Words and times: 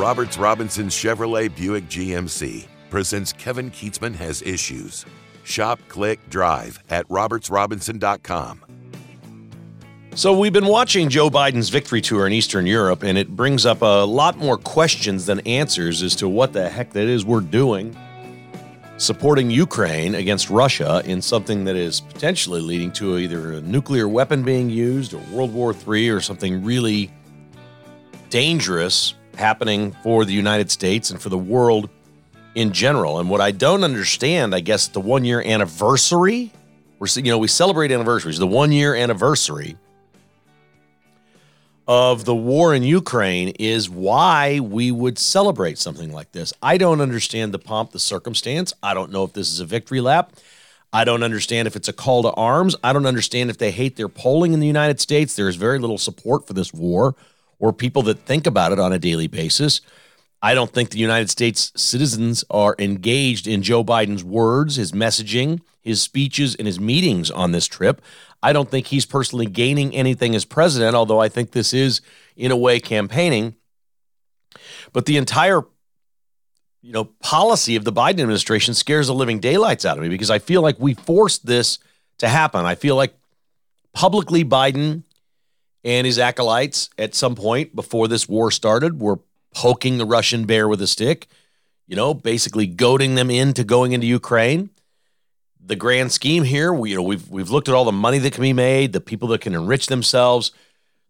Roberts 0.00 0.38
Robinson 0.38 0.86
Chevrolet 0.86 1.54
Buick 1.54 1.84
GMC 1.84 2.66
presents 2.88 3.34
Kevin 3.34 3.70
Kietzman 3.70 4.14
Has 4.14 4.40
Issues. 4.40 5.04
Shop, 5.44 5.78
click, 5.88 6.18
drive 6.30 6.82
at 6.88 7.06
robertsrobinson.com. 7.08 8.64
So, 10.14 10.38
we've 10.38 10.54
been 10.54 10.64
watching 10.64 11.10
Joe 11.10 11.28
Biden's 11.28 11.68
victory 11.68 12.00
tour 12.00 12.26
in 12.26 12.32
Eastern 12.32 12.66
Europe, 12.66 13.02
and 13.02 13.18
it 13.18 13.36
brings 13.36 13.66
up 13.66 13.82
a 13.82 14.06
lot 14.06 14.38
more 14.38 14.56
questions 14.56 15.26
than 15.26 15.40
answers 15.40 16.02
as 16.02 16.16
to 16.16 16.30
what 16.30 16.54
the 16.54 16.70
heck 16.70 16.94
that 16.94 17.06
is 17.06 17.26
we're 17.26 17.42
doing 17.42 17.94
supporting 18.96 19.50
Ukraine 19.50 20.14
against 20.14 20.48
Russia 20.48 21.02
in 21.04 21.20
something 21.20 21.64
that 21.64 21.76
is 21.76 22.00
potentially 22.00 22.62
leading 22.62 22.90
to 22.92 23.18
either 23.18 23.52
a 23.52 23.60
nuclear 23.60 24.08
weapon 24.08 24.44
being 24.44 24.70
used 24.70 25.12
or 25.12 25.20
World 25.30 25.52
War 25.52 25.74
III 25.86 26.08
or 26.08 26.20
something 26.22 26.64
really 26.64 27.10
dangerous 28.30 29.14
happening 29.36 29.92
for 30.02 30.24
the 30.24 30.32
United 30.32 30.70
States 30.70 31.10
and 31.10 31.20
for 31.20 31.28
the 31.28 31.38
world 31.38 31.88
in 32.54 32.72
general. 32.72 33.18
And 33.18 33.30
what 33.30 33.40
I 33.40 33.50
don't 33.50 33.84
understand, 33.84 34.54
I 34.54 34.60
guess, 34.60 34.88
the 34.88 35.00
one 35.00 35.24
year 35.24 35.40
anniversary, 35.40 36.52
we're 36.98 37.08
you 37.16 37.22
know 37.22 37.38
we 37.38 37.48
celebrate 37.48 37.92
anniversaries, 37.92 38.38
the 38.38 38.46
one 38.46 38.72
year 38.72 38.94
anniversary 38.94 39.76
of 41.90 42.24
the 42.24 42.34
war 42.34 42.72
in 42.72 42.84
Ukraine 42.84 43.48
is 43.58 43.90
why 43.90 44.60
we 44.60 44.92
would 44.92 45.18
celebrate 45.18 45.76
something 45.76 46.12
like 46.12 46.30
this. 46.30 46.52
I 46.62 46.78
don't 46.78 47.00
understand 47.00 47.52
the 47.52 47.58
pomp, 47.58 47.90
the 47.90 47.98
circumstance. 47.98 48.72
I 48.80 48.94
don't 48.94 49.10
know 49.10 49.24
if 49.24 49.32
this 49.32 49.50
is 49.50 49.58
a 49.58 49.64
victory 49.64 50.00
lap. 50.00 50.32
I 50.92 51.04
don't 51.04 51.24
understand 51.24 51.66
if 51.66 51.74
it's 51.74 51.88
a 51.88 51.92
call 51.92 52.22
to 52.22 52.32
arms. 52.32 52.76
I 52.84 52.92
don't 52.92 53.06
understand 53.06 53.50
if 53.50 53.58
they 53.58 53.72
hate 53.72 53.96
their 53.96 54.08
polling 54.08 54.52
in 54.52 54.60
the 54.60 54.68
United 54.68 55.00
States. 55.00 55.34
There 55.34 55.48
is 55.48 55.56
very 55.56 55.80
little 55.80 55.98
support 55.98 56.46
for 56.46 56.52
this 56.52 56.72
war 56.72 57.16
or 57.60 57.72
people 57.72 58.02
that 58.02 58.18
think 58.18 58.46
about 58.46 58.72
it 58.72 58.80
on 58.80 58.92
a 58.92 58.98
daily 58.98 59.28
basis. 59.28 59.80
I 60.42 60.54
don't 60.54 60.72
think 60.72 60.90
the 60.90 60.98
United 60.98 61.30
States 61.30 61.70
citizens 61.76 62.44
are 62.50 62.74
engaged 62.78 63.46
in 63.46 63.62
Joe 63.62 63.84
Biden's 63.84 64.24
words, 64.24 64.76
his 64.76 64.92
messaging, 64.92 65.60
his 65.82 66.02
speeches, 66.02 66.56
and 66.56 66.66
his 66.66 66.80
meetings 66.80 67.30
on 67.30 67.52
this 67.52 67.66
trip. 67.66 68.00
I 68.42 68.52
don't 68.54 68.70
think 68.70 68.86
he's 68.86 69.04
personally 69.04 69.46
gaining 69.46 69.94
anything 69.94 70.34
as 70.34 70.46
president, 70.46 70.96
although 70.96 71.20
I 71.20 71.28
think 71.28 71.52
this 71.52 71.74
is, 71.74 72.00
in 72.36 72.50
a 72.50 72.56
way, 72.56 72.80
campaigning. 72.80 73.54
But 74.92 75.04
the 75.04 75.18
entire 75.18 75.62
you 76.82 76.92
know, 76.92 77.04
policy 77.04 77.76
of 77.76 77.84
the 77.84 77.92
Biden 77.92 78.20
administration 78.20 78.72
scares 78.72 79.08
the 79.08 79.14
living 79.14 79.38
daylights 79.38 79.84
out 79.84 79.98
of 79.98 80.02
me 80.02 80.08
because 80.08 80.30
I 80.30 80.38
feel 80.38 80.62
like 80.62 80.80
we 80.80 80.94
forced 80.94 81.44
this 81.44 81.78
to 82.18 82.28
happen. 82.28 82.64
I 82.64 82.74
feel 82.74 82.96
like 82.96 83.14
publicly 83.92 84.44
Biden 84.44 85.02
and 85.84 86.06
his 86.06 86.18
acolytes 86.18 86.90
at 86.98 87.14
some 87.14 87.34
point 87.34 87.74
before 87.74 88.08
this 88.08 88.28
war 88.28 88.50
started 88.50 89.00
were 89.00 89.20
poking 89.54 89.98
the 89.98 90.04
Russian 90.04 90.44
bear 90.44 90.68
with 90.68 90.80
a 90.82 90.86
stick, 90.86 91.26
you 91.86 91.96
know, 91.96 92.14
basically 92.14 92.66
goading 92.66 93.14
them 93.14 93.30
into 93.30 93.64
going 93.64 93.92
into 93.92 94.06
Ukraine 94.06 94.70
the 95.64 95.76
grand 95.76 96.10
scheme 96.10 96.42
here, 96.42 96.72
we, 96.72 96.90
you 96.90 96.96
know, 96.96 97.02
we've 97.02 97.28
we've 97.30 97.50
looked 97.50 97.68
at 97.68 97.74
all 97.74 97.84
the 97.84 97.92
money 97.92 98.18
that 98.18 98.32
can 98.32 98.42
be 98.42 98.52
made, 98.52 98.92
the 98.92 99.00
people 99.00 99.28
that 99.28 99.40
can 99.40 99.54
enrich 99.54 99.86
themselves 99.86 100.52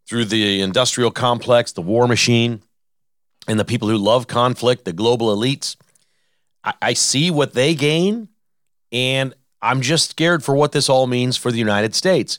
through 0.06 0.24
the 0.24 0.60
industrial 0.60 1.10
complex, 1.10 1.72
the 1.72 1.82
war 1.82 2.08
machine, 2.08 2.62
and 3.46 3.58
the 3.58 3.64
people 3.64 3.88
who 3.88 3.96
love 3.96 4.26
conflict, 4.26 4.84
the 4.84 4.92
global 4.92 5.34
elites. 5.34 5.76
I, 6.64 6.74
I 6.82 6.92
see 6.92 7.30
what 7.30 7.54
they 7.54 7.74
gain, 7.74 8.28
and 8.92 9.34
I'm 9.62 9.80
just 9.80 10.10
scared 10.10 10.42
for 10.42 10.54
what 10.54 10.72
this 10.72 10.88
all 10.88 11.06
means 11.06 11.36
for 11.36 11.52
the 11.52 11.58
United 11.58 11.94
States. 11.94 12.38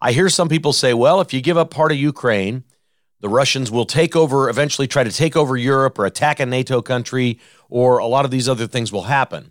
I 0.00 0.12
hear 0.12 0.28
some 0.28 0.48
people 0.48 0.72
say, 0.72 0.94
well, 0.94 1.20
if 1.20 1.32
you 1.32 1.40
give 1.40 1.56
up 1.56 1.70
part 1.70 1.92
of 1.92 1.98
Ukraine, 1.98 2.64
the 3.20 3.28
Russians 3.28 3.70
will 3.70 3.84
take 3.84 4.14
over, 4.14 4.48
eventually 4.48 4.86
try 4.86 5.02
to 5.02 5.10
take 5.10 5.36
over 5.36 5.56
Europe 5.56 5.98
or 5.98 6.06
attack 6.06 6.38
a 6.38 6.46
NATO 6.46 6.80
country, 6.80 7.40
or 7.68 7.98
a 7.98 8.06
lot 8.06 8.24
of 8.24 8.30
these 8.30 8.48
other 8.48 8.66
things 8.66 8.92
will 8.92 9.04
happen. 9.04 9.50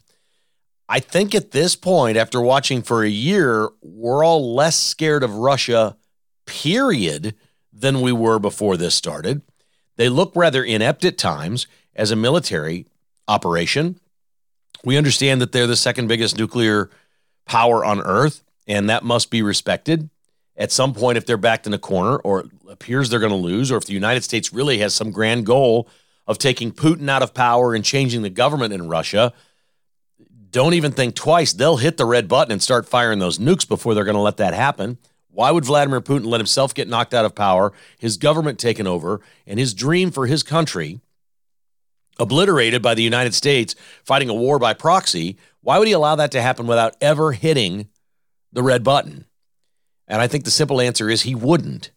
I 0.88 1.02
think 1.02 1.36
at 1.36 1.52
this 1.52 1.76
point, 1.76 2.16
after 2.16 2.40
watching 2.40 2.82
for 2.82 3.04
a 3.04 3.10
year, 3.10 3.70
we're 3.82 4.24
all 4.24 4.56
less 4.56 4.78
scared 4.80 5.22
of 5.22 5.36
Russia, 5.36 5.98
period, 6.46 7.36
than 7.74 8.00
we 8.00 8.14
were 8.14 8.40
before 8.40 8.78
this 8.78 8.96
started. 8.96 9.42
They 9.98 10.08
look 10.08 10.32
rather 10.34 10.64
inept 10.64 11.04
at 11.04 11.18
times 11.18 11.68
as 11.94 12.12
a 12.12 12.16
military 12.16 12.88
operation. 13.28 14.00
We 14.86 14.96
understand 14.96 15.42
that 15.42 15.52
they're 15.52 15.68
the 15.68 15.76
second 15.76 16.08
biggest 16.08 16.38
nuclear 16.38 16.90
power 17.46 17.84
on 17.84 18.00
earth, 18.00 18.44
and 18.66 18.90
that 18.90 19.04
must 19.04 19.30
be 19.30 19.42
respected. 19.42 20.10
At 20.58 20.72
some 20.72 20.94
point, 20.94 21.18
if 21.18 21.26
they're 21.26 21.38
backed 21.38 21.68
in 21.68 21.74
a 21.74 21.80
corner 21.80 22.18
or 22.18 22.46
appears 22.68 23.10
they're 23.10 23.20
going 23.20 23.32
to 23.32 23.36
lose, 23.36 23.72
or 23.72 23.78
if 23.78 23.86
the 23.86 23.94
United 23.94 24.24
States 24.24 24.52
really 24.52 24.80
has 24.80 24.94
some 24.96 25.12
grand 25.12 25.46
goal 25.46 25.88
of 26.26 26.38
taking 26.38 26.72
Putin 26.72 27.10
out 27.10 27.22
of 27.22 27.34
power 27.34 27.74
and 27.76 27.86
changing 27.86 28.24
the 28.24 28.30
government 28.30 28.74
in 28.74 28.90
Russia, 28.90 29.34
don't 30.50 30.74
even 30.74 30.92
think 30.92 31.16
twice. 31.16 31.54
They'll 31.54 31.78
hit 31.78 31.98
the 31.98 32.06
red 32.06 32.28
button 32.28 32.52
and 32.52 32.64
start 32.64 32.88
firing 32.88 33.20
those 33.20 33.38
nukes 33.38 33.68
before 33.68 33.94
they're 33.94 34.04
going 34.04 34.16
to 34.16 34.22
let 34.22 34.38
that 34.38 34.54
happen. 34.54 34.98
Why 35.30 35.52
would 35.52 35.66
Vladimir 35.66 36.02
Putin 36.02 36.26
let 36.26 36.40
himself 36.40 36.74
get 36.74 36.88
knocked 36.88 37.14
out 37.14 37.26
of 37.26 37.36
power, 37.36 37.72
his 38.00 38.18
government 38.18 38.58
taken 38.58 38.88
over, 38.88 39.22
and 39.46 39.60
his 39.60 39.76
dream 39.76 40.10
for 40.10 40.26
his 40.26 40.42
country 40.42 41.00
obliterated 42.20 42.82
by 42.82 42.96
the 42.96 43.04
United 43.04 43.36
States 43.36 43.76
fighting 44.04 44.30
a 44.30 44.34
war 44.34 44.58
by 44.58 44.74
proxy? 44.74 45.38
Why 45.62 45.78
would 45.78 45.88
he 45.88 45.94
allow 45.94 46.16
that 46.16 46.32
to 46.32 46.42
happen 46.42 46.66
without 46.66 46.96
ever 47.02 47.34
hitting 47.34 47.88
the 48.52 48.64
red 48.64 48.84
button? 48.84 49.26
And 50.08 50.22
I 50.22 50.28
think 50.28 50.46
the 50.46 50.52
simple 50.52 50.80
answer 50.80 51.10
is 51.10 51.24
he 51.24 51.36
wouldn't. 51.36 51.92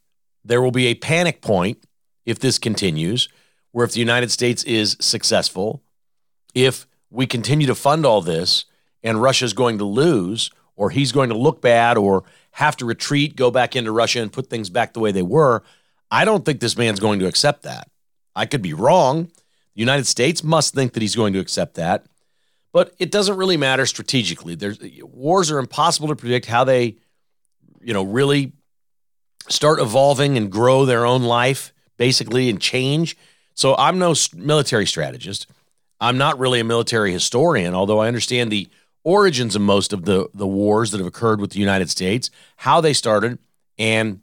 There 0.44 0.62
will 0.62 0.72
be 0.72 0.86
a 0.86 0.94
panic 0.94 1.42
point 1.42 1.84
if 2.24 2.38
this 2.38 2.58
continues, 2.58 3.28
where 3.72 3.84
if 3.84 3.92
the 3.92 4.00
United 4.00 4.30
States 4.30 4.64
is 4.64 4.96
successful, 5.00 5.82
if 6.54 6.86
we 7.10 7.26
continue 7.26 7.66
to 7.66 7.74
fund 7.74 8.04
all 8.04 8.20
this 8.20 8.64
and 9.02 9.22
Russia's 9.22 9.52
going 9.52 9.78
to 9.78 9.84
lose 9.84 10.50
or 10.76 10.90
he's 10.90 11.12
going 11.12 11.28
to 11.28 11.36
look 11.36 11.60
bad 11.60 11.96
or 11.96 12.24
have 12.52 12.76
to 12.78 12.84
retreat, 12.84 13.36
go 13.36 13.50
back 13.50 13.76
into 13.76 13.92
Russia 13.92 14.20
and 14.20 14.32
put 14.32 14.48
things 14.48 14.70
back 14.70 14.92
the 14.92 15.00
way 15.00 15.12
they 15.12 15.22
were, 15.22 15.62
I 16.10 16.24
don't 16.24 16.44
think 16.44 16.60
this 16.60 16.76
man's 16.76 17.00
going 17.00 17.20
to 17.20 17.26
accept 17.26 17.62
that. 17.62 17.88
I 18.34 18.46
could 18.46 18.62
be 18.62 18.74
wrong. 18.74 19.24
The 19.74 19.80
United 19.80 20.06
States 20.06 20.42
must 20.42 20.74
think 20.74 20.92
that 20.92 21.02
he's 21.02 21.14
going 21.14 21.32
to 21.34 21.38
accept 21.38 21.74
that. 21.74 22.06
But 22.72 22.94
it 22.98 23.10
doesn't 23.10 23.36
really 23.36 23.56
matter 23.56 23.86
strategically. 23.86 24.54
There's 24.54 24.78
wars 25.02 25.50
are 25.50 25.58
impossible 25.58 26.08
to 26.08 26.16
predict 26.16 26.46
how 26.46 26.64
they, 26.64 26.96
you 27.80 27.92
know, 27.92 28.02
really 28.02 28.52
start 29.48 29.80
evolving 29.80 30.36
and 30.36 30.50
grow 30.50 30.84
their 30.84 31.04
own 31.04 31.22
life 31.22 31.72
basically 31.96 32.48
and 32.48 32.60
change. 32.60 33.16
So 33.54 33.76
I'm 33.76 33.98
no 33.98 34.14
military 34.34 34.86
strategist. 34.86 35.46
I'm 36.00 36.16
not 36.16 36.38
really 36.38 36.60
a 36.60 36.64
military 36.64 37.12
historian, 37.12 37.74
although 37.74 37.98
I 37.98 38.08
understand 38.08 38.50
the 38.50 38.68
origins 39.04 39.54
of 39.54 39.62
most 39.62 39.92
of 39.92 40.04
the, 40.04 40.28
the 40.32 40.46
wars 40.46 40.90
that 40.90 40.98
have 40.98 41.06
occurred 41.06 41.40
with 41.40 41.50
the 41.50 41.58
United 41.58 41.90
States, 41.90 42.30
how 42.56 42.80
they 42.80 42.92
started, 42.92 43.38
and 43.78 44.20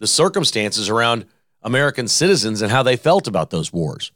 the 0.00 0.06
circumstances 0.06 0.88
around 0.88 1.26
American 1.62 2.08
citizens 2.08 2.60
and 2.60 2.72
how 2.72 2.82
they 2.82 2.96
felt 2.96 3.28
about 3.28 3.50
those 3.50 3.72
wars. 3.72 4.10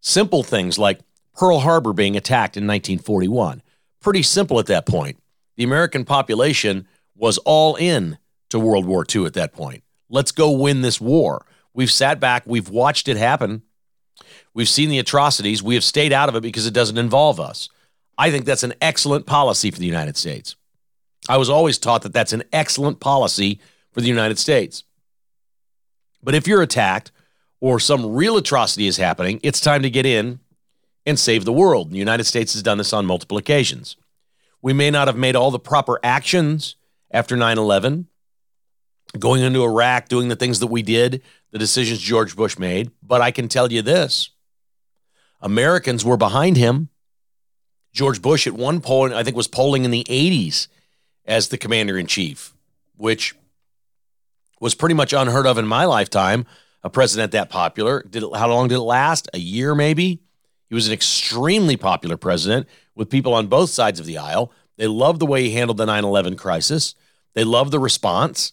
Simple 0.00 0.42
things 0.42 0.78
like 0.78 1.00
Pearl 1.34 1.60
Harbor 1.60 1.92
being 1.92 2.16
attacked 2.16 2.56
in 2.56 2.66
1941. 2.66 3.62
Pretty 4.00 4.22
simple 4.22 4.58
at 4.58 4.66
that 4.66 4.86
point. 4.86 5.18
The 5.56 5.64
American 5.64 6.04
population 6.04 6.86
was 7.16 7.38
all 7.38 7.76
in 7.76 8.18
to 8.50 8.58
World 8.58 8.84
War 8.84 9.04
II 9.12 9.26
at 9.26 9.34
that 9.34 9.52
point. 9.52 9.82
Let's 10.08 10.32
go 10.32 10.50
win 10.50 10.82
this 10.82 11.00
war. 11.00 11.46
We've 11.72 11.90
sat 11.90 12.20
back, 12.20 12.44
we've 12.46 12.68
watched 12.68 13.08
it 13.08 13.16
happen. 13.16 13.62
We've 14.52 14.68
seen 14.68 14.88
the 14.88 15.00
atrocities. 15.00 15.62
We 15.62 15.74
have 15.74 15.82
stayed 15.82 16.12
out 16.12 16.28
of 16.28 16.36
it 16.36 16.42
because 16.42 16.66
it 16.66 16.74
doesn't 16.74 16.98
involve 16.98 17.40
us. 17.40 17.68
I 18.16 18.30
think 18.30 18.44
that's 18.44 18.62
an 18.62 18.74
excellent 18.80 19.26
policy 19.26 19.70
for 19.70 19.78
the 19.78 19.86
United 19.86 20.16
States. 20.16 20.54
I 21.28 21.36
was 21.36 21.50
always 21.50 21.78
taught 21.78 22.02
that 22.02 22.12
that's 22.12 22.32
an 22.32 22.44
excellent 22.52 23.00
policy 23.00 23.58
for 23.90 24.00
the 24.00 24.08
United 24.08 24.38
States. 24.38 24.84
But 26.22 26.34
if 26.34 26.46
you're 26.46 26.62
attacked 26.62 27.10
or 27.60 27.80
some 27.80 28.14
real 28.14 28.36
atrocity 28.36 28.86
is 28.86 28.98
happening, 28.98 29.40
it's 29.42 29.60
time 29.60 29.82
to 29.82 29.90
get 29.90 30.06
in 30.06 30.38
and 31.06 31.18
save 31.18 31.44
the 31.44 31.52
world. 31.52 31.90
The 31.90 31.98
United 31.98 32.24
States 32.24 32.52
has 32.52 32.62
done 32.62 32.78
this 32.78 32.92
on 32.92 33.06
multiple 33.06 33.36
occasions. 33.36 33.96
We 34.62 34.72
may 34.72 34.90
not 34.90 35.08
have 35.08 35.16
made 35.16 35.36
all 35.36 35.50
the 35.50 35.58
proper 35.58 35.98
actions 36.02 36.76
after 37.14 37.36
9 37.36 37.56
11, 37.56 38.08
going 39.18 39.42
into 39.42 39.62
Iraq, 39.62 40.08
doing 40.08 40.28
the 40.28 40.36
things 40.36 40.58
that 40.58 40.66
we 40.66 40.82
did, 40.82 41.22
the 41.52 41.58
decisions 41.58 42.00
George 42.00 42.34
Bush 42.34 42.58
made, 42.58 42.90
but 43.02 43.20
I 43.22 43.30
can 43.30 43.48
tell 43.48 43.72
you 43.72 43.80
this 43.80 44.30
Americans 45.40 46.04
were 46.04 46.16
behind 46.16 46.56
him. 46.56 46.90
George 47.92 48.20
Bush 48.20 48.48
at 48.48 48.54
one 48.54 48.80
point, 48.80 49.14
I 49.14 49.22
think, 49.22 49.36
was 49.36 49.46
polling 49.46 49.84
in 49.84 49.92
the 49.92 50.02
80s 50.04 50.66
as 51.24 51.48
the 51.48 51.56
commander 51.56 51.96
in 51.96 52.08
chief, 52.08 52.52
which 52.96 53.36
was 54.60 54.74
pretty 54.74 54.96
much 54.96 55.12
unheard 55.12 55.46
of 55.46 55.56
in 55.56 55.66
my 55.66 55.84
lifetime. 55.84 56.44
A 56.82 56.90
president 56.90 57.32
that 57.32 57.48
popular. 57.48 58.02
Did 58.02 58.24
it, 58.24 58.36
how 58.36 58.48
long 58.48 58.68
did 58.68 58.74
it 58.74 58.80
last? 58.80 59.28
A 59.32 59.38
year, 59.38 59.74
maybe. 59.74 60.20
He 60.68 60.74
was 60.74 60.88
an 60.88 60.92
extremely 60.92 61.76
popular 61.76 62.16
president 62.16 62.68
with 62.96 63.08
people 63.08 63.32
on 63.32 63.46
both 63.46 63.70
sides 63.70 64.00
of 64.00 64.06
the 64.06 64.18
aisle. 64.18 64.50
They 64.76 64.88
loved 64.88 65.20
the 65.20 65.26
way 65.26 65.44
he 65.44 65.52
handled 65.52 65.78
the 65.78 65.86
9 65.86 66.04
11 66.04 66.36
crisis. 66.36 66.96
They 67.34 67.44
loved 67.44 67.70
the 67.70 67.78
response. 67.78 68.52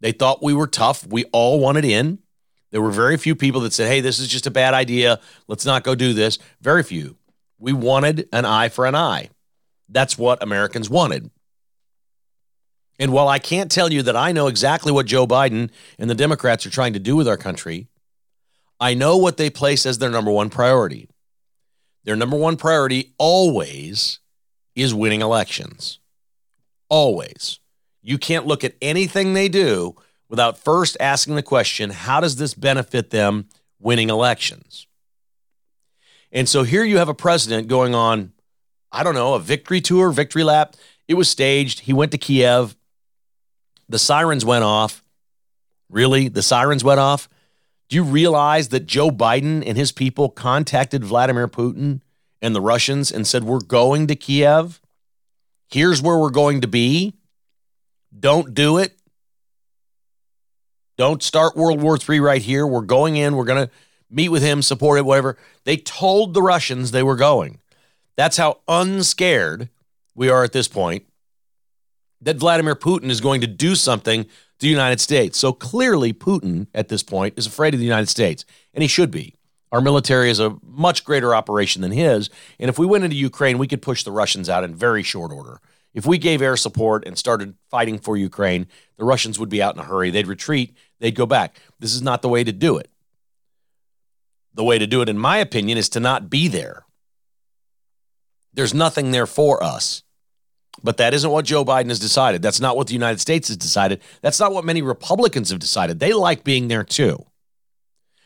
They 0.00 0.12
thought 0.12 0.42
we 0.42 0.54
were 0.54 0.66
tough. 0.66 1.06
We 1.06 1.24
all 1.26 1.60
wanted 1.60 1.84
in. 1.84 2.18
There 2.70 2.82
were 2.82 2.90
very 2.90 3.16
few 3.16 3.34
people 3.34 3.60
that 3.62 3.72
said, 3.72 3.88
hey, 3.88 4.00
this 4.00 4.18
is 4.18 4.28
just 4.28 4.46
a 4.46 4.50
bad 4.50 4.74
idea. 4.74 5.20
Let's 5.48 5.66
not 5.66 5.84
go 5.84 5.94
do 5.94 6.12
this. 6.12 6.38
Very 6.60 6.82
few. 6.82 7.16
We 7.58 7.72
wanted 7.72 8.28
an 8.32 8.44
eye 8.44 8.68
for 8.68 8.86
an 8.86 8.94
eye. 8.94 9.30
That's 9.88 10.16
what 10.16 10.42
Americans 10.42 10.88
wanted. 10.88 11.30
And 12.98 13.12
while 13.12 13.28
I 13.28 13.38
can't 13.38 13.70
tell 13.70 13.92
you 13.92 14.02
that 14.02 14.16
I 14.16 14.32
know 14.32 14.46
exactly 14.46 14.92
what 14.92 15.06
Joe 15.06 15.26
Biden 15.26 15.70
and 15.98 16.08
the 16.08 16.14
Democrats 16.14 16.66
are 16.66 16.70
trying 16.70 16.92
to 16.92 16.98
do 16.98 17.16
with 17.16 17.28
our 17.28 17.36
country, 17.36 17.88
I 18.78 18.94
know 18.94 19.16
what 19.16 19.36
they 19.36 19.50
place 19.50 19.84
as 19.84 19.98
their 19.98 20.10
number 20.10 20.30
one 20.30 20.50
priority. 20.50 21.08
Their 22.04 22.16
number 22.16 22.36
one 22.36 22.56
priority 22.56 23.14
always 23.18 24.20
is 24.74 24.94
winning 24.94 25.20
elections. 25.20 25.98
Always. 26.88 27.59
You 28.02 28.18
can't 28.18 28.46
look 28.46 28.64
at 28.64 28.74
anything 28.80 29.34
they 29.34 29.48
do 29.48 29.96
without 30.28 30.58
first 30.58 30.96
asking 31.00 31.34
the 31.34 31.42
question 31.42 31.90
how 31.90 32.20
does 32.20 32.36
this 32.36 32.54
benefit 32.54 33.10
them 33.10 33.48
winning 33.78 34.10
elections? 34.10 34.86
And 36.32 36.48
so 36.48 36.62
here 36.62 36.84
you 36.84 36.98
have 36.98 37.08
a 37.08 37.14
president 37.14 37.68
going 37.68 37.94
on, 37.94 38.32
I 38.92 39.02
don't 39.02 39.14
know, 39.14 39.34
a 39.34 39.40
victory 39.40 39.80
tour, 39.80 40.10
victory 40.10 40.44
lap. 40.44 40.76
It 41.08 41.14
was 41.14 41.28
staged. 41.28 41.80
He 41.80 41.92
went 41.92 42.12
to 42.12 42.18
Kiev. 42.18 42.76
The 43.88 43.98
sirens 43.98 44.44
went 44.44 44.62
off. 44.62 45.02
Really? 45.88 46.28
The 46.28 46.42
sirens 46.42 46.84
went 46.84 47.00
off? 47.00 47.28
Do 47.88 47.96
you 47.96 48.04
realize 48.04 48.68
that 48.68 48.86
Joe 48.86 49.10
Biden 49.10 49.64
and 49.66 49.76
his 49.76 49.90
people 49.90 50.28
contacted 50.28 51.02
Vladimir 51.02 51.48
Putin 51.48 52.00
and 52.40 52.54
the 52.54 52.60
Russians 52.60 53.10
and 53.10 53.26
said, 53.26 53.42
We're 53.42 53.58
going 53.58 54.06
to 54.06 54.14
Kiev? 54.14 54.80
Here's 55.68 56.00
where 56.00 56.16
we're 56.16 56.30
going 56.30 56.60
to 56.60 56.68
be. 56.68 57.14
Don't 58.18 58.54
do 58.54 58.78
it. 58.78 58.96
Don't 60.96 61.22
start 61.22 61.56
World 61.56 61.80
War 61.80 61.96
III 61.96 62.20
right 62.20 62.42
here. 62.42 62.66
We're 62.66 62.82
going 62.82 63.16
in. 63.16 63.36
We're 63.36 63.44
going 63.44 63.66
to 63.66 63.72
meet 64.10 64.28
with 64.28 64.42
him, 64.42 64.60
support 64.60 64.98
it, 64.98 65.04
whatever. 65.04 65.38
They 65.64 65.76
told 65.76 66.34
the 66.34 66.42
Russians 66.42 66.90
they 66.90 67.02
were 67.02 67.16
going. 67.16 67.60
That's 68.16 68.36
how 68.36 68.60
unscared 68.68 69.70
we 70.14 70.28
are 70.28 70.44
at 70.44 70.52
this 70.52 70.68
point 70.68 71.06
that 72.20 72.36
Vladimir 72.36 72.74
Putin 72.74 73.08
is 73.08 73.20
going 73.20 73.40
to 73.40 73.46
do 73.46 73.74
something 73.74 74.24
to 74.24 74.30
the 74.58 74.68
United 74.68 75.00
States. 75.00 75.38
So 75.38 75.52
clearly, 75.52 76.12
Putin 76.12 76.66
at 76.74 76.88
this 76.88 77.02
point 77.02 77.34
is 77.38 77.46
afraid 77.46 77.72
of 77.72 77.80
the 77.80 77.86
United 77.86 78.08
States, 78.08 78.44
and 78.74 78.82
he 78.82 78.88
should 78.88 79.10
be. 79.10 79.34
Our 79.72 79.80
military 79.80 80.30
is 80.30 80.40
a 80.40 80.56
much 80.62 81.04
greater 81.04 81.34
operation 81.34 81.80
than 81.80 81.92
his. 81.92 82.28
And 82.58 82.68
if 82.68 82.78
we 82.78 82.86
went 82.86 83.04
into 83.04 83.16
Ukraine, 83.16 83.56
we 83.56 83.68
could 83.68 83.80
push 83.80 84.02
the 84.02 84.12
Russians 84.12 84.48
out 84.48 84.64
in 84.64 84.74
very 84.74 85.02
short 85.02 85.32
order. 85.32 85.60
If 85.92 86.06
we 86.06 86.18
gave 86.18 86.40
air 86.40 86.56
support 86.56 87.06
and 87.06 87.18
started 87.18 87.54
fighting 87.70 87.98
for 87.98 88.16
Ukraine, 88.16 88.66
the 88.96 89.04
Russians 89.04 89.38
would 89.38 89.48
be 89.48 89.62
out 89.62 89.74
in 89.74 89.80
a 89.80 89.84
hurry. 89.84 90.10
They'd 90.10 90.26
retreat, 90.26 90.76
they'd 91.00 91.14
go 91.14 91.26
back. 91.26 91.60
This 91.80 91.94
is 91.94 92.02
not 92.02 92.22
the 92.22 92.28
way 92.28 92.44
to 92.44 92.52
do 92.52 92.76
it. 92.76 92.90
The 94.54 94.64
way 94.64 94.78
to 94.78 94.86
do 94.86 95.02
it, 95.02 95.08
in 95.08 95.18
my 95.18 95.38
opinion, 95.38 95.78
is 95.78 95.88
to 95.90 96.00
not 96.00 96.30
be 96.30 96.48
there. 96.48 96.84
There's 98.52 98.74
nothing 98.74 99.10
there 99.10 99.26
for 99.26 99.62
us. 99.62 100.02
But 100.82 100.96
that 100.96 101.12
isn't 101.14 101.30
what 101.30 101.44
Joe 101.44 101.64
Biden 101.64 101.88
has 101.88 101.98
decided. 101.98 102.42
That's 102.42 102.60
not 102.60 102.76
what 102.76 102.86
the 102.86 102.94
United 102.94 103.20
States 103.20 103.48
has 103.48 103.56
decided. 103.56 104.00
That's 104.22 104.40
not 104.40 104.52
what 104.52 104.64
many 104.64 104.82
Republicans 104.82 105.50
have 105.50 105.58
decided. 105.58 105.98
They 105.98 106.12
like 106.12 106.44
being 106.44 106.68
there 106.68 106.84
too 106.84 107.26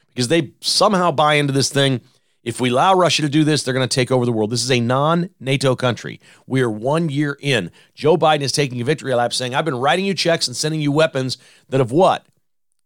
because 0.08 0.28
they 0.28 0.52
somehow 0.60 1.10
buy 1.10 1.34
into 1.34 1.52
this 1.52 1.69
thing 1.69 2.00
if 2.44 2.61
we 2.61 2.69
allow 2.69 2.94
Russia 2.94 3.23
to 3.23 3.29
do 3.29 3.43
this, 3.43 3.62
they're 3.62 3.75
going 3.75 3.88
to 3.88 3.94
take 3.94 4.12
over 4.12 4.26
the 4.26 4.32
world. 4.32 4.50
This 4.50 4.62
is 4.62 4.70
a 4.70 4.79
non 4.79 5.31
NATO 5.41 5.75
country. 5.75 6.20
We 6.46 6.61
are 6.61 6.70
one 6.70 7.08
year 7.08 7.38
in. 7.41 7.70
Joe 7.94 8.19
Biden 8.19 8.43
is 8.43 8.52
taking 8.52 8.81
a 8.81 8.85
victory 8.85 9.14
lap 9.14 9.32
saying, 9.32 9.55
I've 9.55 9.64
been 9.64 9.75
writing 9.75 10.05
you 10.05 10.12
checks 10.12 10.46
and 10.46 10.55
sending 10.55 10.82
you 10.82 10.93
weapons 10.93 11.38
that 11.70 11.81
have 11.81 11.91
what? 11.91 12.26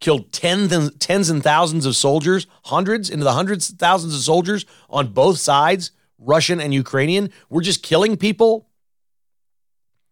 Killed 0.00 0.32
tens 0.32 0.72
and, 0.72 0.98
tens 1.00 1.28
and 1.28 1.42
thousands 1.42 1.86
of 1.86 1.96
soldiers, 1.96 2.46
hundreds 2.66 3.10
into 3.10 3.24
the 3.24 3.32
hundreds 3.32 3.68
of 3.68 3.78
thousands 3.78 4.14
of 4.14 4.20
soldiers 4.20 4.64
on 4.88 5.08
both 5.08 5.38
sides, 5.38 5.90
Russian 6.20 6.60
and 6.60 6.72
Ukrainian. 6.72 7.30
We're 7.50 7.62
just 7.62 7.82
killing 7.82 8.16
people. 8.16 8.68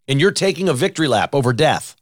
And 0.08 0.20
you're 0.20 0.32
taking 0.32 0.68
a 0.68 0.74
victory 0.74 1.06
lap 1.06 1.36
over 1.36 1.52
death. 1.52 1.96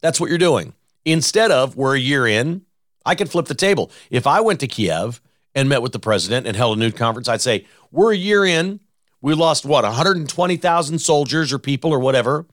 That's 0.00 0.18
what 0.18 0.30
you're 0.30 0.38
doing. 0.38 0.72
Instead 1.04 1.50
of, 1.50 1.76
we're 1.76 1.96
a 1.96 2.00
year 2.00 2.26
in, 2.26 2.62
I 3.04 3.14
could 3.14 3.30
flip 3.30 3.46
the 3.46 3.54
table. 3.54 3.90
If 4.10 4.26
I 4.26 4.40
went 4.40 4.60
to 4.60 4.66
Kiev 4.66 5.20
and 5.54 5.68
met 5.68 5.82
with 5.82 5.92
the 5.92 5.98
president 5.98 6.46
and 6.46 6.56
held 6.56 6.76
a 6.76 6.80
news 6.80 6.94
conference, 6.94 7.28
I'd 7.28 7.40
say, 7.40 7.66
We're 7.90 8.12
a 8.12 8.16
year 8.16 8.44
in. 8.44 8.80
We 9.20 9.34
lost 9.34 9.64
what, 9.64 9.82
120,000 9.82 10.98
soldiers 11.00 11.52
or 11.52 11.58
people 11.58 11.90
or 11.90 11.98
whatever. 11.98 12.46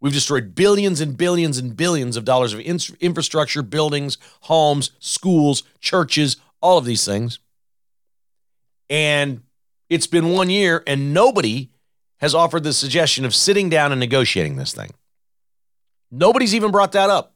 We've 0.00 0.12
destroyed 0.12 0.54
billions 0.54 1.00
and 1.00 1.16
billions 1.16 1.58
and 1.58 1.76
billions 1.76 2.16
of 2.16 2.24
dollars 2.24 2.52
of 2.52 2.60
in- 2.60 2.78
infrastructure, 3.00 3.62
buildings, 3.62 4.18
homes, 4.42 4.90
schools, 4.98 5.62
churches, 5.80 6.36
all 6.60 6.78
of 6.78 6.84
these 6.84 7.04
things. 7.04 7.38
And 8.90 9.42
it's 9.88 10.06
been 10.06 10.30
one 10.30 10.50
year, 10.50 10.82
and 10.86 11.14
nobody 11.14 11.70
has 12.18 12.34
offered 12.34 12.62
the 12.62 12.72
suggestion 12.72 13.24
of 13.24 13.34
sitting 13.34 13.68
down 13.68 13.92
and 13.92 13.98
negotiating 13.98 14.56
this 14.56 14.72
thing. 14.72 14.90
Nobody's 16.10 16.54
even 16.54 16.70
brought 16.70 16.92
that 16.92 17.10
up. 17.10 17.34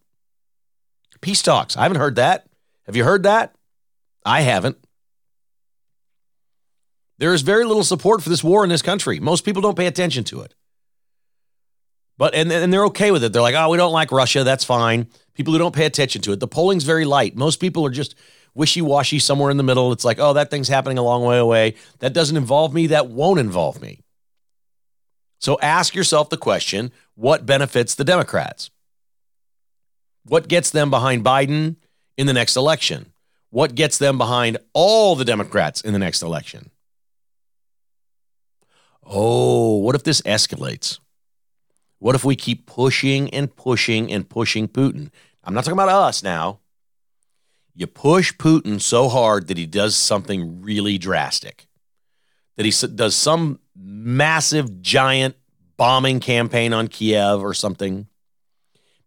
Peace 1.21 1.43
talks. 1.43 1.77
I 1.77 1.83
haven't 1.83 1.99
heard 1.99 2.17
that. 2.17 2.47
Have 2.87 2.95
you 2.95 3.05
heard 3.05 3.23
that? 3.25 3.55
I 4.25 4.43
haven't. 4.43 4.77
There 7.19 7.33
is 7.33 7.43
very 7.43 7.65
little 7.65 7.85
support 7.85 8.23
for 8.23 8.29
this 8.29 8.45
war 8.45 8.63
in 8.63 8.71
this 8.71 8.83
country. 8.83 9.21
Most 9.21 9.45
people 9.45 9.63
don't 9.63 9.77
pay 9.77 9.87
attention 9.87 10.25
to 10.25 10.43
it. 10.43 10.55
But 12.19 12.35
and, 12.35 12.51
and 12.51 12.73
they're 12.73 12.87
okay 12.87 13.11
with 13.11 13.25
it. 13.25 13.33
They're 13.33 13.43
like, 13.43 13.55
oh, 13.55 13.69
we 13.71 13.77
don't 13.77 13.93
like 13.93 14.11
Russia. 14.13 14.45
That's 14.45 14.65
fine. 14.65 15.09
People 15.35 15.53
who 15.53 15.59
don't 15.59 15.75
pay 15.75 15.87
attention 15.87 16.23
to 16.23 16.33
it. 16.33 16.41
The 16.41 16.49
polling's 16.49 16.85
very 16.85 17.05
light. 17.05 17.37
Most 17.37 17.61
people 17.61 17.85
are 17.87 17.91
just 17.91 18.15
wishy-washy 18.55 19.19
somewhere 19.19 19.51
in 19.51 19.59
the 19.59 19.63
middle. 19.63 19.93
It's 19.93 20.05
like, 20.05 20.19
oh, 20.19 20.33
that 20.33 20.51
thing's 20.51 20.69
happening 20.69 20.97
a 20.97 21.03
long 21.03 21.25
way 21.25 21.37
away. 21.37 21.75
That 21.99 22.15
doesn't 22.15 22.37
involve 22.37 22.73
me. 22.73 22.87
That 22.87 23.09
won't 23.09 23.41
involve 23.41 23.83
me. 23.83 24.03
So 25.39 25.59
ask 25.61 25.95
yourself 25.95 26.31
the 26.31 26.39
question: 26.39 26.91
what 27.15 27.45
benefits 27.45 27.95
the 27.95 28.05
Democrats? 28.05 28.71
What 30.25 30.49
gets 30.49 30.71
them 30.71 30.91
behind 30.91 31.25
Biden 31.25 31.77
in 32.17 32.27
the 32.27 32.33
next 32.33 32.57
election? 32.57 33.13
What 33.51 33.75
gets 33.75 33.99
them 33.99 34.17
behind 34.19 34.57
all 34.73 35.15
the 35.17 35.25
Democrats 35.25 35.83
in 35.83 35.93
the 35.93 35.99
next 35.99 36.23
election? 36.23 36.71
Oh, 39.09 39.77
what 39.77 39.95
if 39.95 40.03
this 40.03 40.21
escalates? 40.23 40.99
What 41.99 42.15
if 42.15 42.25
we 42.25 42.37
keep 42.37 42.67
pushing 42.67 43.33
and 43.33 43.55
pushing 43.55 44.13
and 44.13 44.29
pushing 44.29 44.69
Putin? 44.69 45.11
I'm 45.45 45.55
not 45.55 45.65
talking 45.65 45.79
about 45.79 45.89
us 45.89 46.23
now. 46.23 46.59
You 47.75 47.87
push 47.87 48.33
Putin 48.35 48.81
so 48.81 49.09
hard 49.09 49.49
that 49.49 49.57
he 49.57 49.67
does 49.67 49.95
something 49.95 50.61
really 50.63 50.99
drastic, 50.99 51.69
that 52.57 52.67
he 52.67 52.73
does 52.95 53.15
some 53.15 53.61
massive, 53.77 54.83
giant 54.83 55.37
bombing 55.77 56.21
campaign 56.21 56.73
on 56.73 56.89
Kiev 56.89 57.43
or 57.43 57.55
something. 57.55 58.09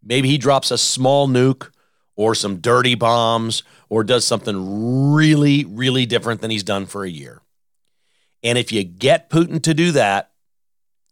Maybe 0.04 0.30
he 0.30 0.38
drops 0.38 0.72
a 0.72 0.78
small 0.78 1.28
nuke 1.28 1.72
or 2.16 2.36
some 2.36 2.58
dirty 2.58 2.96
bombs 2.96 3.64
or 3.90 4.04
does 4.04 4.26
something 4.26 5.14
really, 5.14 5.66
really 5.66 6.06
different 6.06 6.42
than 6.42 6.52
he's 6.52 6.64
done 6.64 6.86
for 6.86 7.04
a 7.04 7.10
year. 7.10 7.42
And 8.44 8.58
if 8.58 8.72
you 8.72 8.84
get 8.84 9.30
Putin 9.30 9.62
to 9.64 9.74
do 9.74 9.92
that, 9.92 10.32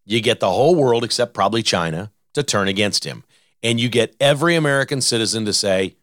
you 0.05 0.21
get 0.21 0.39
the 0.39 0.51
whole 0.51 0.75
world, 0.75 1.03
except 1.03 1.33
probably 1.33 1.61
China, 1.61 2.11
to 2.33 2.43
turn 2.43 2.67
against 2.67 3.03
him. 3.03 3.23
And 3.61 3.79
you 3.79 3.89
get 3.89 4.15
every 4.19 4.55
American 4.55 5.01
citizen 5.01 5.45
to 5.45 5.53
say, 5.53 5.95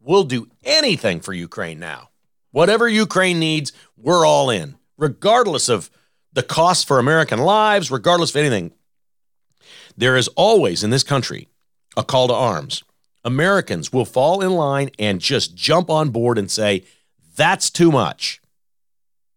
we'll 0.00 0.24
do 0.24 0.48
anything 0.64 1.20
for 1.20 1.32
Ukraine 1.32 1.78
now. 1.78 2.10
Whatever 2.50 2.88
Ukraine 2.88 3.38
needs, 3.38 3.72
we're 3.96 4.26
all 4.26 4.50
in, 4.50 4.76
regardless 4.98 5.68
of 5.68 5.90
the 6.32 6.42
cost 6.42 6.86
for 6.86 6.98
American 6.98 7.38
lives, 7.38 7.90
regardless 7.90 8.30
of 8.30 8.36
anything. 8.36 8.72
There 9.96 10.16
is 10.16 10.28
always 10.28 10.84
in 10.84 10.90
this 10.90 11.02
country 11.02 11.48
a 11.96 12.04
call 12.04 12.28
to 12.28 12.34
arms. 12.34 12.84
Americans 13.24 13.92
will 13.92 14.04
fall 14.04 14.42
in 14.42 14.52
line 14.52 14.90
and 14.98 15.20
just 15.20 15.54
jump 15.56 15.88
on 15.88 16.10
board 16.10 16.36
and 16.38 16.50
say, 16.50 16.84
that's 17.36 17.70
too 17.70 17.90
much. 17.90 18.40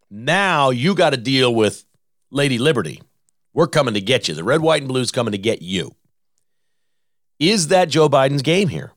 Now 0.09 0.69
you 0.69 0.95
got 0.95 1.11
to 1.11 1.17
deal 1.17 1.53
with 1.53 1.85
Lady 2.31 2.57
Liberty. 2.57 3.01
We're 3.53 3.67
coming 3.67 3.93
to 3.93 4.01
get 4.01 4.27
you. 4.27 4.33
The 4.33 4.43
red, 4.43 4.61
white, 4.61 4.81
and 4.81 4.89
blue's 4.89 5.11
coming 5.11 5.31
to 5.31 5.37
get 5.37 5.61
you. 5.61 5.95
Is 7.39 7.69
that 7.69 7.89
Joe 7.89 8.09
Biden's 8.09 8.41
game 8.41 8.67
here? 8.67 8.93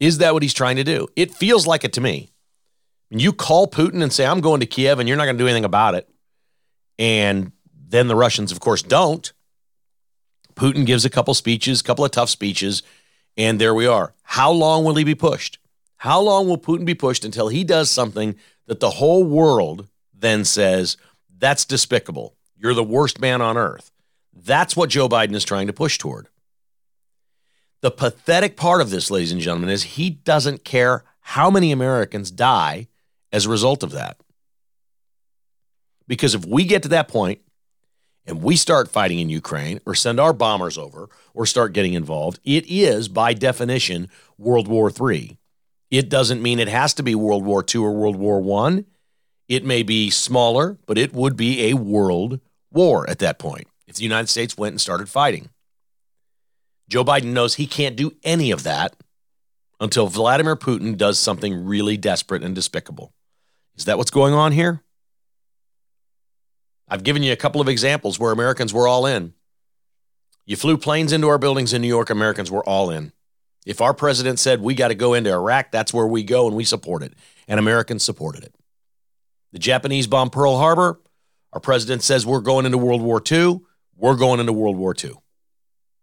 Is 0.00 0.18
that 0.18 0.34
what 0.34 0.42
he's 0.42 0.54
trying 0.54 0.76
to 0.76 0.84
do? 0.84 1.08
It 1.14 1.34
feels 1.34 1.66
like 1.66 1.84
it 1.84 1.92
to 1.94 2.00
me. 2.00 2.30
When 3.10 3.20
you 3.20 3.32
call 3.32 3.68
Putin 3.68 4.02
and 4.02 4.12
say, 4.12 4.24
I'm 4.24 4.40
going 4.40 4.60
to 4.60 4.66
Kiev 4.66 4.98
and 4.98 5.08
you're 5.08 5.18
not 5.18 5.26
going 5.26 5.36
to 5.36 5.42
do 5.42 5.46
anything 5.46 5.64
about 5.64 5.94
it, 5.94 6.08
and 6.98 7.52
then 7.88 8.08
the 8.08 8.16
Russians, 8.16 8.52
of 8.52 8.60
course, 8.60 8.82
don't. 8.82 9.32
Putin 10.54 10.86
gives 10.86 11.04
a 11.04 11.10
couple 11.10 11.34
speeches, 11.34 11.80
a 11.80 11.84
couple 11.84 12.04
of 12.04 12.10
tough 12.10 12.30
speeches, 12.30 12.82
and 13.36 13.60
there 13.60 13.74
we 13.74 13.86
are. 13.86 14.14
How 14.22 14.50
long 14.50 14.84
will 14.84 14.94
he 14.94 15.04
be 15.04 15.14
pushed? 15.14 15.58
How 15.98 16.20
long 16.20 16.48
will 16.48 16.58
Putin 16.58 16.84
be 16.84 16.94
pushed 16.94 17.24
until 17.24 17.48
he 17.48 17.64
does 17.64 17.90
something 17.90 18.34
that 18.66 18.80
the 18.80 18.90
whole 18.90 19.24
world 19.24 19.88
then 20.22 20.44
says, 20.44 20.96
that's 21.38 21.66
despicable. 21.66 22.34
You're 22.56 22.74
the 22.74 22.82
worst 22.82 23.20
man 23.20 23.42
on 23.42 23.58
earth. 23.58 23.90
That's 24.32 24.76
what 24.76 24.88
Joe 24.88 25.08
Biden 25.08 25.34
is 25.34 25.44
trying 25.44 25.66
to 25.66 25.72
push 25.72 25.98
toward. 25.98 26.28
The 27.82 27.90
pathetic 27.90 28.56
part 28.56 28.80
of 28.80 28.90
this, 28.90 29.10
ladies 29.10 29.32
and 29.32 29.40
gentlemen, 29.40 29.68
is 29.68 29.82
he 29.82 30.08
doesn't 30.08 30.64
care 30.64 31.04
how 31.20 31.50
many 31.50 31.72
Americans 31.72 32.30
die 32.30 32.86
as 33.32 33.44
a 33.44 33.50
result 33.50 33.82
of 33.82 33.90
that. 33.90 34.16
Because 36.06 36.34
if 36.34 36.44
we 36.44 36.64
get 36.64 36.82
to 36.84 36.88
that 36.90 37.08
point 37.08 37.40
and 38.26 38.42
we 38.42 38.54
start 38.54 38.90
fighting 38.90 39.18
in 39.18 39.28
Ukraine 39.28 39.80
or 39.84 39.94
send 39.94 40.20
our 40.20 40.32
bombers 40.32 40.78
over 40.78 41.08
or 41.34 41.46
start 41.46 41.72
getting 41.72 41.94
involved, 41.94 42.38
it 42.44 42.64
is 42.68 43.08
by 43.08 43.34
definition 43.34 44.08
World 44.38 44.68
War 44.68 44.90
III. 44.90 45.36
It 45.90 46.08
doesn't 46.08 46.42
mean 46.42 46.58
it 46.58 46.68
has 46.68 46.94
to 46.94 47.02
be 47.02 47.14
World 47.14 47.44
War 47.44 47.64
II 47.74 47.80
or 47.80 47.92
World 47.92 48.16
War 48.16 48.66
I. 48.68 48.84
It 49.52 49.66
may 49.66 49.82
be 49.82 50.08
smaller, 50.08 50.78
but 50.86 50.96
it 50.96 51.12
would 51.12 51.36
be 51.36 51.68
a 51.68 51.74
world 51.74 52.40
war 52.70 53.06
at 53.10 53.18
that 53.18 53.38
point 53.38 53.68
if 53.86 53.96
the 53.96 54.02
United 54.02 54.28
States 54.28 54.56
went 54.56 54.72
and 54.72 54.80
started 54.80 55.10
fighting. 55.10 55.50
Joe 56.88 57.04
Biden 57.04 57.34
knows 57.34 57.56
he 57.56 57.66
can't 57.66 57.94
do 57.94 58.12
any 58.22 58.50
of 58.50 58.62
that 58.62 58.96
until 59.78 60.06
Vladimir 60.06 60.56
Putin 60.56 60.96
does 60.96 61.18
something 61.18 61.66
really 61.66 61.98
desperate 61.98 62.42
and 62.42 62.54
despicable. 62.54 63.12
Is 63.76 63.84
that 63.84 63.98
what's 63.98 64.10
going 64.10 64.32
on 64.32 64.52
here? 64.52 64.80
I've 66.88 67.04
given 67.04 67.22
you 67.22 67.34
a 67.34 67.36
couple 67.36 67.60
of 67.60 67.68
examples 67.68 68.18
where 68.18 68.32
Americans 68.32 68.72
were 68.72 68.88
all 68.88 69.04
in. 69.04 69.34
You 70.46 70.56
flew 70.56 70.78
planes 70.78 71.12
into 71.12 71.28
our 71.28 71.36
buildings 71.36 71.74
in 71.74 71.82
New 71.82 71.88
York, 71.88 72.08
Americans 72.08 72.50
were 72.50 72.66
all 72.66 72.88
in. 72.88 73.12
If 73.66 73.82
our 73.82 73.92
president 73.92 74.38
said 74.38 74.62
we 74.62 74.74
got 74.74 74.88
to 74.88 74.94
go 74.94 75.12
into 75.12 75.30
Iraq, 75.30 75.70
that's 75.70 75.92
where 75.92 76.06
we 76.06 76.22
go 76.22 76.46
and 76.46 76.56
we 76.56 76.64
support 76.64 77.02
it. 77.02 77.12
And 77.46 77.60
Americans 77.60 78.02
supported 78.02 78.44
it. 78.44 78.54
The 79.52 79.58
Japanese 79.58 80.06
bomb 80.06 80.30
Pearl 80.30 80.56
Harbor, 80.56 81.00
our 81.52 81.60
president 81.60 82.02
says 82.02 82.24
we're 82.24 82.40
going 82.40 82.66
into 82.66 82.78
World 82.78 83.02
War 83.02 83.22
II, 83.30 83.60
we're 83.96 84.16
going 84.16 84.40
into 84.40 84.52
World 84.52 84.76
War 84.76 84.94
II. 85.02 85.12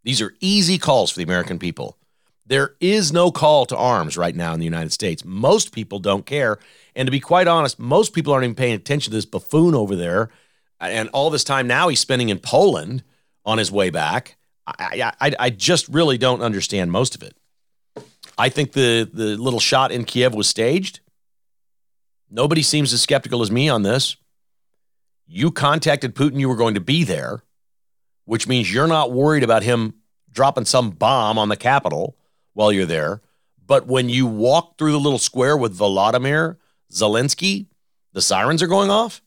These 0.04 0.22
are 0.22 0.34
easy 0.40 0.78
calls 0.78 1.12
for 1.12 1.18
the 1.18 1.24
American 1.24 1.60
people. 1.60 1.98
There 2.46 2.76
is 2.80 3.12
no 3.12 3.32
call 3.32 3.66
to 3.68 3.78
arms 3.78 4.18
right 4.18 4.36
now 4.36 4.54
in 4.54 4.60
the 4.60 4.66
United 4.66 4.92
States. 4.92 5.24
Most 5.24 5.72
people 5.72 6.00
don't 6.00 6.26
care. 6.26 6.58
And 6.96 7.06
to 7.06 7.12
be 7.12 7.20
quite 7.20 7.48
honest, 7.48 7.80
most 7.80 8.14
people 8.14 8.34
aren't 8.34 8.44
even 8.44 8.56
paying 8.56 8.74
attention 8.74 9.12
to 9.12 9.18
this 9.18 9.26
buffoon 9.26 9.76
over 9.76 9.96
there. 9.96 10.30
And 10.80 11.10
all 11.10 11.30
this 11.30 11.44
time 11.44 11.68
now 11.68 11.90
he's 11.90 12.00
spending 12.00 12.30
in 12.30 12.40
Poland 12.40 13.04
on 13.46 13.58
his 13.58 13.72
way 13.72 13.90
back. 13.90 14.38
I, 14.66 15.12
I, 15.20 15.32
I 15.40 15.50
just 15.50 15.88
really 15.90 16.18
don't 16.18 16.42
understand 16.42 16.92
most 16.92 17.16
of 17.16 17.24
it. 17.24 17.36
I 18.38 18.50
think 18.50 18.72
the, 18.72 19.10
the 19.12 19.36
little 19.36 19.60
shot 19.60 19.92
in 19.92 20.06
Kiev 20.06 20.34
was 20.34 20.48
staged. 20.48 21.02
Nobody 22.30 22.62
seems 22.62 22.94
as 22.94 23.02
skeptical 23.02 23.42
as 23.42 23.52
me 23.52 23.70
on 23.70 23.84
this. 23.84 24.16
You 25.28 25.52
contacted 25.52 26.16
Putin, 26.16 26.40
you 26.40 26.50
were 26.50 26.56
going 26.56 26.76
to 26.76 26.82
be 26.82 27.04
there 27.04 27.44
which 28.30 28.48
means 28.48 28.72
you're 28.72 28.86
not 28.86 29.12
worried 29.12 29.42
about 29.42 29.64
him 29.64 29.96
dropping 30.32 30.64
some 30.64 30.92
bomb 30.92 31.40
on 31.40 31.50
the 31.50 31.58
Capitol 31.58 32.16
while 32.54 32.72
you're 32.72 32.86
there. 32.86 33.24
But 33.66 33.88
when 33.88 34.08
you 34.08 34.28
walk 34.28 34.78
through 34.78 34.92
the 34.92 35.00
little 35.00 35.18
square 35.18 35.58
with 35.58 35.76
Volodymyr 35.76 36.58
Zelensky, 36.92 37.66
the 38.14 38.22
sirens 38.22 38.62
are 38.62 38.68
going 38.68 38.92
off. 38.92 39.24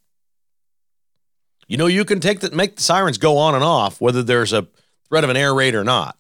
You 1.67 1.79
know, 1.79 1.87
you 1.87 2.05
can 2.05 2.21
take 2.21 2.39
the, 2.39 2.53
make 2.53 2.77
the 2.77 2.83
sirens 2.83 3.19
go 3.19 3.39
on 3.39 3.57
and 3.57 3.65
off, 3.65 4.01
whether 4.01 4.23
there's 4.23 4.53
a 4.53 4.69
threat 5.09 5.25
of 5.25 5.31
an 5.31 5.37
air 5.37 5.53
raid 5.53 5.75
or 5.75 5.83
not, 5.83 6.17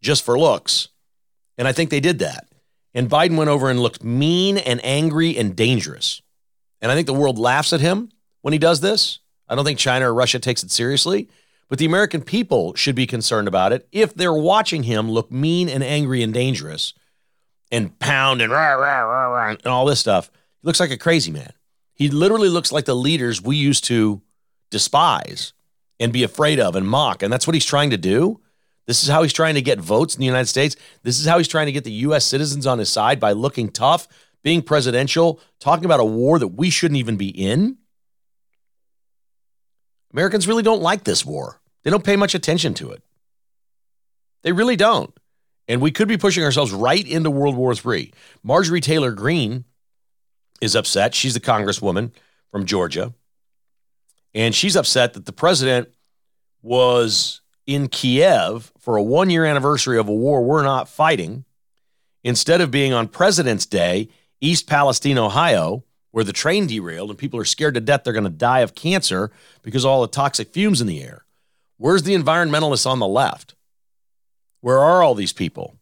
just 0.00 0.24
for 0.24 0.38
looks. 0.38 0.88
And 1.58 1.68
I 1.68 1.72
think 1.72 1.90
they 1.90 2.00
did 2.00 2.20
that. 2.20 2.48
And 2.96 3.10
Biden 3.10 3.36
went 3.36 3.50
over 3.50 3.68
and 3.68 3.78
looked 3.78 4.02
mean 4.02 4.56
and 4.56 4.82
angry 4.82 5.36
and 5.36 5.54
dangerous. 5.54 6.22
And 6.80 6.90
I 6.90 6.94
think 6.94 7.06
the 7.06 7.12
world 7.12 7.38
laughs 7.38 7.74
at 7.74 7.80
him 7.80 8.10
when 8.40 8.52
he 8.52 8.58
does 8.58 8.80
this. 8.80 9.18
I 9.48 9.54
don't 9.54 9.66
think 9.66 9.78
China 9.78 10.10
or 10.10 10.14
Russia 10.14 10.38
takes 10.38 10.62
it 10.62 10.70
seriously, 10.70 11.28
but 11.68 11.78
the 11.78 11.84
American 11.84 12.22
people 12.22 12.74
should 12.74 12.94
be 12.94 13.06
concerned 13.06 13.48
about 13.48 13.74
it 13.74 13.86
if 13.92 14.14
they're 14.14 14.32
watching 14.32 14.84
him 14.84 15.10
look 15.10 15.30
mean 15.30 15.68
and 15.68 15.84
angry 15.84 16.22
and 16.22 16.32
dangerous 16.32 16.94
and 17.70 17.98
pound 17.98 18.40
and, 18.40 18.50
rah, 18.50 18.72
rah, 18.72 19.02
rah, 19.02 19.26
rah, 19.26 19.50
and 19.50 19.66
all 19.66 19.84
this 19.84 20.00
stuff. 20.00 20.30
He 20.62 20.66
looks 20.66 20.80
like 20.80 20.90
a 20.90 20.96
crazy 20.96 21.30
man. 21.30 21.52
He 21.92 22.08
literally 22.08 22.48
looks 22.48 22.72
like 22.72 22.86
the 22.86 22.96
leaders 22.96 23.42
we 23.42 23.56
used 23.56 23.84
to 23.84 24.22
despise 24.70 25.52
and 26.00 26.14
be 26.14 26.22
afraid 26.22 26.58
of 26.58 26.76
and 26.76 26.88
mock. 26.88 27.22
And 27.22 27.30
that's 27.30 27.46
what 27.46 27.54
he's 27.54 27.66
trying 27.66 27.90
to 27.90 27.98
do. 27.98 28.40
This 28.86 29.02
is 29.02 29.08
how 29.08 29.22
he's 29.22 29.32
trying 29.32 29.54
to 29.54 29.62
get 29.62 29.80
votes 29.80 30.14
in 30.14 30.20
the 30.20 30.26
United 30.26 30.46
States. 30.46 30.76
This 31.02 31.18
is 31.18 31.26
how 31.26 31.38
he's 31.38 31.48
trying 31.48 31.66
to 31.66 31.72
get 31.72 31.84
the 31.84 31.92
U.S. 31.92 32.24
citizens 32.24 32.66
on 32.66 32.78
his 32.78 32.88
side 32.88 33.18
by 33.18 33.32
looking 33.32 33.68
tough, 33.68 34.06
being 34.42 34.62
presidential, 34.62 35.40
talking 35.58 35.84
about 35.84 36.00
a 36.00 36.04
war 36.04 36.38
that 36.38 36.48
we 36.48 36.70
shouldn't 36.70 36.98
even 36.98 37.16
be 37.16 37.28
in. 37.28 37.78
Americans 40.12 40.46
really 40.46 40.62
don't 40.62 40.82
like 40.82 41.04
this 41.04 41.26
war. 41.26 41.60
They 41.82 41.90
don't 41.90 42.04
pay 42.04 42.16
much 42.16 42.34
attention 42.34 42.74
to 42.74 42.90
it. 42.90 43.02
They 44.42 44.52
really 44.52 44.76
don't. 44.76 45.12
And 45.68 45.80
we 45.80 45.90
could 45.90 46.06
be 46.06 46.16
pushing 46.16 46.44
ourselves 46.44 46.72
right 46.72 47.06
into 47.06 47.30
World 47.30 47.56
War 47.56 47.74
III. 47.74 48.12
Marjorie 48.44 48.80
Taylor 48.80 49.10
Greene 49.10 49.64
is 50.60 50.76
upset. 50.76 51.14
She's 51.14 51.34
the 51.34 51.40
congresswoman 51.40 52.12
from 52.52 52.66
Georgia. 52.66 53.12
And 54.32 54.54
she's 54.54 54.76
upset 54.76 55.14
that 55.14 55.26
the 55.26 55.32
president 55.32 55.88
was 56.62 57.40
in 57.66 57.88
Kiev 57.88 58.72
for 58.86 58.96
a 58.96 59.02
one 59.02 59.30
year 59.30 59.44
anniversary 59.44 59.98
of 59.98 60.08
a 60.08 60.14
war 60.14 60.44
we're 60.44 60.62
not 60.62 60.88
fighting. 60.88 61.44
Instead 62.22 62.60
of 62.60 62.70
being 62.70 62.92
on 62.92 63.08
President's 63.08 63.66
Day, 63.66 64.08
East 64.40 64.68
Palestine, 64.68 65.18
Ohio, 65.18 65.82
where 66.12 66.22
the 66.22 66.32
train 66.32 66.68
derailed 66.68 67.10
and 67.10 67.18
people 67.18 67.40
are 67.40 67.44
scared 67.44 67.74
to 67.74 67.80
death 67.80 68.04
they're 68.04 68.12
going 68.12 68.22
to 68.22 68.30
die 68.30 68.60
of 68.60 68.76
cancer 68.76 69.32
because 69.62 69.84
all 69.84 70.02
the 70.02 70.06
toxic 70.06 70.52
fumes 70.52 70.80
in 70.80 70.86
the 70.86 71.02
air. 71.02 71.24
Where's 71.78 72.04
the 72.04 72.14
environmentalists 72.14 72.88
on 72.88 73.00
the 73.00 73.08
left? 73.08 73.56
Where 74.60 74.78
are 74.78 75.02
all 75.02 75.16
these 75.16 75.32
people? 75.32 75.80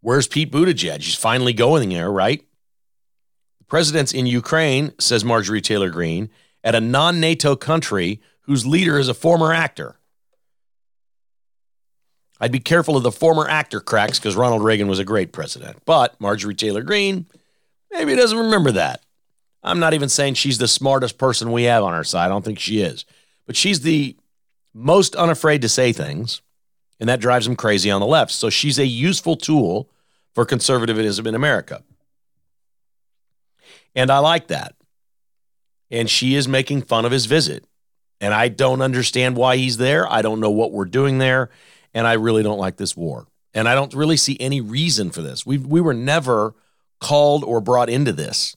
Where's 0.00 0.26
Pete 0.26 0.50
Buttigieg? 0.50 1.02
He's 1.02 1.14
finally 1.14 1.52
going 1.52 1.88
there, 1.90 2.10
right? 2.10 2.44
The 3.60 3.64
president's 3.66 4.12
in 4.12 4.26
Ukraine, 4.26 4.92
says 4.98 5.24
Marjorie 5.24 5.60
Taylor 5.60 5.90
Greene, 5.90 6.30
at 6.64 6.74
a 6.74 6.80
non 6.80 7.20
NATO 7.20 7.54
country 7.54 8.20
whose 8.40 8.66
leader 8.66 8.98
is 8.98 9.08
a 9.08 9.14
former 9.14 9.52
actor. 9.52 9.97
I'd 12.40 12.52
be 12.52 12.60
careful 12.60 12.96
of 12.96 13.02
the 13.02 13.12
former 13.12 13.48
actor 13.48 13.80
cracks 13.80 14.18
because 14.18 14.36
Ronald 14.36 14.62
Reagan 14.62 14.88
was 14.88 14.98
a 14.98 15.04
great 15.04 15.32
president. 15.32 15.78
But 15.84 16.20
Marjorie 16.20 16.54
Taylor 16.54 16.82
Greene 16.82 17.26
maybe 17.90 18.14
doesn't 18.14 18.38
remember 18.38 18.72
that. 18.72 19.02
I'm 19.62 19.80
not 19.80 19.94
even 19.94 20.08
saying 20.08 20.34
she's 20.34 20.58
the 20.58 20.68
smartest 20.68 21.18
person 21.18 21.50
we 21.50 21.64
have 21.64 21.82
on 21.82 21.92
our 21.92 22.04
side. 22.04 22.26
I 22.26 22.28
don't 22.28 22.44
think 22.44 22.60
she 22.60 22.80
is. 22.80 23.04
But 23.46 23.56
she's 23.56 23.80
the 23.80 24.16
most 24.72 25.16
unafraid 25.16 25.62
to 25.62 25.68
say 25.68 25.92
things, 25.92 26.40
and 27.00 27.08
that 27.08 27.20
drives 27.20 27.46
them 27.46 27.56
crazy 27.56 27.90
on 27.90 28.00
the 28.00 28.06
left. 28.06 28.30
So 28.30 28.50
she's 28.50 28.78
a 28.78 28.86
useful 28.86 29.36
tool 29.36 29.90
for 30.34 30.44
conservatism 30.44 31.26
in 31.26 31.34
America. 31.34 31.82
And 33.96 34.10
I 34.10 34.18
like 34.18 34.46
that. 34.48 34.76
And 35.90 36.08
she 36.08 36.34
is 36.34 36.46
making 36.46 36.82
fun 36.82 37.04
of 37.04 37.10
his 37.10 37.26
visit. 37.26 37.64
And 38.20 38.34
I 38.34 38.48
don't 38.48 38.82
understand 38.82 39.36
why 39.36 39.56
he's 39.56 39.78
there. 39.78 40.10
I 40.10 40.22
don't 40.22 40.40
know 40.40 40.50
what 40.50 40.72
we're 40.72 40.84
doing 40.84 41.18
there. 41.18 41.50
And 41.94 42.06
I 42.06 42.14
really 42.14 42.42
don't 42.42 42.58
like 42.58 42.76
this 42.76 42.96
war. 42.96 43.26
And 43.54 43.68
I 43.68 43.74
don't 43.74 43.94
really 43.94 44.16
see 44.16 44.36
any 44.40 44.60
reason 44.60 45.10
for 45.10 45.22
this. 45.22 45.44
We, 45.46 45.58
we 45.58 45.80
were 45.80 45.94
never 45.94 46.54
called 47.00 47.44
or 47.44 47.60
brought 47.60 47.88
into 47.88 48.12
this. 48.12 48.56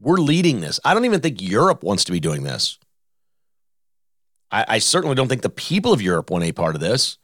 We're 0.00 0.18
leading 0.18 0.60
this. 0.60 0.78
I 0.84 0.94
don't 0.94 1.04
even 1.04 1.20
think 1.20 1.40
Europe 1.40 1.82
wants 1.82 2.04
to 2.04 2.12
be 2.12 2.20
doing 2.20 2.42
this. 2.42 2.78
I, 4.50 4.64
I 4.68 4.78
certainly 4.78 5.14
don't 5.14 5.28
think 5.28 5.42
the 5.42 5.48
people 5.50 5.92
of 5.92 6.02
Europe 6.02 6.30
want 6.30 6.44
a 6.44 6.52
part 6.52 6.74
of 6.74 6.80
this. 6.80 7.18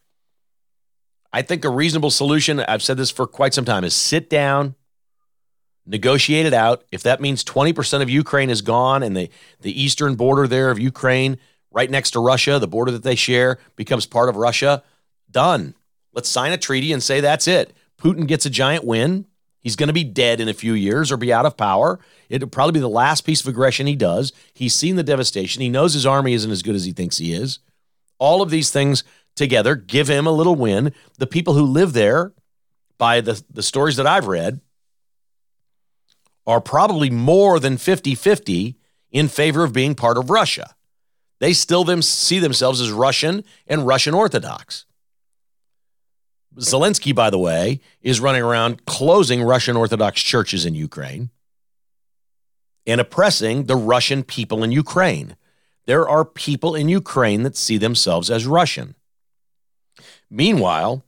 I 1.32 1.42
think 1.42 1.64
a 1.64 1.70
reasonable 1.70 2.10
solution, 2.10 2.60
I've 2.60 2.82
said 2.82 2.96
this 2.96 3.10
for 3.10 3.26
quite 3.26 3.54
some 3.54 3.64
time, 3.64 3.82
is 3.82 3.94
sit 3.94 4.30
down, 4.30 4.76
negotiate 5.84 6.46
it 6.46 6.54
out. 6.54 6.84
If 6.92 7.02
that 7.02 7.20
means 7.20 7.42
20% 7.42 8.02
of 8.02 8.10
Ukraine 8.10 8.50
is 8.50 8.62
gone 8.62 9.02
and 9.02 9.16
the, 9.16 9.30
the 9.60 9.82
eastern 9.82 10.14
border 10.14 10.46
there 10.46 10.70
of 10.70 10.78
Ukraine, 10.78 11.38
right 11.72 11.90
next 11.90 12.12
to 12.12 12.20
Russia, 12.20 12.58
the 12.58 12.68
border 12.68 12.92
that 12.92 13.02
they 13.02 13.16
share, 13.16 13.58
becomes 13.74 14.06
part 14.06 14.28
of 14.28 14.36
Russia, 14.36 14.84
done. 15.34 15.74
Let's 16.14 16.30
sign 16.30 16.52
a 16.52 16.56
treaty 16.56 16.92
and 16.92 17.02
say 17.02 17.20
that's 17.20 17.46
it. 17.46 17.76
Putin 17.98 18.26
gets 18.26 18.46
a 18.46 18.50
giant 18.50 18.84
win. 18.84 19.26
He's 19.60 19.76
going 19.76 19.88
to 19.88 19.94
be 19.94 20.04
dead 20.04 20.40
in 20.40 20.48
a 20.48 20.54
few 20.54 20.74
years 20.74 21.10
or 21.10 21.16
be 21.16 21.32
out 21.32 21.46
of 21.46 21.56
power. 21.56 21.98
It'll 22.28 22.48
probably 22.48 22.72
be 22.72 22.80
the 22.80 22.88
last 22.88 23.22
piece 23.22 23.40
of 23.40 23.48
aggression 23.48 23.86
he 23.86 23.96
does. 23.96 24.32
He's 24.52 24.74
seen 24.74 24.96
the 24.96 25.02
devastation. 25.02 25.62
He 25.62 25.68
knows 25.68 25.94
his 25.94 26.06
army 26.06 26.34
isn't 26.34 26.50
as 26.50 26.62
good 26.62 26.74
as 26.74 26.84
he 26.84 26.92
thinks 26.92 27.18
he 27.18 27.32
is. 27.32 27.58
All 28.18 28.42
of 28.42 28.50
these 28.50 28.70
things 28.70 29.04
together 29.34 29.74
give 29.74 30.08
him 30.08 30.26
a 30.26 30.32
little 30.32 30.54
win. 30.54 30.92
The 31.18 31.26
people 31.26 31.54
who 31.54 31.64
live 31.64 31.92
there, 31.92 32.32
by 32.98 33.20
the, 33.20 33.42
the 33.50 33.62
stories 33.62 33.96
that 33.96 34.06
I've 34.06 34.26
read, 34.26 34.60
are 36.46 36.60
probably 36.60 37.10
more 37.10 37.58
than 37.58 37.78
50 37.78 38.14
50 38.14 38.76
in 39.10 39.28
favor 39.28 39.64
of 39.64 39.72
being 39.72 39.94
part 39.94 40.18
of 40.18 40.28
Russia. 40.28 40.74
They 41.40 41.52
still 41.52 41.84
them, 41.84 42.02
see 42.02 42.38
themselves 42.38 42.80
as 42.80 42.90
Russian 42.90 43.44
and 43.66 43.86
Russian 43.86 44.14
Orthodox. 44.14 44.84
Zelensky, 46.58 47.14
by 47.14 47.30
the 47.30 47.38
way, 47.38 47.80
is 48.02 48.20
running 48.20 48.42
around 48.42 48.86
closing 48.86 49.42
Russian 49.42 49.76
Orthodox 49.76 50.22
churches 50.22 50.64
in 50.64 50.74
Ukraine 50.74 51.30
and 52.86 53.00
oppressing 53.00 53.64
the 53.64 53.76
Russian 53.76 54.22
people 54.22 54.62
in 54.62 54.70
Ukraine. 54.70 55.36
There 55.86 56.08
are 56.08 56.24
people 56.24 56.74
in 56.74 56.88
Ukraine 56.88 57.42
that 57.42 57.56
see 57.56 57.76
themselves 57.76 58.30
as 58.30 58.46
Russian. 58.46 58.94
Meanwhile, 60.30 61.04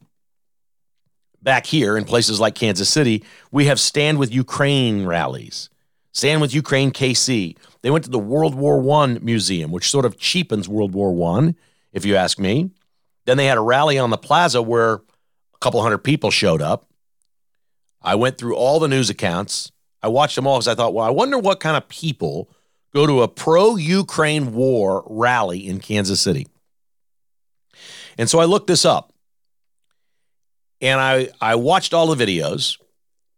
back 1.43 1.67
here 1.67 1.97
in 1.97 2.05
places 2.05 2.41
like 2.41 2.55
Kansas 2.55 2.89
City, 2.89 3.25
we 3.51 3.67
have 3.67 3.81
Stand 3.81 4.19
with 4.19 4.35
Ukraine 4.35 5.07
rallies. 5.07 5.71
Stand 6.13 6.41
with 6.41 6.55
Ukraine 6.55 6.93
KC. 6.93 7.57
They 7.83 7.91
went 7.91 8.05
to 8.05 8.11
the 8.11 8.19
World 8.19 8.55
War 8.55 8.81
I 9.03 9.19
museum, 9.21 9.71
which 9.71 9.91
sort 9.91 10.05
of 10.05 10.19
cheapens 10.19 10.69
World 10.69 10.95
War 10.95 11.39
I, 11.39 11.55
if 11.93 12.05
you 12.05 12.17
ask 12.17 12.39
me. 12.39 12.71
Then 13.27 13.37
they 13.37 13.47
had 13.47 13.59
a 13.59 13.63
rally 13.63 13.99
on 13.99 14.11
the 14.11 14.17
plaza 14.17 14.63
where 14.63 15.01
a 15.57 15.59
couple 15.65 15.83
hundred 15.83 15.99
people 15.99 16.31
showed 16.31 16.63
up. 16.63 16.89
I 18.03 18.15
went 18.15 18.39
through 18.39 18.57
all 18.57 18.79
the 18.79 18.89
news 18.89 19.11
accounts. 19.11 19.73
I 20.03 20.09
watched 20.09 20.37
them 20.37 20.47
all 20.47 20.59
because 20.59 20.69
I 20.69 20.75
thought, 20.75 20.95
well, 20.95 21.05
I 21.05 21.11
wonder 21.11 21.39
what 21.39 21.61
kind 21.61 21.77
of 21.77 21.89
people 21.89 22.51
go 22.95 23.07
to 23.07 23.23
a 23.23 23.29
pro 23.29 23.77
Ukraine 23.77 24.53
war 24.53 25.05
rally 25.07 25.67
in 25.67 25.81
Kansas 25.81 26.21
City. 26.21 26.47
And 28.17 28.31
so 28.31 28.39
I 28.39 28.45
looked 28.45 28.69
this 28.69 28.85
up 28.85 29.13
and 30.81 31.01
I, 31.01 31.29
I 31.41 31.55
watched 31.55 31.95
all 31.95 32.15
the 32.15 32.25
videos, 32.25 32.79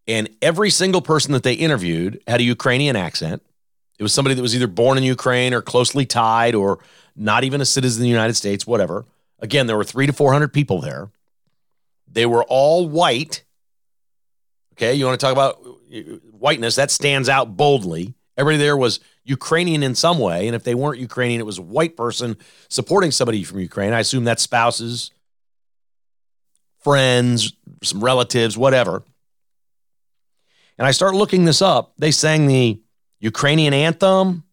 and 0.07 0.29
every 0.43 0.71
single 0.71 1.01
person 1.01 1.33
that 1.33 1.43
they 1.43 1.55
interviewed 1.55 2.21
had 2.27 2.41
a 2.41 2.45
Ukrainian 2.45 2.97
accent. 2.97 3.43
It 3.99 4.03
was 4.03 4.13
somebody 4.13 4.35
that 4.35 4.43
was 4.43 4.55
either 4.55 4.67
born 4.67 4.97
in 4.97 5.05
Ukraine 5.05 5.53
or 5.55 5.61
closely 5.61 6.07
tied 6.07 6.55
or 6.55 6.79
not 7.17 7.45
even 7.45 7.61
a 7.61 7.65
citizen 7.65 8.01
of 8.01 8.05
the 8.05 8.09
United 8.09 8.35
States, 8.35 8.67
whatever. 8.67 9.05
Again, 9.41 9.67
there 9.67 9.77
were 9.77 9.85
three 9.85 10.07
to 10.07 10.13
400 10.13 10.53
people 10.53 10.81
there. 10.81 11.11
They 12.11 12.27
were 12.27 12.45
all 12.45 12.89
white. 12.89 13.45
Okay, 14.75 14.95
you 14.95 15.05
want 15.07 15.19
to 15.19 15.25
talk 15.25 15.33
about 15.33 15.61
uh, 15.65 15.99
whiteness? 16.31 16.77
That 16.77 16.91
stands 16.91 17.29
out 17.29 17.57
boldly. 17.57 18.15
Everybody 18.37 18.59
there 18.59 18.77
was 18.77 19.01
Ukrainian 19.25 19.83
in 19.83 19.95
some 19.95 20.19
way. 20.19 20.47
And 20.47 20.57
if 20.57 20.65
they 20.65 20.75
weren't 20.75 21.01
Ukrainian, 21.01 21.41
it 21.41 21.45
was 21.45 21.59
a 21.59 21.63
white 21.63 21.97
person 21.97 22.37
supporting 22.69 23.11
somebody 23.11 23.43
from 23.45 23.61
Ukraine. 23.61 23.93
I 23.93 24.01
assume 24.01 24.25
that's 24.25 24.43
spouses, 24.43 25.11
friends, 26.79 27.53
some 27.83 28.03
relatives, 28.03 28.57
whatever. 28.57 29.03
And 30.79 30.87
I 30.87 30.93
start 30.93 31.15
looking 31.15 31.45
this 31.45 31.61
up. 31.61 31.93
They 31.99 32.13
sang 32.13 32.47
the 32.47 32.81
Ukrainian 33.21 33.75
anthem. 33.75 34.45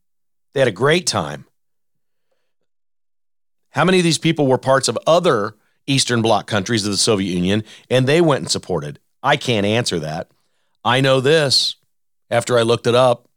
They 0.53 0.59
had 0.59 0.67
a 0.67 0.71
great 0.71 1.05
time. 1.05 1.45
How 3.69 3.85
many 3.85 3.99
of 3.99 4.03
these 4.03 4.17
people 4.17 4.47
were 4.47 4.57
parts 4.57 4.87
of 4.87 4.97
other 5.05 5.55
Eastern 5.87 6.21
Bloc 6.21 6.47
countries 6.47 6.85
of 6.85 6.91
the 6.91 6.97
Soviet 6.97 7.33
Union 7.33 7.63
and 7.89 8.07
they 8.07 8.21
went 8.21 8.41
and 8.41 8.51
supported? 8.51 8.99
I 9.21 9.37
can't 9.37 9.65
answer 9.65 9.99
that. 9.99 10.29
I 10.83 11.01
know 11.01 11.19
this 11.19 11.75
after 12.29 12.57
I 12.57 12.61
looked 12.61 12.87
it 12.87 12.95
up 12.95 13.27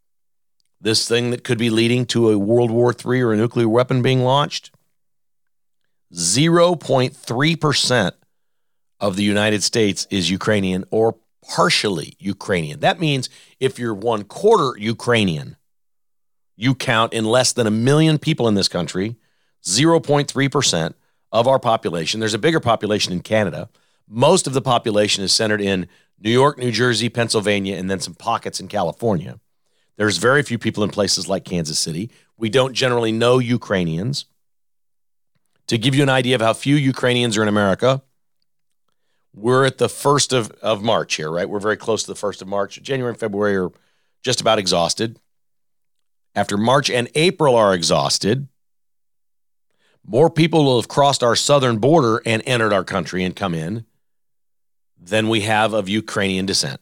this 0.80 1.08
thing 1.08 1.30
that 1.30 1.44
could 1.44 1.58
be 1.58 1.70
leading 1.70 2.06
to 2.06 2.30
a 2.30 2.38
World 2.38 2.70
War 2.70 2.92
III 2.92 3.20
or 3.22 3.32
a 3.32 3.36
nuclear 3.36 3.68
weapon 3.68 4.02
being 4.02 4.22
launched? 4.22 4.70
0.3% 6.12 8.12
of 9.00 9.16
the 9.16 9.24
United 9.24 9.62
States 9.62 10.06
is 10.10 10.30
Ukrainian 10.30 10.84
or 10.90 11.16
partially 11.46 12.14
Ukrainian. 12.18 12.80
That 12.80 13.00
means 13.00 13.28
if 13.60 13.78
you're 13.78 13.94
one 13.94 14.24
quarter 14.24 14.78
Ukrainian, 14.78 15.56
you 16.56 16.74
count 16.74 17.12
in 17.12 17.24
less 17.24 17.52
than 17.52 17.66
a 17.66 17.70
million 17.70 18.18
people 18.18 18.48
in 18.48 18.54
this 18.54 18.68
country, 18.68 19.16
0.3% 19.64 20.94
of 21.32 21.46
our 21.46 21.58
population. 21.58 22.20
There's 22.20 22.34
a 22.34 22.38
bigger 22.38 22.60
population 22.60 23.12
in 23.12 23.20
Canada. 23.20 23.68
Most 24.08 24.46
of 24.46 24.52
the 24.52 24.62
population 24.62 25.22
is 25.22 25.32
centered 25.32 25.60
in 25.60 25.88
New 26.20 26.30
York, 26.30 26.58
New 26.58 26.72
Jersey, 26.72 27.08
Pennsylvania, 27.08 27.76
and 27.76 27.90
then 27.90 28.00
some 28.00 28.14
pockets 28.14 28.60
in 28.60 28.68
California. 28.68 29.38
There's 29.96 30.16
very 30.16 30.42
few 30.42 30.58
people 30.58 30.84
in 30.84 30.90
places 30.90 31.28
like 31.28 31.44
Kansas 31.44 31.78
City. 31.78 32.10
We 32.36 32.48
don't 32.48 32.72
generally 32.72 33.12
know 33.12 33.38
Ukrainians. 33.38 34.24
To 35.66 35.76
give 35.76 35.94
you 35.94 36.02
an 36.02 36.08
idea 36.08 36.34
of 36.34 36.40
how 36.40 36.54
few 36.54 36.76
Ukrainians 36.76 37.36
are 37.36 37.42
in 37.42 37.48
America, 37.48 38.02
we're 39.34 39.66
at 39.66 39.78
the 39.78 39.86
1st 39.86 40.32
of, 40.32 40.50
of 40.62 40.82
March 40.82 41.16
here, 41.16 41.30
right? 41.30 41.48
We're 41.48 41.60
very 41.60 41.76
close 41.76 42.04
to 42.04 42.12
the 42.12 42.18
1st 42.18 42.42
of 42.42 42.48
March. 42.48 42.80
January 42.82 43.10
and 43.10 43.20
February 43.20 43.56
are 43.56 43.70
just 44.22 44.40
about 44.40 44.58
exhausted. 44.58 45.18
After 46.34 46.56
March 46.56 46.90
and 46.90 47.08
April 47.14 47.54
are 47.54 47.74
exhausted, 47.74 48.48
more 50.08 50.30
people 50.30 50.64
will 50.64 50.80
have 50.80 50.88
crossed 50.88 51.22
our 51.22 51.36
southern 51.36 51.76
border 51.76 52.22
and 52.24 52.42
entered 52.46 52.72
our 52.72 52.82
country 52.82 53.24
and 53.24 53.36
come 53.36 53.54
in 53.54 53.84
than 54.98 55.28
we 55.28 55.42
have 55.42 55.74
of 55.74 55.86
Ukrainian 55.86 56.46
descent. 56.46 56.80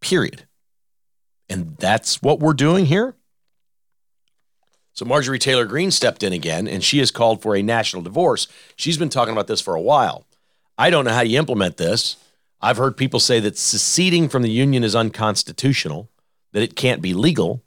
Period. 0.00 0.46
And 1.50 1.76
that's 1.76 2.22
what 2.22 2.40
we're 2.40 2.54
doing 2.54 2.86
here. 2.86 3.14
So 4.94 5.04
Marjorie 5.04 5.38
Taylor 5.38 5.66
Greene 5.66 5.90
stepped 5.90 6.22
in 6.22 6.32
again, 6.32 6.66
and 6.66 6.82
she 6.82 6.98
has 6.98 7.10
called 7.10 7.42
for 7.42 7.54
a 7.54 7.62
national 7.62 8.02
divorce. 8.02 8.48
She's 8.76 8.96
been 8.96 9.10
talking 9.10 9.32
about 9.32 9.46
this 9.46 9.60
for 9.60 9.74
a 9.74 9.80
while. 9.82 10.26
I 10.78 10.88
don't 10.88 11.04
know 11.04 11.12
how 11.12 11.20
you 11.20 11.38
implement 11.38 11.76
this. 11.76 12.16
I've 12.62 12.78
heard 12.78 12.96
people 12.96 13.20
say 13.20 13.38
that 13.40 13.58
seceding 13.58 14.30
from 14.30 14.42
the 14.42 14.50
union 14.50 14.82
is 14.82 14.96
unconstitutional, 14.96 16.08
that 16.52 16.62
it 16.62 16.74
can't 16.74 17.02
be 17.02 17.12
legal, 17.12 17.62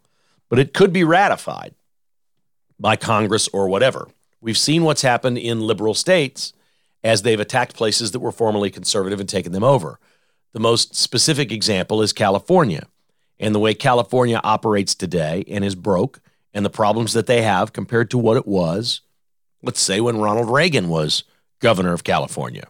but 0.50 0.58
it 0.58 0.74
could 0.74 0.92
be 0.92 1.04
ratified 1.04 1.76
by 2.80 2.96
Congress 2.96 3.48
or 3.50 3.68
whatever. 3.68 4.08
We've 4.42 4.58
seen 4.58 4.84
what's 4.84 5.02
happened 5.02 5.38
in 5.38 5.62
liberal 5.62 5.94
states 5.94 6.54
as 7.04 7.22
they've 7.22 7.40
attacked 7.40 7.76
places 7.76 8.12
that 8.12 8.20
were 8.20 8.32
formerly 8.32 8.70
conservative 8.70 9.20
and 9.20 9.30
taken 9.30 9.52
them 9.52 9.64
over. 9.64 10.00
The 10.54 10.60
most 10.60 10.96
specific 10.96 11.52
example 11.52 12.02
is 12.02 12.14
California 12.14 12.88
and 13.40 13.54
the 13.54 13.60
way 13.60 13.74
California 13.74 14.40
operates 14.44 14.96
today 14.96 15.44
and 15.48 15.66
is 15.66 15.76
broke 15.76 16.20
and 16.54 16.64
the 16.64 16.70
problems 16.70 17.14
that 17.14 17.26
they 17.26 17.42
have 17.42 17.74
compared 17.74 18.12
to 18.12 18.18
what 18.18 18.38
it 18.38 18.48
was, 18.48 19.02
let's 19.62 19.82
say, 19.82 20.00
when 20.00 20.18
Ronald 20.18 20.50
Reagan 20.50 20.88
was 20.88 21.24
governor 21.60 21.94
of 21.94 22.04
California. 22.04 22.68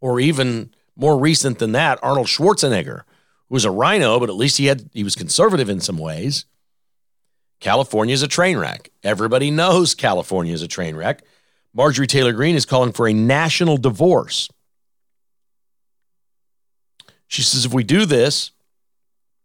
Or 0.00 0.20
even 0.20 0.70
more 0.94 1.18
recent 1.18 1.58
than 1.58 1.72
that, 1.72 1.98
Arnold 2.02 2.28
Schwarzenegger, 2.28 3.02
who 3.48 3.54
was 3.54 3.64
a 3.64 3.70
RINO, 3.70 4.20
but 4.20 4.28
at 4.28 4.36
least 4.36 4.58
he 4.58 4.66
had 4.66 4.88
he 4.92 5.04
was 5.04 5.14
conservative 5.14 5.68
in 5.68 5.80
some 5.80 5.98
ways. 5.98 6.44
California 7.60 8.12
is 8.12 8.22
a 8.22 8.28
train 8.28 8.58
wreck. 8.58 8.90
Everybody 9.02 9.50
knows 9.50 9.94
California 9.94 10.52
is 10.52 10.62
a 10.62 10.68
train 10.68 10.96
wreck. 10.96 11.22
Marjorie 11.74 12.06
Taylor 12.06 12.32
Greene 12.32 12.56
is 12.56 12.66
calling 12.66 12.92
for 12.92 13.08
a 13.08 13.12
national 13.12 13.76
divorce. 13.76 14.48
She 17.28 17.42
says 17.42 17.64
if 17.64 17.72
we 17.72 17.84
do 17.84 18.06
this, 18.06 18.52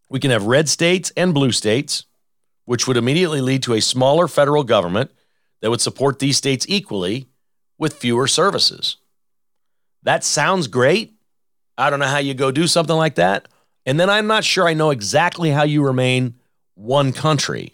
we 0.10 0.20
can 0.20 0.32
have 0.32 0.44
red 0.44 0.70
states 0.70 1.12
and 1.16 1.34
blue 1.34 1.52
states, 1.52 2.06
which 2.66 2.88
would 2.88 2.98
immediately 2.98 3.42
lead 3.42 3.64
to 3.64 3.74
a 3.74 3.82
smaller 3.82 4.28
federal 4.28 4.64
government 4.64 5.12
that 5.62 5.70
would 5.70 5.82
support 5.82 6.20
these 6.20 6.38
states 6.38 6.66
equally 6.68 7.28
with 7.78 7.96
fewer 7.96 8.28
services. 8.28 8.98
That 10.04 10.24
sounds 10.24 10.68
great. 10.68 11.14
I 11.78 11.90
don't 11.90 12.00
know 12.00 12.06
how 12.06 12.18
you 12.18 12.34
go 12.34 12.52
do 12.52 12.68
something 12.68 12.96
like 12.96 13.16
that. 13.16 13.48
And 13.86 14.00
then 14.00 14.10
I'm 14.10 14.28
not 14.28 14.44
sure 14.44 14.68
I 14.68 14.74
know 14.74 14.92
exactly 14.92 15.50
how 15.50 15.64
you 15.64 15.84
remain 15.84 16.36
one 16.76 17.14
country. 17.14 17.74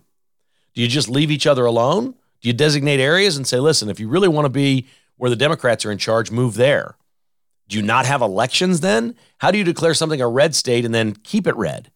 Do 0.78 0.84
you 0.84 0.88
just 0.88 1.10
leave 1.10 1.32
each 1.32 1.48
other 1.48 1.66
alone? 1.66 2.14
Do 2.42 2.50
you 2.50 2.54
designate 2.54 3.00
areas 3.00 3.36
and 3.36 3.48
say, 3.48 3.58
listen, 3.58 3.90
if 3.90 4.00
you 4.00 4.08
really 4.08 4.28
want 4.28 4.46
to 4.46 4.50
be 4.50 4.86
where 5.16 5.32
the 5.32 5.36
Democrats 5.36 5.84
are 5.86 5.92
in 5.92 5.98
charge, 5.98 6.30
move 6.30 6.54
there? 6.54 6.96
Do 7.68 7.78
you 7.78 7.82
not 7.82 8.06
have 8.06 8.22
elections 8.22 8.82
then? 8.82 9.16
How 9.40 9.50
do 9.50 9.58
you 9.58 9.64
declare 9.64 9.96
something 9.96 10.22
a 10.22 10.28
red 10.28 10.54
state 10.54 10.86
and 10.86 10.94
then 10.94 11.16
keep 11.16 11.48
it 11.48 11.56
red? 11.56 11.90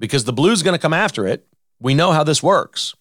because 0.00 0.24
the 0.24 0.32
blue's 0.32 0.64
going 0.64 0.74
to 0.74 0.82
come 0.82 0.94
after 0.94 1.28
it. 1.28 1.46
We 1.78 1.94
know 1.94 2.10
how 2.10 2.24
this 2.24 2.42
works. 2.42 2.94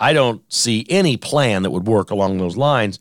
I 0.00 0.12
don't 0.12 0.42
see 0.52 0.86
any 0.88 1.16
plan 1.16 1.62
that 1.62 1.70
would 1.70 1.86
work 1.86 2.10
along 2.10 2.38
those 2.38 2.56
lines. 2.56 2.98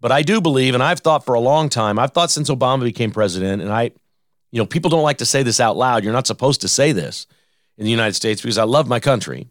But 0.00 0.10
I 0.10 0.22
do 0.22 0.40
believe, 0.40 0.74
and 0.74 0.82
I've 0.82 0.98
thought 0.98 1.24
for 1.24 1.34
a 1.34 1.40
long 1.40 1.68
time, 1.68 1.98
I've 1.98 2.10
thought 2.10 2.30
since 2.30 2.50
Obama 2.50 2.82
became 2.82 3.12
president, 3.12 3.62
and 3.62 3.70
I, 3.70 3.92
you 4.50 4.58
know, 4.60 4.66
people 4.66 4.90
don't 4.90 5.04
like 5.04 5.18
to 5.18 5.26
say 5.26 5.44
this 5.44 5.60
out 5.60 5.76
loud. 5.76 6.02
You're 6.02 6.12
not 6.12 6.26
supposed 6.26 6.62
to 6.62 6.68
say 6.68 6.90
this 6.90 7.28
in 7.78 7.84
the 7.84 7.90
United 7.90 8.14
States 8.14 8.40
because 8.40 8.58
I 8.58 8.64
love 8.64 8.88
my 8.88 8.98
country. 8.98 9.48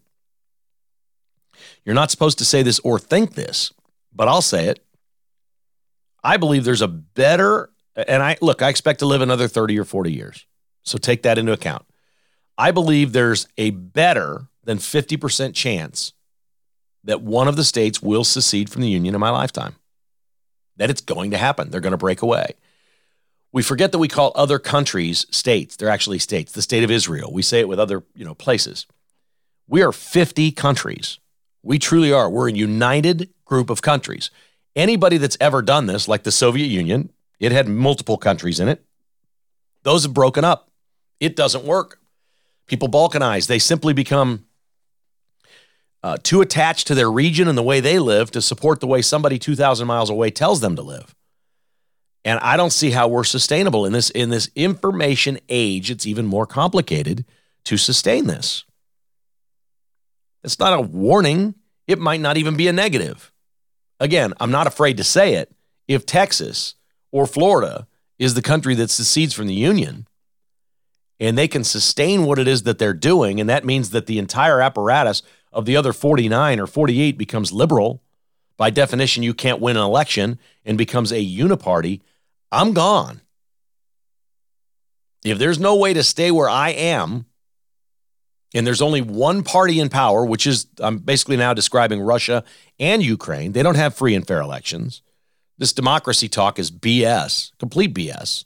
You're 1.84 1.94
not 1.94 2.10
supposed 2.10 2.38
to 2.38 2.44
say 2.44 2.62
this 2.62 2.78
or 2.80 2.98
think 2.98 3.34
this, 3.34 3.72
but 4.14 4.28
I'll 4.28 4.42
say 4.42 4.66
it. 4.66 4.84
I 6.22 6.36
believe 6.36 6.64
there's 6.64 6.82
a 6.82 6.88
better, 6.88 7.70
and 7.96 8.22
I 8.22 8.36
look, 8.40 8.62
I 8.62 8.68
expect 8.68 9.00
to 9.00 9.06
live 9.06 9.20
another 9.20 9.48
30 9.48 9.78
or 9.78 9.84
40 9.84 10.12
years. 10.12 10.46
So 10.84 10.98
take 10.98 11.22
that 11.22 11.38
into 11.38 11.52
account. 11.52 11.84
I 12.56 12.70
believe 12.70 13.12
there's 13.12 13.48
a 13.58 13.70
better 13.70 14.48
than 14.64 14.78
50% 14.78 15.54
chance 15.54 16.12
that 17.04 17.22
one 17.22 17.48
of 17.48 17.56
the 17.56 17.64
states 17.64 18.00
will 18.00 18.24
secede 18.24 18.70
from 18.70 18.82
the 18.82 18.88
union 18.88 19.14
in 19.14 19.20
my 19.20 19.30
lifetime. 19.30 19.76
That 20.76 20.90
it's 20.90 21.00
going 21.00 21.32
to 21.32 21.38
happen. 21.38 21.70
They're 21.70 21.80
going 21.80 21.92
to 21.92 21.96
break 21.98 22.22
away. 22.22 22.54
We 23.52 23.62
forget 23.62 23.92
that 23.92 23.98
we 23.98 24.08
call 24.08 24.32
other 24.34 24.58
countries 24.58 25.26
states. 25.30 25.76
They're 25.76 25.88
actually 25.88 26.18
states. 26.18 26.52
The 26.52 26.62
state 26.62 26.84
of 26.84 26.90
Israel. 26.90 27.32
We 27.32 27.42
say 27.42 27.60
it 27.60 27.68
with 27.68 27.78
other, 27.78 28.02
you 28.14 28.24
know, 28.24 28.34
places. 28.34 28.86
We 29.68 29.82
are 29.82 29.92
50 29.92 30.52
countries. 30.52 31.18
We 31.62 31.78
truly 31.78 32.12
are. 32.12 32.28
We're 32.28 32.48
a 32.48 32.52
united 32.52 33.30
group 33.44 33.70
of 33.70 33.82
countries. 33.82 34.30
Anybody 34.74 35.18
that's 35.18 35.36
ever 35.40 35.62
done 35.62 35.86
this, 35.86 36.08
like 36.08 36.22
the 36.22 36.32
Soviet 36.32 36.66
Union, 36.66 37.10
it 37.38 37.52
had 37.52 37.68
multiple 37.68 38.16
countries 38.16 38.60
in 38.60 38.68
it. 38.68 38.84
Those 39.82 40.04
have 40.04 40.14
broken 40.14 40.44
up. 40.44 40.70
It 41.20 41.36
doesn't 41.36 41.64
work. 41.64 42.00
People 42.66 42.88
balkanize. 42.88 43.46
They 43.46 43.58
simply 43.58 43.92
become 43.92 44.46
uh, 46.02 46.16
too 46.22 46.40
attached 46.40 46.86
to 46.88 46.94
their 46.94 47.10
region 47.10 47.48
and 47.48 47.56
the 47.56 47.62
way 47.62 47.80
they 47.80 47.98
live 47.98 48.30
to 48.32 48.42
support 48.42 48.80
the 48.80 48.86
way 48.86 49.02
somebody 49.02 49.38
2,000 49.38 49.86
miles 49.86 50.10
away 50.10 50.30
tells 50.30 50.60
them 50.60 50.76
to 50.76 50.82
live. 50.82 51.14
And 52.24 52.38
I 52.40 52.56
don't 52.56 52.72
see 52.72 52.90
how 52.90 53.08
we're 53.08 53.24
sustainable 53.24 53.84
in 53.84 53.92
this 53.92 54.10
in 54.10 54.30
this 54.30 54.48
information 54.54 55.38
age. 55.48 55.90
It's 55.90 56.06
even 56.06 56.26
more 56.26 56.46
complicated 56.46 57.24
to 57.64 57.76
sustain 57.76 58.26
this. 58.26 58.64
It's 60.44 60.58
not 60.58 60.78
a 60.78 60.80
warning. 60.80 61.54
It 61.86 61.98
might 61.98 62.20
not 62.20 62.36
even 62.36 62.56
be 62.56 62.68
a 62.68 62.72
negative. 62.72 63.32
Again, 64.00 64.34
I'm 64.40 64.50
not 64.50 64.66
afraid 64.66 64.96
to 64.96 65.04
say 65.04 65.34
it. 65.34 65.52
If 65.86 66.06
Texas 66.06 66.74
or 67.10 67.26
Florida 67.26 67.86
is 68.18 68.34
the 68.34 68.42
country 68.42 68.74
that 68.76 68.90
secedes 68.90 69.34
from 69.34 69.46
the 69.46 69.54
Union 69.54 70.06
and 71.20 71.38
they 71.38 71.46
can 71.46 71.62
sustain 71.62 72.24
what 72.24 72.38
it 72.38 72.48
is 72.48 72.64
that 72.64 72.78
they're 72.78 72.94
doing, 72.94 73.40
and 73.40 73.48
that 73.48 73.64
means 73.64 73.90
that 73.90 74.06
the 74.06 74.18
entire 74.18 74.60
apparatus 74.60 75.22
of 75.52 75.66
the 75.66 75.76
other 75.76 75.92
49 75.92 76.58
or 76.58 76.66
48 76.66 77.16
becomes 77.16 77.52
liberal, 77.52 78.02
by 78.56 78.70
definition, 78.70 79.22
you 79.22 79.34
can't 79.34 79.60
win 79.60 79.76
an 79.76 79.82
election 79.82 80.38
and 80.64 80.78
becomes 80.78 81.12
a 81.12 81.16
uniparty, 81.24 82.00
I'm 82.50 82.72
gone. 82.72 83.20
If 85.24 85.38
there's 85.38 85.58
no 85.58 85.76
way 85.76 85.94
to 85.94 86.02
stay 86.02 86.30
where 86.30 86.48
I 86.48 86.70
am, 86.70 87.26
and 88.54 88.66
there's 88.66 88.82
only 88.82 89.00
one 89.00 89.42
party 89.42 89.80
in 89.80 89.88
power, 89.88 90.24
which 90.24 90.46
is, 90.46 90.66
I'm 90.80 90.98
basically 90.98 91.36
now 91.36 91.54
describing 91.54 92.00
Russia 92.00 92.44
and 92.78 93.02
Ukraine. 93.02 93.52
They 93.52 93.62
don't 93.62 93.76
have 93.76 93.94
free 93.94 94.14
and 94.14 94.26
fair 94.26 94.40
elections. 94.40 95.02
This 95.58 95.72
democracy 95.72 96.28
talk 96.28 96.58
is 96.58 96.70
BS, 96.70 97.52
complete 97.58 97.94
BS. 97.94 98.44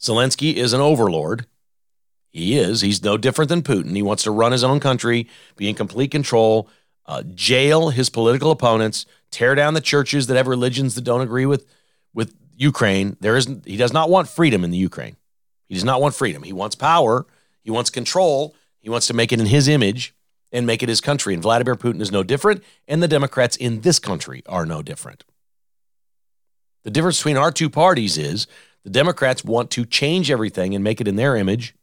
Zelensky 0.00 0.54
is 0.54 0.72
an 0.72 0.80
overlord. 0.80 1.46
He 2.30 2.58
is. 2.58 2.80
He's 2.80 3.04
no 3.04 3.16
different 3.16 3.48
than 3.48 3.62
Putin. 3.62 3.94
He 3.94 4.02
wants 4.02 4.22
to 4.24 4.30
run 4.30 4.52
his 4.52 4.64
own 4.64 4.80
country, 4.80 5.28
be 5.56 5.68
in 5.68 5.74
complete 5.74 6.10
control, 6.10 6.68
uh, 7.06 7.22
jail 7.34 7.90
his 7.90 8.10
political 8.10 8.50
opponents, 8.50 9.06
tear 9.30 9.54
down 9.54 9.74
the 9.74 9.80
churches 9.80 10.26
that 10.26 10.36
have 10.36 10.46
religions 10.46 10.94
that 10.94 11.04
don't 11.04 11.20
agree 11.20 11.46
with, 11.46 11.66
with 12.14 12.34
Ukraine. 12.56 13.16
There 13.20 13.36
isn't. 13.36 13.66
He 13.66 13.76
does 13.76 13.92
not 13.92 14.08
want 14.08 14.28
freedom 14.28 14.64
in 14.64 14.70
the 14.70 14.78
Ukraine. 14.78 15.16
He 15.68 15.74
does 15.74 15.84
not 15.84 16.00
want 16.00 16.14
freedom. 16.14 16.42
He 16.42 16.52
wants 16.52 16.74
power. 16.74 17.26
He 17.62 17.70
wants 17.70 17.90
control. 17.90 18.54
He 18.82 18.90
wants 18.90 19.06
to 19.06 19.14
make 19.14 19.32
it 19.32 19.40
in 19.40 19.46
his 19.46 19.68
image 19.68 20.14
and 20.50 20.66
make 20.66 20.82
it 20.82 20.88
his 20.88 21.00
country. 21.00 21.32
And 21.32 21.42
Vladimir 21.42 21.76
Putin 21.76 22.00
is 22.00 22.12
no 22.12 22.22
different, 22.22 22.62
and 22.86 23.02
the 23.02 23.08
Democrats 23.08 23.56
in 23.56 23.80
this 23.80 23.98
country 23.98 24.42
are 24.46 24.66
no 24.66 24.82
different. 24.82 25.24
The 26.84 26.90
difference 26.90 27.18
between 27.18 27.36
our 27.36 27.52
two 27.52 27.70
parties 27.70 28.18
is 28.18 28.46
the 28.82 28.90
Democrats 28.90 29.44
want 29.44 29.70
to 29.70 29.84
change 29.84 30.30
everything 30.30 30.74
and 30.74 30.82
make 30.82 31.00
it 31.00 31.08
in 31.08 31.16
their 31.16 31.36
image. 31.36 31.74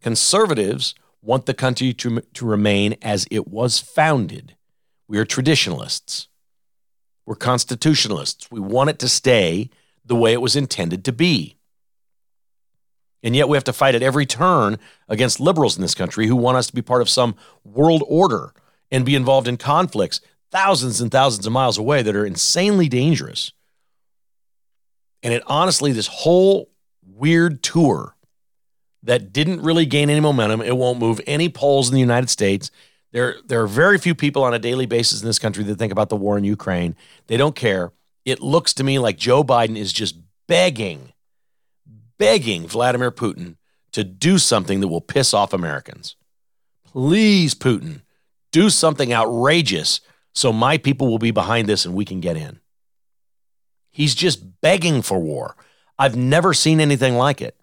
Conservatives 0.00 0.94
want 1.22 1.44
the 1.44 1.54
country 1.54 1.92
to, 1.92 2.20
to 2.20 2.46
remain 2.46 2.96
as 3.02 3.26
it 3.30 3.46
was 3.46 3.78
founded. 3.78 4.56
We 5.06 5.18
are 5.18 5.26
traditionalists. 5.26 6.28
We're 7.26 7.36
constitutionalists. 7.36 8.50
We 8.50 8.60
want 8.60 8.90
it 8.90 8.98
to 9.00 9.08
stay 9.08 9.68
the 10.04 10.16
way 10.16 10.32
it 10.32 10.40
was 10.40 10.56
intended 10.56 11.04
to 11.04 11.12
be. 11.12 11.58
And 13.22 13.36
yet 13.36 13.48
we 13.48 13.56
have 13.56 13.64
to 13.64 13.72
fight 13.72 13.94
at 13.94 14.02
every 14.02 14.26
turn 14.26 14.78
against 15.08 15.40
liberals 15.40 15.76
in 15.76 15.82
this 15.82 15.94
country 15.94 16.26
who 16.26 16.36
want 16.36 16.56
us 16.56 16.66
to 16.68 16.74
be 16.74 16.82
part 16.82 17.02
of 17.02 17.10
some 17.10 17.34
world 17.64 18.02
order 18.06 18.54
and 18.90 19.04
be 19.04 19.14
involved 19.14 19.46
in 19.46 19.56
conflicts 19.56 20.20
thousands 20.50 21.00
and 21.00 21.10
thousands 21.10 21.46
of 21.46 21.52
miles 21.52 21.78
away 21.78 22.02
that 22.02 22.16
are 22.16 22.26
insanely 22.26 22.88
dangerous. 22.88 23.52
And 25.22 25.34
it 25.34 25.42
honestly, 25.46 25.92
this 25.92 26.06
whole 26.06 26.70
weird 27.06 27.62
tour 27.62 28.16
that 29.02 29.32
didn't 29.32 29.62
really 29.62 29.86
gain 29.86 30.10
any 30.10 30.20
momentum, 30.20 30.60
it 30.60 30.76
won't 30.76 30.98
move 30.98 31.20
any 31.26 31.48
polls 31.48 31.88
in 31.88 31.94
the 31.94 32.00
United 32.00 32.30
States. 32.30 32.70
There, 33.12 33.36
there 33.46 33.62
are 33.62 33.66
very 33.66 33.98
few 33.98 34.14
people 34.14 34.42
on 34.44 34.54
a 34.54 34.58
daily 34.58 34.86
basis 34.86 35.20
in 35.20 35.26
this 35.26 35.38
country 35.38 35.64
that 35.64 35.76
think 35.76 35.92
about 35.92 36.08
the 36.08 36.16
war 36.16 36.38
in 36.38 36.44
Ukraine. 36.44 36.96
They 37.26 37.36
don't 37.36 37.56
care. 37.56 37.92
It 38.24 38.40
looks 38.40 38.72
to 38.74 38.84
me 38.84 38.98
like 38.98 39.16
Joe 39.16 39.42
Biden 39.42 39.76
is 39.76 39.92
just 39.92 40.16
begging 40.46 41.12
begging 42.20 42.68
Vladimir 42.68 43.10
Putin 43.10 43.56
to 43.92 44.04
do 44.04 44.36
something 44.36 44.80
that 44.80 44.88
will 44.88 45.00
piss 45.00 45.32
off 45.32 45.54
Americans. 45.54 46.16
Please, 46.84 47.54
Putin, 47.54 48.02
do 48.52 48.68
something 48.68 49.12
outrageous 49.12 50.02
so 50.34 50.52
my 50.52 50.76
people 50.76 51.08
will 51.08 51.18
be 51.18 51.30
behind 51.30 51.66
this 51.66 51.86
and 51.86 51.94
we 51.94 52.04
can 52.04 52.20
get 52.20 52.36
in. 52.36 52.60
He's 53.90 54.14
just 54.14 54.60
begging 54.60 55.00
for 55.00 55.18
war. 55.18 55.56
I've 55.98 56.14
never 56.14 56.52
seen 56.52 56.78
anything 56.78 57.16
like 57.16 57.40
it. 57.40 57.56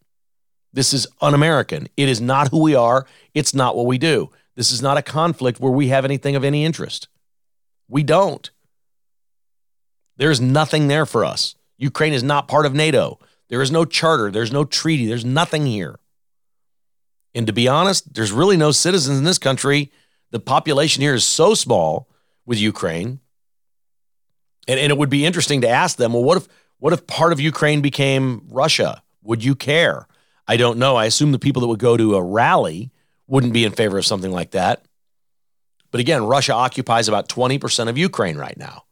This 0.73 0.91
is 0.91 1.07
un 1.21 1.35
American. 1.35 1.87
It 1.95 2.09
is 2.09 2.19
not 2.19 2.49
who 2.49 2.61
we 2.61 2.73
are. 2.73 3.05
It's 3.35 3.53
not 3.53 3.77
what 3.77 3.85
we 3.85 3.99
do. 3.99 4.31
This 4.55 4.71
is 4.71 4.81
not 4.81 4.97
a 4.97 5.03
conflict 5.03 5.59
where 5.59 5.71
we 5.71 5.89
have 5.89 6.03
anything 6.03 6.35
of 6.35 6.43
any 6.43 6.65
interest. 6.65 7.07
We 7.87 8.01
don't. 8.01 8.49
There's 10.17 10.41
nothing 10.41 10.87
there 10.87 11.05
for 11.05 11.23
us. 11.23 11.55
Ukraine 11.77 12.13
is 12.13 12.23
not 12.23 12.47
part 12.47 12.65
of 12.65 12.73
NATO. 12.73 13.19
There 13.49 13.61
is 13.61 13.71
no 13.71 13.85
charter, 13.85 14.29
there's 14.31 14.51
no 14.51 14.65
treaty, 14.65 15.05
there's 15.05 15.25
nothing 15.25 15.65
here. 15.65 15.99
And 17.33 17.47
to 17.47 17.53
be 17.53 17.67
honest, 17.67 18.13
there's 18.13 18.31
really 18.31 18.57
no 18.57 18.71
citizens 18.71 19.17
in 19.17 19.23
this 19.23 19.37
country. 19.37 19.91
The 20.31 20.39
population 20.39 21.01
here 21.01 21.13
is 21.13 21.25
so 21.25 21.53
small 21.53 22.09
with 22.45 22.57
Ukraine. 22.57 23.19
And, 24.67 24.79
and 24.79 24.91
it 24.91 24.97
would 24.97 25.09
be 25.09 25.25
interesting 25.25 25.61
to 25.61 25.69
ask 25.69 25.97
them, 25.97 26.13
well, 26.13 26.23
what 26.23 26.37
if 26.37 26.47
what 26.79 26.93
if 26.93 27.07
part 27.07 27.33
of 27.33 27.39
Ukraine 27.39 27.81
became 27.81 28.43
Russia? 28.49 29.01
Would 29.23 29.43
you 29.43 29.55
care? 29.55 30.07
I 30.47 30.57
don't 30.57 30.77
know. 30.77 30.95
I 30.95 31.05
assume 31.05 31.31
the 31.31 31.39
people 31.39 31.61
that 31.61 31.67
would 31.67 31.79
go 31.79 31.97
to 31.97 32.15
a 32.15 32.21
rally 32.21 32.91
wouldn't 33.27 33.53
be 33.53 33.65
in 33.65 33.71
favor 33.71 33.97
of 33.97 34.05
something 34.05 34.31
like 34.31 34.51
that. 34.51 34.85
But 35.91 36.01
again, 36.01 36.23
Russia 36.23 36.53
occupies 36.53 37.07
about 37.07 37.29
20% 37.29 37.89
of 37.89 37.97
Ukraine 37.97 38.37
right 38.37 38.57
now. 38.57 38.83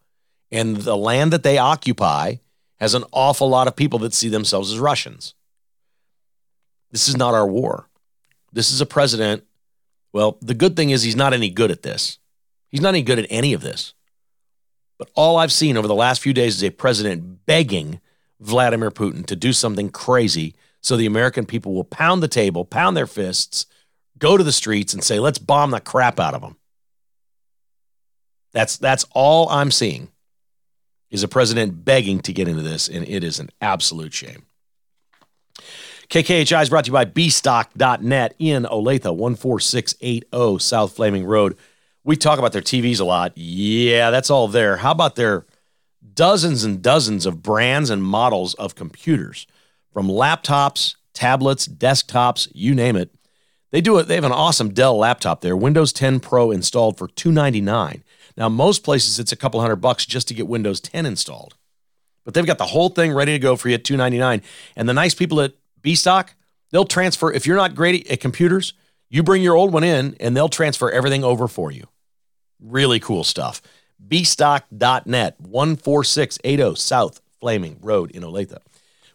And 0.51 0.77
the 0.77 0.97
land 0.97 1.31
that 1.33 1.43
they 1.43 1.57
occupy 1.57 2.35
has 2.79 2.93
an 2.93 3.03
awful 3.11 3.49
lot 3.49 3.67
of 3.67 3.75
people 3.75 3.99
that 3.99 4.13
see 4.13 4.29
themselves 4.29 4.71
as 4.71 4.79
Russians. 4.79 5.33
This 6.91 7.07
is 7.07 7.17
not 7.17 7.33
our 7.33 7.47
war. 7.47 7.89
This 8.51 8.71
is 8.71 8.81
a 8.81 8.85
president. 8.85 9.43
Well, 10.13 10.37
the 10.41 10.53
good 10.53 10.75
thing 10.75 10.89
is 10.89 11.03
he's 11.03 11.15
not 11.15 11.33
any 11.33 11.49
good 11.49 11.71
at 11.71 11.81
this. 11.81 12.19
He's 12.69 12.81
not 12.81 12.89
any 12.89 13.03
good 13.03 13.19
at 13.19 13.27
any 13.29 13.53
of 13.53 13.61
this. 13.61 13.93
But 14.97 15.09
all 15.13 15.37
I've 15.37 15.51
seen 15.51 15.77
over 15.77 15.87
the 15.87 15.95
last 15.95 16.21
few 16.21 16.33
days 16.33 16.55
is 16.55 16.63
a 16.63 16.69
president 16.69 17.45
begging 17.45 17.99
Vladimir 18.39 18.91
Putin 18.91 19.25
to 19.25 19.35
do 19.35 19.51
something 19.53 19.89
crazy 19.89 20.55
so 20.81 20.95
the 20.95 21.05
American 21.05 21.45
people 21.45 21.73
will 21.73 21.83
pound 21.83 22.21
the 22.21 22.27
table, 22.27 22.63
pound 22.63 22.95
their 22.95 23.07
fists, 23.07 23.65
go 24.17 24.37
to 24.37 24.43
the 24.43 24.51
streets 24.51 24.93
and 24.93 25.03
say, 25.03 25.19
let's 25.19 25.39
bomb 25.39 25.71
the 25.71 25.79
crap 25.79 26.19
out 26.19 26.33
of 26.33 26.41
them. 26.41 26.57
That's, 28.53 28.77
that's 28.77 29.05
all 29.11 29.49
I'm 29.49 29.71
seeing 29.71 30.09
is 31.15 31.23
a 31.23 31.27
president 31.27 31.83
begging 31.83 32.19
to 32.19 32.33
get 32.33 32.47
into 32.47 32.61
this, 32.61 32.87
and 32.87 33.07
it 33.07 33.23
is 33.23 33.39
an 33.39 33.49
absolute 33.61 34.13
shame. 34.13 34.45
KKHI 36.09 36.61
is 36.61 36.69
brought 36.69 36.85
to 36.85 36.89
you 36.89 36.93
by 36.93 37.05
bstock.net 37.05 38.35
in 38.37 38.63
Olathe, 38.63 39.37
14680 39.39 40.59
South 40.59 40.95
Flaming 40.95 41.25
Road. 41.25 41.57
We 42.03 42.15
talk 42.15 42.37
about 42.37 42.51
their 42.51 42.61
TVs 42.61 42.99
a 42.99 43.03
lot. 43.03 43.31
Yeah, 43.35 44.11
that's 44.11 44.29
all 44.29 44.47
there. 44.47 44.77
How 44.77 44.91
about 44.91 45.15
their 45.15 45.45
dozens 46.13 46.63
and 46.63 46.81
dozens 46.81 47.25
of 47.25 47.41
brands 47.41 47.89
and 47.89 48.03
models 48.03 48.53
of 48.55 48.75
computers 48.75 49.47
from 49.91 50.07
laptops, 50.07 50.95
tablets, 51.13 51.67
desktops, 51.67 52.49
you 52.53 52.75
name 52.75 52.95
it. 52.95 53.09
They 53.71 53.81
do 53.81 53.97
it. 53.97 54.07
They 54.07 54.15
have 54.15 54.23
an 54.23 54.31
awesome 54.31 54.73
Dell 54.73 54.97
laptop 54.97 55.41
there, 55.41 55.57
Windows 55.57 55.91
10 55.91 56.19
Pro 56.19 56.51
installed 56.51 56.97
for 56.97 57.07
299. 57.07 58.03
Now, 58.37 58.49
most 58.49 58.83
places 58.83 59.19
it's 59.19 59.31
a 59.31 59.37
couple 59.37 59.61
hundred 59.61 59.77
bucks 59.77 60.05
just 60.05 60.27
to 60.27 60.33
get 60.33 60.47
Windows 60.47 60.79
10 60.81 61.05
installed. 61.05 61.55
But 62.23 62.33
they've 62.33 62.45
got 62.45 62.57
the 62.57 62.65
whole 62.65 62.89
thing 62.89 63.13
ready 63.13 63.33
to 63.33 63.39
go 63.39 63.55
for 63.55 63.69
you 63.69 63.75
at 63.75 63.83
299. 63.83 64.41
And 64.75 64.89
the 64.89 64.93
nice 64.93 65.13
people 65.13 65.39
at 65.41 65.53
Bstock, 65.81 66.29
they'll 66.71 66.85
transfer 66.85 67.31
if 67.31 67.45
you're 67.45 67.55
not 67.55 67.75
great 67.75 68.09
at 68.09 68.19
computers, 68.19 68.73
you 69.09 69.23
bring 69.23 69.43
your 69.43 69.55
old 69.55 69.71
one 69.71 69.83
in 69.83 70.15
and 70.19 70.35
they'll 70.35 70.49
transfer 70.49 70.89
everything 70.89 71.23
over 71.23 71.47
for 71.47 71.71
you. 71.71 71.87
Really 72.59 72.99
cool 72.99 73.23
stuff. 73.23 73.61
bstock.net 74.05 75.35
14680 75.39 76.75
South 76.75 77.21
Flaming 77.39 77.77
Road 77.81 78.11
in 78.11 78.23
Olathe. 78.23 78.57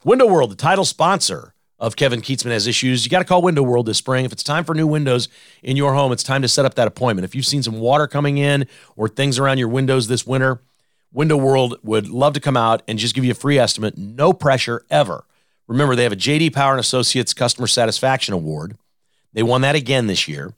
Window 0.04 0.26
World, 0.26 0.52
the 0.52 0.56
title 0.56 0.84
sponsor 0.84 1.52
of 1.80 1.96
Kevin 1.96 2.20
Kietzman 2.20 2.50
has 2.50 2.66
issues, 2.66 3.04
you 3.04 3.10
got 3.10 3.20
to 3.20 3.24
call 3.24 3.42
Window 3.42 3.62
World 3.62 3.86
this 3.86 3.98
spring. 3.98 4.24
If 4.24 4.32
it's 4.32 4.42
time 4.42 4.64
for 4.64 4.74
new 4.74 4.86
windows 4.86 5.28
in 5.62 5.76
your 5.76 5.94
home, 5.94 6.12
it's 6.12 6.22
time 6.22 6.42
to 6.42 6.48
set 6.48 6.66
up 6.66 6.74
that 6.74 6.86
appointment. 6.86 7.24
If 7.24 7.34
you've 7.34 7.46
seen 7.46 7.62
some 7.62 7.80
water 7.80 8.06
coming 8.06 8.36
in 8.36 8.66
or 8.96 9.08
things 9.08 9.38
around 9.38 9.58
your 9.58 9.68
windows 9.68 10.06
this 10.06 10.26
winter, 10.26 10.60
Window 11.12 11.36
World 11.36 11.78
would 11.82 12.08
love 12.08 12.34
to 12.34 12.40
come 12.40 12.56
out 12.56 12.82
and 12.86 12.98
just 12.98 13.14
give 13.14 13.24
you 13.24 13.32
a 13.32 13.34
free 13.34 13.58
estimate, 13.58 13.96
no 13.96 14.32
pressure 14.32 14.84
ever. 14.90 15.24
Remember, 15.66 15.96
they 15.96 16.02
have 16.02 16.12
a 16.12 16.16
JD 16.16 16.52
Power 16.52 16.72
and 16.72 16.80
Associates 16.80 17.32
Customer 17.32 17.66
Satisfaction 17.66 18.34
Award. 18.34 18.76
They 19.32 19.42
won 19.42 19.62
that 19.62 19.74
again 19.74 20.06
this 20.06 20.28
year. 20.28 20.52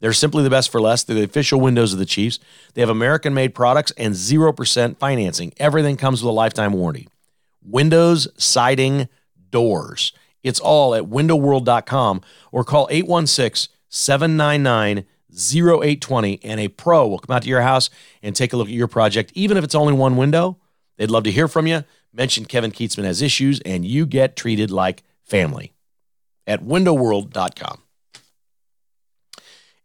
They're 0.00 0.12
simply 0.12 0.42
the 0.42 0.50
best 0.50 0.70
for 0.70 0.80
less. 0.80 1.02
They're 1.02 1.16
the 1.16 1.22
official 1.22 1.60
windows 1.60 1.92
of 1.92 1.98
the 1.98 2.04
Chiefs. 2.04 2.38
They 2.74 2.82
have 2.82 2.90
American 2.90 3.32
made 3.32 3.54
products 3.54 3.92
and 3.92 4.14
0% 4.14 4.98
financing. 4.98 5.54
Everything 5.56 5.96
comes 5.96 6.22
with 6.22 6.28
a 6.28 6.32
lifetime 6.32 6.74
warranty. 6.74 7.08
Windows, 7.64 8.28
siding, 8.36 9.08
doors. 9.50 10.12
It's 10.46 10.60
all 10.60 10.94
at 10.94 11.04
windowworld.com 11.04 12.20
or 12.52 12.62
call 12.62 12.86
816 12.90 13.72
799 13.88 15.04
0820 15.34 16.40
and 16.44 16.60
a 16.60 16.68
pro 16.68 17.06
will 17.08 17.18
come 17.18 17.34
out 17.34 17.42
to 17.42 17.48
your 17.48 17.62
house 17.62 17.90
and 18.22 18.34
take 18.34 18.52
a 18.52 18.56
look 18.56 18.68
at 18.68 18.74
your 18.74 18.86
project. 18.86 19.32
Even 19.34 19.56
if 19.56 19.64
it's 19.64 19.74
only 19.74 19.92
one 19.92 20.16
window, 20.16 20.56
they'd 20.96 21.10
love 21.10 21.24
to 21.24 21.32
hear 21.32 21.48
from 21.48 21.66
you. 21.66 21.82
Mention 22.12 22.44
Kevin 22.44 22.70
Kietzman 22.70 23.04
has 23.04 23.20
issues, 23.20 23.60
and 23.60 23.84
you 23.84 24.06
get 24.06 24.36
treated 24.36 24.70
like 24.70 25.02
family 25.24 25.74
at 26.46 26.62
windowworld.com. 26.62 27.82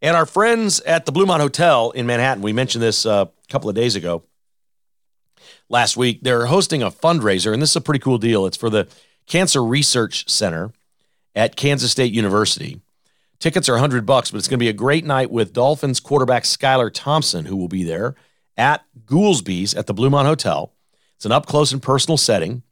And 0.00 0.16
our 0.16 0.24
friends 0.24 0.80
at 0.80 1.04
the 1.06 1.12
Bluemont 1.12 1.40
Hotel 1.40 1.90
in 1.90 2.06
Manhattan, 2.06 2.42
we 2.42 2.52
mentioned 2.52 2.82
this 2.82 3.04
uh, 3.04 3.26
a 3.26 3.52
couple 3.52 3.68
of 3.68 3.76
days 3.76 3.96
ago, 3.96 4.22
last 5.68 5.96
week, 5.96 6.20
they're 6.22 6.46
hosting 6.46 6.82
a 6.82 6.90
fundraiser, 6.90 7.52
and 7.52 7.60
this 7.60 7.70
is 7.70 7.76
a 7.76 7.80
pretty 7.80 8.00
cool 8.00 8.18
deal. 8.18 8.46
It's 8.46 8.56
for 8.56 8.70
the 8.70 8.88
Cancer 9.26 9.64
Research 9.64 10.28
Center 10.28 10.72
at 11.34 11.56
Kansas 11.56 11.90
State 11.90 12.12
University. 12.12 12.80
Tickets 13.38 13.68
are 13.68 13.72
100 13.72 14.06
bucks, 14.06 14.30
but 14.30 14.38
it's 14.38 14.48
going 14.48 14.58
to 14.58 14.64
be 14.64 14.68
a 14.68 14.72
great 14.72 15.04
night 15.04 15.30
with 15.30 15.52
Dolphins 15.52 15.98
quarterback 15.98 16.44
Skylar 16.44 16.90
Thompson, 16.92 17.46
who 17.46 17.56
will 17.56 17.68
be 17.68 17.82
there 17.82 18.14
at 18.56 18.84
Goolsby's 19.04 19.74
at 19.74 19.86
the 19.86 19.94
Bluemont 19.94 20.26
Hotel. 20.26 20.72
It's 21.16 21.24
an 21.24 21.32
up 21.32 21.46
close 21.46 21.72
and 21.72 21.82
personal 21.82 22.16
setting. 22.16 22.62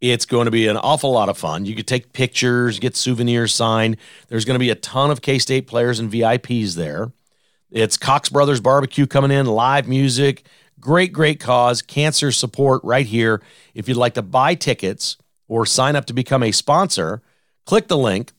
It's 0.00 0.24
going 0.24 0.44
to 0.44 0.50
be 0.50 0.68
an 0.68 0.76
awful 0.76 1.10
lot 1.10 1.28
of 1.28 1.36
fun. 1.36 1.66
You 1.66 1.74
could 1.74 1.86
take 1.86 2.12
pictures, 2.12 2.78
get 2.78 2.96
souvenirs 2.96 3.54
signed. 3.54 3.96
There's 4.28 4.44
going 4.44 4.54
to 4.54 4.64
be 4.64 4.70
a 4.70 4.76
ton 4.76 5.10
of 5.10 5.22
K 5.22 5.38
State 5.38 5.66
players 5.66 5.98
and 5.98 6.10
VIPs 6.10 6.74
there. 6.74 7.12
It's 7.70 7.96
Cox 7.96 8.28
Brothers 8.28 8.60
Barbecue 8.60 9.06
coming 9.06 9.30
in, 9.30 9.46
live 9.46 9.88
music, 9.88 10.44
great, 10.80 11.12
great 11.12 11.40
cause, 11.40 11.82
cancer 11.82 12.32
support 12.32 12.82
right 12.84 13.06
here. 13.06 13.42
If 13.74 13.88
you'd 13.88 13.96
like 13.96 14.14
to 14.14 14.22
buy 14.22 14.54
tickets 14.54 15.16
or 15.48 15.66
sign 15.66 15.96
up 15.96 16.04
to 16.06 16.12
become 16.12 16.42
a 16.42 16.52
sponsor, 16.52 17.22
click 17.66 17.88
the 17.88 17.98
link 17.98 18.32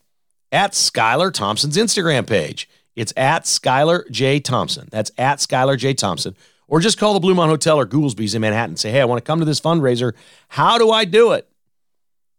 at 0.52 0.72
Skylar 0.72 1.34
Thompson's 1.34 1.78
Instagram 1.78 2.26
page. 2.26 2.70
It's 2.96 3.14
at 3.18 3.44
Skylar 3.44 4.10
J. 4.10 4.40
Thompson. 4.40 4.88
That's 4.92 5.12
at 5.18 5.40
Skylar 5.40 5.78
J. 5.78 5.94
Thompson 5.94 6.36
or 6.70 6.80
just 6.80 6.98
call 6.98 7.14
the 7.14 7.20
Blue 7.20 7.34
Bluemont 7.34 7.48
Hotel 7.48 7.80
or 7.80 7.86
Goolsby's 7.86 8.36
in 8.36 8.42
Manhattan 8.42 8.72
and 8.72 8.80
say, 8.80 8.92
hey, 8.92 9.02
I 9.02 9.06
want 9.06 9.24
to 9.24 9.28
come 9.28 9.40
to 9.40 9.46
this 9.46 9.60
fundraiser. 9.60 10.14
How 10.48 10.78
do 10.78 10.92
I 10.92 11.04
do 11.04 11.32
it? 11.32 11.48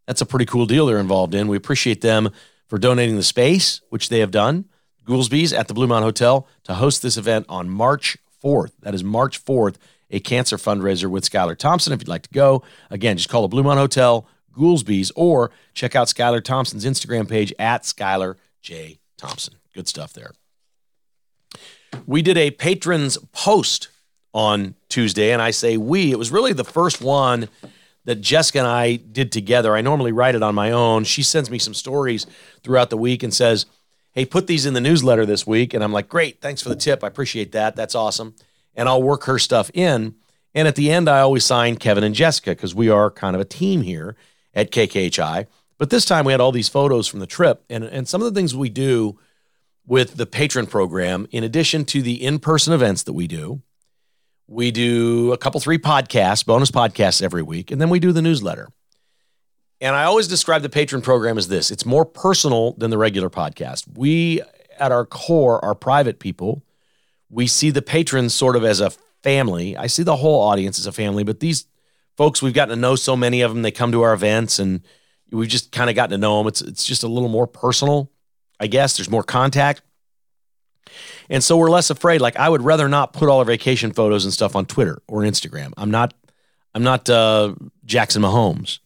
That's 0.07 0.21
a 0.21 0.27
pretty 0.27 0.47
cool 0.47 0.67
deal 0.67 0.87
they're 0.87 0.99
involved 0.99 1.35
in. 1.35 1.49
We 1.49 1.57
appreciate 1.57 2.01
them 2.01 2.31
for 2.69 2.79
donating 2.79 3.17
the 3.17 3.23
space, 3.23 3.81
which 3.91 4.09
they 4.09 4.21
have 4.21 4.31
done. 4.31 4.67
Goolsby's 5.05 5.53
at 5.53 5.69
the 5.69 5.75
Blue 5.75 5.89
Bluemont 5.89 6.03
Hotel 6.03 6.47
to 6.65 6.75
host 6.75 7.03
this 7.03 7.17
event 7.17 7.47
on 7.49 7.69
March 7.69 8.17
4th. 8.43 8.73
That 8.81 8.95
is 8.95 9.03
March 9.03 9.45
4th, 9.45 9.77
a 10.11 10.21
cancer 10.21 10.57
fundraiser 10.57 11.11
with 11.11 11.29
Skylar 11.29 11.57
Thompson. 11.57 11.93
If 11.93 12.01
you'd 12.01 12.09
like 12.09 12.23
to 12.23 12.31
go, 12.31 12.63
again, 12.89 13.17
just 13.17 13.29
call 13.29 13.43
the 13.43 13.49
Blue 13.49 13.65
Bluemont 13.65 13.79
Hotel, 13.79 14.27
Goolsby's, 14.55 15.13
or 15.17 15.51
check 15.75 15.95
out 15.95 16.09
Skylar 16.09 16.43
Thompson's 16.43 16.85
Instagram 16.85 17.29
page 17.29 17.53
at 17.59 17.83
Skylar 17.83 18.37
J. 18.63 18.99
Thompson. 19.17 19.55
Good 19.75 19.89
stuff 19.89 20.13
there. 20.13 20.33
We 22.07 22.23
did 22.23 22.39
a 22.39 22.51
patrons 22.51 23.19
post 23.33 23.89
on 24.33 24.75
Tuesday, 24.89 25.33
and 25.33 25.43
I 25.43 25.51
say 25.51 25.77
we. 25.77 26.13
It 26.13 26.19
was 26.19 26.31
really 26.31 26.53
the 26.53 26.65
first 26.65 27.01
one 27.01 27.49
that 28.05 28.17
Jessica 28.17 28.61
and 28.61 28.69
I 28.69 28.97
did 28.97 29.33
together. 29.33 29.77
I 29.77 29.81
normally 29.81 30.13
write 30.13 30.35
it 30.35 30.43
on 30.43 30.55
my 30.55 30.71
own. 30.71 31.05
She 31.05 31.23
sends 31.23 31.51
me 31.51 31.59
some 31.59 31.75
stories 31.75 32.27
throughout 32.63 32.91
the 32.91 32.97
week 32.97 33.23
and 33.23 33.33
says, 33.33 33.67
Hey, 34.13 34.25
put 34.25 34.47
these 34.47 34.67
in 34.67 34.75
the 34.75 34.81
newsletter 34.81 35.25
this 35.25 35.47
week. 35.47 35.75
And 35.75 35.85
I'm 35.85 35.93
like, 35.93 36.09
Great, 36.09 36.41
thanks 36.41 36.63
for 36.63 36.69
the 36.69 36.77
tip. 36.77 37.05
I 37.05 37.09
appreciate 37.09 37.53
that. 37.53 37.77
That's 37.77 37.95
awesome. 37.95 38.35
And 38.75 38.89
I'll 38.89 39.03
work 39.03 39.25
her 39.25 39.39
stuff 39.39 39.71
in. 39.75 40.15
And 40.55 40.67
at 40.67 40.77
the 40.77 40.91
end, 40.91 41.09
I 41.09 41.21
always 41.21 41.45
sign 41.45 41.77
Kevin 41.77 42.03
and 42.03 42.15
Jessica 42.15 42.51
because 42.51 42.75
we 42.75 42.89
are 42.89 43.11
kind 43.11 43.37
of 43.37 43.43
a 43.43 43.45
team 43.45 43.83
here 43.83 44.17
at 44.55 44.71
KKHI. 44.71 45.47
But 45.79 45.91
this 45.91 46.05
time 46.05 46.25
we 46.25 46.33
had 46.33 46.41
all 46.41 46.53
these 46.53 46.69
photos 46.69 47.09
from 47.09 47.21
the 47.21 47.27
trip 47.27 47.65
and, 47.71 47.85
and 47.85 48.09
some 48.09 48.21
of 48.21 48.33
the 48.33 48.39
things 48.39 48.55
we 48.55 48.69
do 48.69 49.19
with 49.87 50.17
the 50.17 50.27
patron 50.27 50.67
program, 50.67 51.27
in 51.31 51.43
addition 51.43 51.85
to 51.87 52.03
the 52.03 52.23
in 52.23 52.39
person 52.39 52.73
events 52.73 53.05
that 53.05 53.13
we 53.13 53.27
do, 53.27 53.63
we 54.47 54.71
do 54.71 55.33
a 55.33 55.39
couple, 55.39 55.61
three 55.61 55.79
podcasts, 55.79 56.45
bonus 56.45 56.71
podcasts 56.71 57.23
every 57.23 57.43
week, 57.43 57.71
and 57.71 57.81
then 57.81 57.89
we 57.89 58.01
do 58.01 58.13
the 58.13 58.21
newsletter. 58.21 58.69
And 59.81 59.97
I 59.97 60.05
always 60.05 60.29
describe 60.29 60.63
the 60.63 60.69
patron 60.69 61.01
program 61.01 61.39
as 61.39 61.49
this 61.49 61.71
it's 61.71 61.87
more 61.87 62.05
personal 62.05 62.73
than 62.75 62.91
the 62.91 62.99
regular 62.99 63.31
podcast. 63.31 63.87
We, 63.97 64.43
at 64.79 64.93
our 64.93 65.07
core, 65.07 65.65
are 65.65 65.75
private 65.75 66.19
people. 66.19 66.63
We 67.31 67.47
see 67.47 67.71
the 67.71 67.81
patrons 67.81 68.35
sort 68.35 68.57
of 68.57 68.65
as 68.65 68.81
a 68.81 68.91
family. 69.23 69.77
I 69.77 69.87
see 69.87 70.03
the 70.03 70.17
whole 70.17 70.43
audience 70.43 70.79
as 70.79 70.87
a 70.87 70.93
family, 70.93 71.25
but 71.25 71.41
these 71.41 71.67
folks, 72.21 72.43
we've 72.43 72.53
gotten 72.53 72.77
to 72.77 72.79
know 72.79 72.97
so 72.97 73.17
many 73.17 73.41
of 73.41 73.51
them. 73.51 73.63
They 73.63 73.71
come 73.71 73.93
to 73.93 74.03
our 74.03 74.13
events 74.13 74.59
and 74.59 74.83
we've 75.33 75.49
just 75.49 75.73
kind 75.73 75.89
of 75.89 75.97
gotten 75.97 76.11
to 76.11 76.19
know 76.19 76.37
them. 76.37 76.49
It's, 76.49 76.61
it's 76.61 76.85
just 76.85 77.03
a 77.03 77.09
little 77.09 77.31
more 77.31 77.47
personal, 77.47 78.13
I 78.61 78.67
guess. 78.67 78.99
There's 78.99 79.09
more 79.09 79.23
contact. 79.23 79.81
And 81.31 81.43
so 81.43 81.57
we're 81.57 81.71
less 81.71 81.89
afraid. 81.89 82.21
Like 82.21 82.37
I 82.37 82.51
would 82.51 82.61
rather 82.61 82.91
not 82.91 83.15
put 83.15 83.31
all 83.31 83.39
our 83.39 83.47
vacation 83.47 83.95
photos 83.95 84.27
and 84.27 84.35
stuff 84.35 84.55
on 84.55 84.67
Twitter 84.67 85.01
or 85.09 85.23
Instagram. 85.23 85.73
I'm 85.79 85.91
not 85.91 86.13
I'm 86.75 86.83
not 86.83 87.09
uh, 87.09 87.55
Jackson 87.87 88.21
Mahomes. 88.21 88.81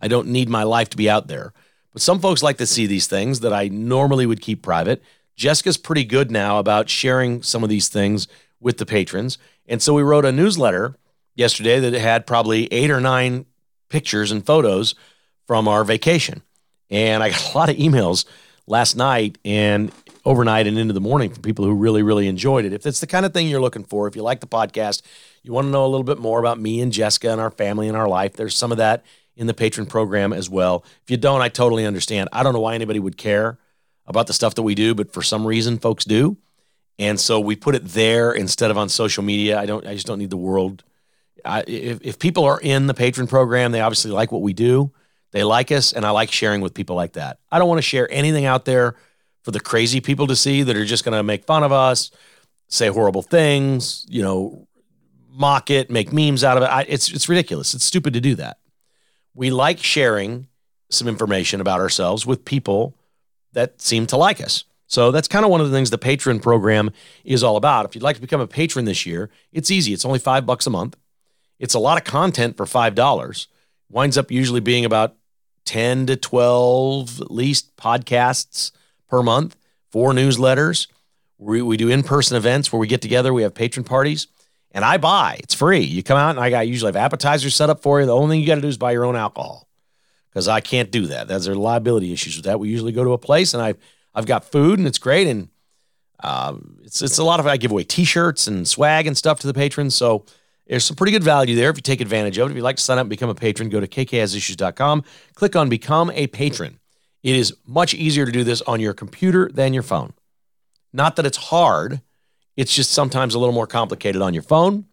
I 0.00 0.08
don't 0.08 0.28
need 0.28 0.48
my 0.48 0.62
life 0.62 0.88
to 0.88 0.96
be 0.96 1.10
out 1.10 1.28
there. 1.28 1.52
But 1.92 2.00
some 2.00 2.20
folks 2.20 2.42
like 2.42 2.56
to 2.56 2.66
see 2.66 2.86
these 2.86 3.06
things 3.06 3.40
that 3.40 3.52
I 3.52 3.68
normally 3.68 4.24
would 4.24 4.40
keep 4.40 4.62
private. 4.62 5.02
Jessica's 5.36 5.76
pretty 5.76 6.04
good 6.04 6.30
now 6.30 6.58
about 6.58 6.88
sharing 6.88 7.42
some 7.42 7.62
of 7.62 7.68
these 7.68 7.90
things 7.90 8.28
with 8.60 8.78
the 8.78 8.86
patrons. 8.86 9.36
And 9.66 9.82
so 9.82 9.92
we 9.92 10.02
wrote 10.02 10.24
a 10.24 10.32
newsletter 10.32 10.96
yesterday 11.38 11.78
that 11.80 11.94
had 11.94 12.26
probably 12.26 12.66
eight 12.72 12.90
or 12.90 13.00
nine 13.00 13.46
pictures 13.88 14.32
and 14.32 14.44
photos 14.44 14.94
from 15.46 15.68
our 15.68 15.84
vacation. 15.84 16.42
And 16.90 17.22
I 17.22 17.30
got 17.30 17.54
a 17.54 17.56
lot 17.56 17.68
of 17.70 17.76
emails 17.76 18.26
last 18.66 18.96
night 18.96 19.38
and 19.44 19.92
overnight 20.24 20.66
and 20.66 20.76
into 20.78 20.92
the 20.92 21.00
morning 21.00 21.30
from 21.30 21.42
people 21.42 21.64
who 21.64 21.74
really, 21.74 22.02
really 22.02 22.28
enjoyed 22.28 22.64
it. 22.64 22.72
If 22.72 22.84
it's 22.84 23.00
the 23.00 23.06
kind 23.06 23.24
of 23.24 23.32
thing 23.32 23.46
you're 23.46 23.60
looking 23.60 23.84
for, 23.84 24.08
if 24.08 24.16
you 24.16 24.22
like 24.22 24.40
the 24.40 24.46
podcast, 24.46 25.02
you 25.42 25.52
want 25.52 25.66
to 25.66 25.70
know 25.70 25.86
a 25.86 25.88
little 25.88 26.04
bit 26.04 26.18
more 26.18 26.40
about 26.40 26.60
me 26.60 26.80
and 26.80 26.92
Jessica 26.92 27.30
and 27.30 27.40
our 27.40 27.50
family 27.50 27.88
and 27.88 27.96
our 27.96 28.08
life, 28.08 28.34
there's 28.34 28.56
some 28.56 28.72
of 28.72 28.78
that 28.78 29.04
in 29.36 29.46
the 29.46 29.54
patron 29.54 29.86
program 29.86 30.32
as 30.32 30.50
well. 30.50 30.84
If 31.04 31.10
you 31.10 31.16
don't, 31.16 31.40
I 31.40 31.48
totally 31.48 31.86
understand. 31.86 32.28
I 32.32 32.42
don't 32.42 32.52
know 32.52 32.60
why 32.60 32.74
anybody 32.74 32.98
would 32.98 33.16
care 33.16 33.58
about 34.06 34.26
the 34.26 34.32
stuff 34.32 34.56
that 34.56 34.62
we 34.62 34.74
do, 34.74 34.94
but 34.94 35.12
for 35.12 35.22
some 35.22 35.46
reason, 35.46 35.78
folks 35.78 36.04
do. 36.04 36.36
And 36.98 37.20
so 37.20 37.38
we 37.38 37.54
put 37.54 37.76
it 37.76 37.84
there 37.84 38.32
instead 38.32 38.72
of 38.72 38.76
on 38.76 38.88
social 38.88 39.22
media. 39.22 39.58
I 39.58 39.66
don't. 39.66 39.86
I 39.86 39.94
just 39.94 40.06
don't 40.06 40.18
need 40.18 40.30
the 40.30 40.36
world. 40.36 40.82
If, 41.44 42.00
if 42.02 42.18
people 42.18 42.44
are 42.44 42.60
in 42.60 42.86
the 42.86 42.94
patron 42.94 43.26
program, 43.26 43.72
they 43.72 43.80
obviously 43.80 44.10
like 44.10 44.32
what 44.32 44.42
we 44.42 44.52
do. 44.52 44.92
They 45.30 45.44
like 45.44 45.70
us, 45.70 45.92
and 45.92 46.04
I 46.04 46.10
like 46.10 46.32
sharing 46.32 46.60
with 46.60 46.74
people 46.74 46.96
like 46.96 47.12
that. 47.12 47.38
I 47.52 47.58
don't 47.58 47.68
want 47.68 47.78
to 47.78 47.82
share 47.82 48.10
anything 48.10 48.46
out 48.46 48.64
there 48.64 48.96
for 49.42 49.50
the 49.50 49.60
crazy 49.60 50.00
people 50.00 50.26
to 50.26 50.36
see 50.36 50.62
that 50.62 50.76
are 50.76 50.84
just 50.84 51.04
going 51.04 51.16
to 51.16 51.22
make 51.22 51.44
fun 51.44 51.62
of 51.62 51.72
us, 51.72 52.10
say 52.68 52.88
horrible 52.88 53.22
things, 53.22 54.06
you 54.08 54.22
know, 54.22 54.66
mock 55.30 55.70
it, 55.70 55.90
make 55.90 56.12
memes 56.12 56.42
out 56.44 56.56
of 56.56 56.62
it. 56.62 56.66
I, 56.66 56.82
it's 56.88 57.10
it's 57.12 57.28
ridiculous. 57.28 57.74
It's 57.74 57.84
stupid 57.84 58.14
to 58.14 58.20
do 58.20 58.34
that. 58.36 58.58
We 59.34 59.50
like 59.50 59.78
sharing 59.78 60.48
some 60.90 61.06
information 61.06 61.60
about 61.60 61.80
ourselves 61.80 62.26
with 62.26 62.44
people 62.44 62.94
that 63.52 63.80
seem 63.80 64.06
to 64.06 64.16
like 64.16 64.40
us. 64.40 64.64
So 64.86 65.10
that's 65.12 65.28
kind 65.28 65.44
of 65.44 65.50
one 65.50 65.60
of 65.60 65.70
the 65.70 65.76
things 65.76 65.90
the 65.90 65.98
patron 65.98 66.40
program 66.40 66.90
is 67.22 67.44
all 67.44 67.56
about. 67.56 67.84
If 67.84 67.94
you'd 67.94 68.02
like 68.02 68.16
to 68.16 68.22
become 68.22 68.40
a 68.40 68.46
patron 68.46 68.86
this 68.86 69.04
year, 69.04 69.28
it's 69.52 69.70
easy. 69.70 69.92
It's 69.92 70.04
only 70.04 70.18
five 70.18 70.46
bucks 70.46 70.66
a 70.66 70.70
month. 70.70 70.96
It's 71.58 71.74
a 71.74 71.78
lot 71.78 71.98
of 71.98 72.04
content 72.04 72.56
for 72.56 72.66
five 72.66 72.94
dollars. 72.94 73.48
Winds 73.90 74.18
up 74.18 74.30
usually 74.30 74.60
being 74.60 74.84
about 74.84 75.16
10 75.64 76.06
to 76.06 76.16
12 76.16 77.20
at 77.20 77.30
least 77.30 77.76
podcasts 77.76 78.72
per 79.06 79.22
month, 79.22 79.54
four 79.90 80.12
newsletters. 80.12 80.86
We, 81.36 81.60
we 81.60 81.76
do 81.76 81.88
in 81.88 82.02
person 82.02 82.36
events 82.36 82.72
where 82.72 82.80
we 82.80 82.86
get 82.86 83.02
together, 83.02 83.32
we 83.32 83.42
have 83.42 83.54
patron 83.54 83.84
parties, 83.84 84.28
and 84.72 84.84
I 84.84 84.96
buy. 84.96 85.36
It's 85.40 85.54
free. 85.54 85.80
You 85.80 86.02
come 86.02 86.16
out 86.16 86.30
and 86.30 86.40
I 86.40 86.50
got 86.50 86.66
usually 86.66 86.88
have 86.88 86.96
appetizers 86.96 87.54
set 87.54 87.70
up 87.70 87.82
for 87.82 88.00
you. 88.00 88.06
The 88.06 88.14
only 88.14 88.34
thing 88.34 88.40
you 88.40 88.46
got 88.46 88.56
to 88.56 88.60
do 88.60 88.68
is 88.68 88.78
buy 88.78 88.92
your 88.92 89.04
own 89.04 89.14
alcohol 89.14 89.68
because 90.30 90.48
I 90.48 90.60
can't 90.60 90.90
do 90.90 91.06
that. 91.08 91.28
There's 91.28 91.48
liability 91.48 92.12
issues 92.12 92.36
with 92.36 92.46
that. 92.46 92.58
We 92.60 92.70
usually 92.70 92.92
go 92.92 93.04
to 93.04 93.12
a 93.12 93.18
place 93.18 93.54
and 93.54 93.62
I've 93.62 93.76
I've 94.14 94.26
got 94.26 94.44
food 94.44 94.78
and 94.78 94.88
it's 94.88 94.98
great 94.98 95.26
and 95.26 95.48
uh, 96.22 96.56
it's 96.82 97.02
it's 97.02 97.18
a 97.18 97.24
lot 97.24 97.40
of 97.40 97.46
I 97.46 97.56
give 97.58 97.70
away 97.70 97.84
T-shirts 97.84 98.46
and 98.46 98.66
swag 98.66 99.06
and 99.06 99.16
stuff 99.16 99.38
to 99.40 99.46
the 99.46 99.54
patrons. 99.54 99.94
So 99.94 100.24
there's 100.68 100.84
some 100.84 100.96
pretty 100.96 101.12
good 101.12 101.24
value 101.24 101.56
there 101.56 101.70
if 101.70 101.76
you 101.76 101.82
take 101.82 102.00
advantage 102.00 102.38
of 102.38 102.48
it. 102.48 102.52
If 102.52 102.56
you'd 102.56 102.62
like 102.62 102.76
to 102.76 102.82
sign 102.82 102.98
up 102.98 103.02
and 103.02 103.10
become 103.10 103.30
a 103.30 103.34
patron, 103.34 103.68
go 103.68 103.80
to 103.80 103.86
kkhasissues.com, 103.86 105.04
click 105.34 105.56
on 105.56 105.68
Become 105.68 106.10
a 106.12 106.26
Patron. 106.26 106.78
It 107.22 107.34
is 107.34 107.56
much 107.66 107.94
easier 107.94 108.26
to 108.26 108.32
do 108.32 108.44
this 108.44 108.62
on 108.62 108.80
your 108.80 108.94
computer 108.94 109.50
than 109.52 109.74
your 109.74 109.82
phone. 109.82 110.12
Not 110.92 111.16
that 111.16 111.26
it's 111.26 111.36
hard, 111.36 112.00
it's 112.56 112.74
just 112.74 112.90
sometimes 112.90 113.34
a 113.34 113.38
little 113.38 113.54
more 113.54 113.66
complicated 113.66 114.22
on 114.22 114.34
your 114.34 114.42
phone. 114.42 114.86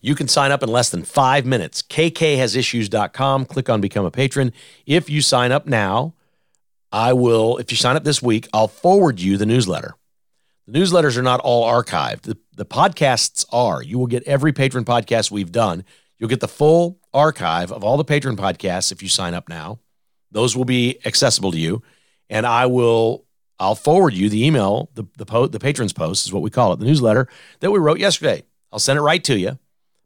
You 0.00 0.14
can 0.14 0.28
sign 0.28 0.52
up 0.52 0.62
in 0.62 0.68
less 0.68 0.90
than 0.90 1.02
five 1.02 1.44
minutes. 1.44 1.82
KKHasIssues.com. 1.82 3.46
Click 3.46 3.68
on 3.68 3.80
Become 3.80 4.06
a 4.06 4.10
Patron. 4.10 4.52
If 4.86 5.10
you 5.10 5.20
sign 5.20 5.50
up 5.50 5.66
now, 5.66 6.14
I 6.92 7.12
will, 7.12 7.58
if 7.58 7.70
you 7.70 7.76
sign 7.76 7.96
up 7.96 8.04
this 8.04 8.22
week, 8.22 8.48
I'll 8.52 8.68
forward 8.68 9.20
you 9.20 9.36
the 9.36 9.46
newsletter. 9.46 9.94
The 10.68 10.78
newsletters 10.78 11.16
are 11.16 11.22
not 11.22 11.40
all 11.40 11.64
archived. 11.64 12.22
The, 12.22 12.36
the 12.54 12.66
podcasts 12.66 13.46
are. 13.50 13.82
You 13.82 13.98
will 13.98 14.06
get 14.06 14.22
every 14.24 14.52
patron 14.52 14.84
podcast 14.84 15.30
we've 15.30 15.50
done. 15.50 15.82
You'll 16.18 16.28
get 16.28 16.40
the 16.40 16.48
full 16.48 16.98
archive 17.14 17.72
of 17.72 17.82
all 17.82 17.96
the 17.96 18.04
patron 18.04 18.36
podcasts 18.36 18.92
if 18.92 19.02
you 19.02 19.08
sign 19.08 19.32
up 19.32 19.48
now. 19.48 19.78
Those 20.30 20.54
will 20.54 20.66
be 20.66 20.98
accessible 21.06 21.52
to 21.52 21.58
you, 21.58 21.82
and 22.28 22.44
I 22.44 22.66
will 22.66 23.24
I'll 23.58 23.76
forward 23.76 24.12
you 24.12 24.28
the 24.28 24.44
email, 24.44 24.90
the 24.92 25.04
the, 25.16 25.24
po- 25.24 25.46
the 25.46 25.58
patrons 25.58 25.94
post 25.94 26.26
is 26.26 26.34
what 26.34 26.42
we 26.42 26.50
call 26.50 26.74
it, 26.74 26.80
the 26.80 26.84
newsletter 26.84 27.28
that 27.60 27.70
we 27.70 27.78
wrote 27.78 27.98
yesterday. 27.98 28.42
I'll 28.70 28.78
send 28.78 28.98
it 28.98 29.02
right 29.02 29.24
to 29.24 29.38
you, 29.38 29.58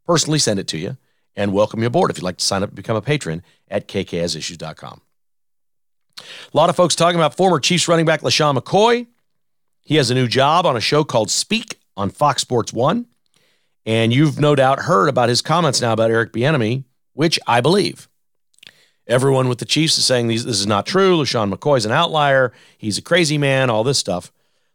personally 0.07 0.39
send 0.39 0.61
it 0.61 0.69
to 0.69 0.79
you, 0.79 0.97
and 1.35 1.53
welcome 1.53 1.81
you 1.81 1.89
aboard 1.89 2.13
if 2.13 2.19
you'd 2.19 2.25
like 2.25 2.37
to 2.37 2.45
sign 2.45 2.63
up 2.63 2.69
and 2.69 2.77
become 2.77 2.95
a 2.95 3.03
patron 3.03 3.43
at 3.69 3.89
kkhasissues.com. 3.89 5.01
A 6.21 6.57
lot 6.57 6.71
of 6.71 6.77
folks 6.77 6.95
talking 6.95 7.19
about 7.19 7.37
former 7.37 7.59
Chiefs 7.59 7.89
running 7.89 8.07
back 8.07 8.21
LeSean 8.21 8.57
McCoy. 8.57 9.09
He 9.83 9.97
has 9.97 10.11
a 10.11 10.15
new 10.15 10.29
job 10.29 10.65
on 10.65 10.77
a 10.77 10.81
show 10.81 11.05
called 11.05 11.31
Speak 11.31 11.81
on 11.97 12.11
Fox 12.11 12.43
Sports 12.43 12.73
One. 12.73 13.07
And 13.85 14.13
you've 14.13 14.39
no 14.39 14.55
doubt 14.55 14.81
heard 14.81 15.09
about 15.09 15.29
his 15.29 15.43
comments 15.43 15.81
now 15.81 15.93
about 15.93 16.11
Eric 16.11 16.33
Bieniemy, 16.33 16.85
which 17.15 17.39
I 17.47 17.61
believe. 17.61 18.09
Everyone 19.09 19.49
with 19.49 19.59
the 19.59 19.65
Chiefs 19.65 19.99
is 19.99 20.05
saying 20.05 20.29
this 20.29 20.45
is 20.45 20.67
not 20.67 20.87
true. 20.87 21.19
LeSean 21.19 21.53
McCoy's 21.53 21.85
an 21.85 21.91
outlier. 21.91 22.53
He's 22.79 22.99
a 22.99 23.03
crazy 23.03 23.37
man, 23.37 23.71
all 23.71 23.83
this 23.83 23.99
stuff. 23.99 24.31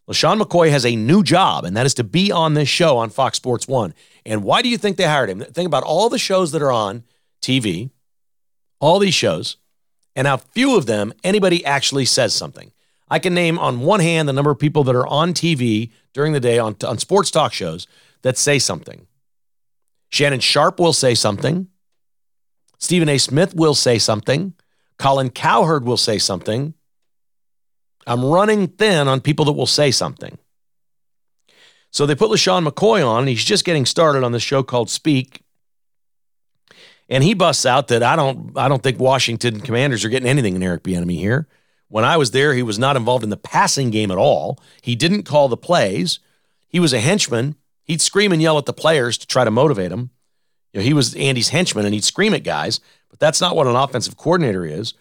LeSean 0.09 0.41
McCoy 0.41 0.69
has 0.69 0.85
a 0.85 0.95
new 0.95 1.23
job, 1.23 1.63
and 1.63 1.75
that 1.77 1.85
is 1.85 1.93
to 1.95 2.03
be 2.03 2.31
on 2.31 2.53
this 2.53 2.67
show 2.67 2.97
on 2.97 3.09
Fox 3.09 3.37
Sports 3.37 3.67
One. 3.67 3.93
And 4.25 4.43
why 4.43 4.61
do 4.61 4.67
you 4.67 4.77
think 4.77 4.97
they 4.97 5.05
hired 5.05 5.29
him? 5.29 5.39
Think 5.39 5.67
about 5.67 5.83
all 5.83 6.09
the 6.09 6.17
shows 6.17 6.51
that 6.51 6.61
are 6.61 6.71
on 6.71 7.03
TV, 7.41 7.89
all 8.79 8.99
these 8.99 9.13
shows, 9.13 9.55
and 10.15 10.27
how 10.27 10.37
few 10.37 10.75
of 10.77 10.85
them 10.85 11.13
anybody 11.23 11.63
actually 11.65 12.05
says 12.05 12.33
something. 12.33 12.71
I 13.09 13.19
can 13.19 13.33
name 13.33 13.57
on 13.57 13.81
one 13.81 13.99
hand 13.99 14.27
the 14.27 14.33
number 14.33 14.51
of 14.51 14.59
people 14.59 14.83
that 14.85 14.95
are 14.95 15.07
on 15.07 15.33
TV 15.33 15.91
during 16.13 16.33
the 16.33 16.39
day 16.39 16.59
on, 16.59 16.75
on 16.85 16.97
sports 16.97 17.31
talk 17.31 17.53
shows 17.53 17.87
that 18.21 18.37
say 18.37 18.59
something. 18.59 19.07
Shannon 20.09 20.39
Sharpe 20.39 20.79
will 20.79 20.93
say 20.93 21.15
something. 21.15 21.67
Stephen 22.79 23.09
A. 23.09 23.17
Smith 23.17 23.55
will 23.55 23.73
say 23.73 23.97
something. 23.97 24.53
Colin 24.97 25.29
Cowherd 25.29 25.85
will 25.85 25.97
say 25.97 26.17
something. 26.17 26.73
I'm 28.05 28.23
running 28.23 28.67
thin 28.67 29.07
on 29.07 29.21
people 29.21 29.45
that 29.45 29.53
will 29.53 29.67
say 29.67 29.91
something. 29.91 30.37
So 31.91 32.05
they 32.05 32.15
put 32.15 32.29
LeSean 32.29 32.67
McCoy 32.67 33.05
on, 33.05 33.19
and 33.19 33.29
he's 33.29 33.43
just 33.43 33.65
getting 33.65 33.85
started 33.85 34.23
on 34.23 34.31
this 34.31 34.43
show 34.43 34.63
called 34.63 34.89
Speak. 34.89 35.41
And 37.09 37.23
he 37.23 37.33
busts 37.33 37.65
out 37.65 37.87
that 37.87 38.03
I 38.03 38.15
don't 38.15 38.57
I 38.57 38.67
don't 38.67 38.83
think 38.83 38.99
Washington 38.99 39.61
commanders 39.61 40.03
are 40.03 40.09
getting 40.09 40.27
anything 40.27 40.55
in 40.55 40.63
Eric 40.63 40.83
Bieniemy 40.83 41.17
here. 41.17 41.47
When 41.89 42.03
I 42.03 42.17
was 42.17 42.31
there, 42.31 42.53
he 42.53 42.63
was 42.63 42.77
not 42.77 42.97
involved 42.97 43.23
in 43.23 43.29
the 43.29 43.37
passing 43.37 43.89
game 43.89 44.11
at 44.11 44.17
all. 44.17 44.59
He 44.81 44.95
didn't 44.95 45.23
call 45.23 45.47
the 45.47 45.57
plays. 45.57 46.19
He 46.67 46.79
was 46.79 46.93
a 46.93 46.99
henchman. 46.99 47.55
He'd 47.83 48.01
scream 48.01 48.31
and 48.31 48.41
yell 48.41 48.57
at 48.57 48.65
the 48.65 48.73
players 48.73 49.17
to 49.19 49.27
try 49.27 49.45
to 49.45 49.51
motivate 49.51 49.89
them. 49.89 50.09
You 50.73 50.79
know, 50.79 50.83
he 50.83 50.93
was 50.93 51.15
Andy's 51.15 51.49
henchman 51.49 51.85
and 51.85 51.93
he'd 51.93 52.03
scream 52.03 52.33
at 52.33 52.43
guys, 52.43 52.81
but 53.09 53.19
that's 53.19 53.39
not 53.39 53.55
what 53.55 53.67
an 53.67 53.75
offensive 53.75 54.17
coordinator 54.17 54.65
is. 54.65 54.93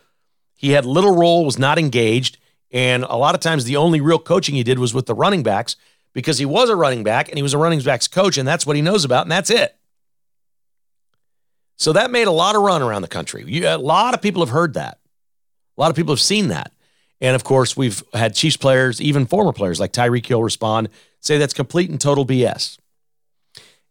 He 0.55 0.71
had 0.71 0.87
little 0.87 1.15
role, 1.15 1.45
was 1.45 1.59
not 1.59 1.79
engaged, 1.79 2.39
and 2.71 3.05
a 3.05 3.17
lot 3.17 3.35
of 3.35 3.41
times 3.41 3.65
the 3.65 3.77
only 3.77 4.01
real 4.01 4.19
coaching 4.19 4.55
he 4.55 4.63
did 4.63 4.79
was 4.79 4.95
with 4.95 5.07
the 5.07 5.15
running 5.15 5.43
backs 5.43 5.77
because 6.13 6.39
he 6.39 6.47
was 6.47 6.71
a 6.71 6.77
running 6.77 7.05
back 7.05 7.29
and 7.29 7.37
he 7.37 7.43
was 7.43 7.53
a 7.53 7.59
running 7.59 7.81
backs 7.81 8.09
coach, 8.09 8.39
and 8.39 8.49
that's 8.49 8.65
what 8.65 8.77
he 8.77 8.83
knows 8.83 9.05
about, 9.05 9.23
and 9.23 9.33
that's 9.33 9.51
it. 9.51 9.77
So 11.77 11.93
that 11.93 12.11
made 12.11 12.27
a 12.27 12.33
lot 12.33 12.57
of 12.57 12.63
run 12.63 12.83
around 12.83 13.03
the 13.03 13.09
country. 13.09 13.45
You, 13.47 13.69
a 13.69 13.77
lot 13.77 14.15
of 14.15 14.23
people 14.23 14.41
have 14.41 14.51
heard 14.51 14.75
that. 14.75 14.99
A 15.77 15.81
lot 15.81 15.91
of 15.91 15.97
people 15.97 16.15
have 16.15 16.21
seen 16.21 16.49
that. 16.49 16.73
And 17.21 17.35
of 17.35 17.45
course, 17.45 17.77
we've 17.77 18.03
had 18.13 18.35
Chiefs 18.35 18.57
players, 18.57 19.01
even 19.01 19.27
former 19.27 19.53
players 19.53 19.81
like 19.81 19.93
Tyreek 19.93 20.27
Hill 20.27 20.43
respond, 20.43 20.89
say 21.21 21.39
that's 21.39 21.55
complete 21.55 21.91
and 21.91 22.01
total 22.01 22.27
BS. 22.27 22.79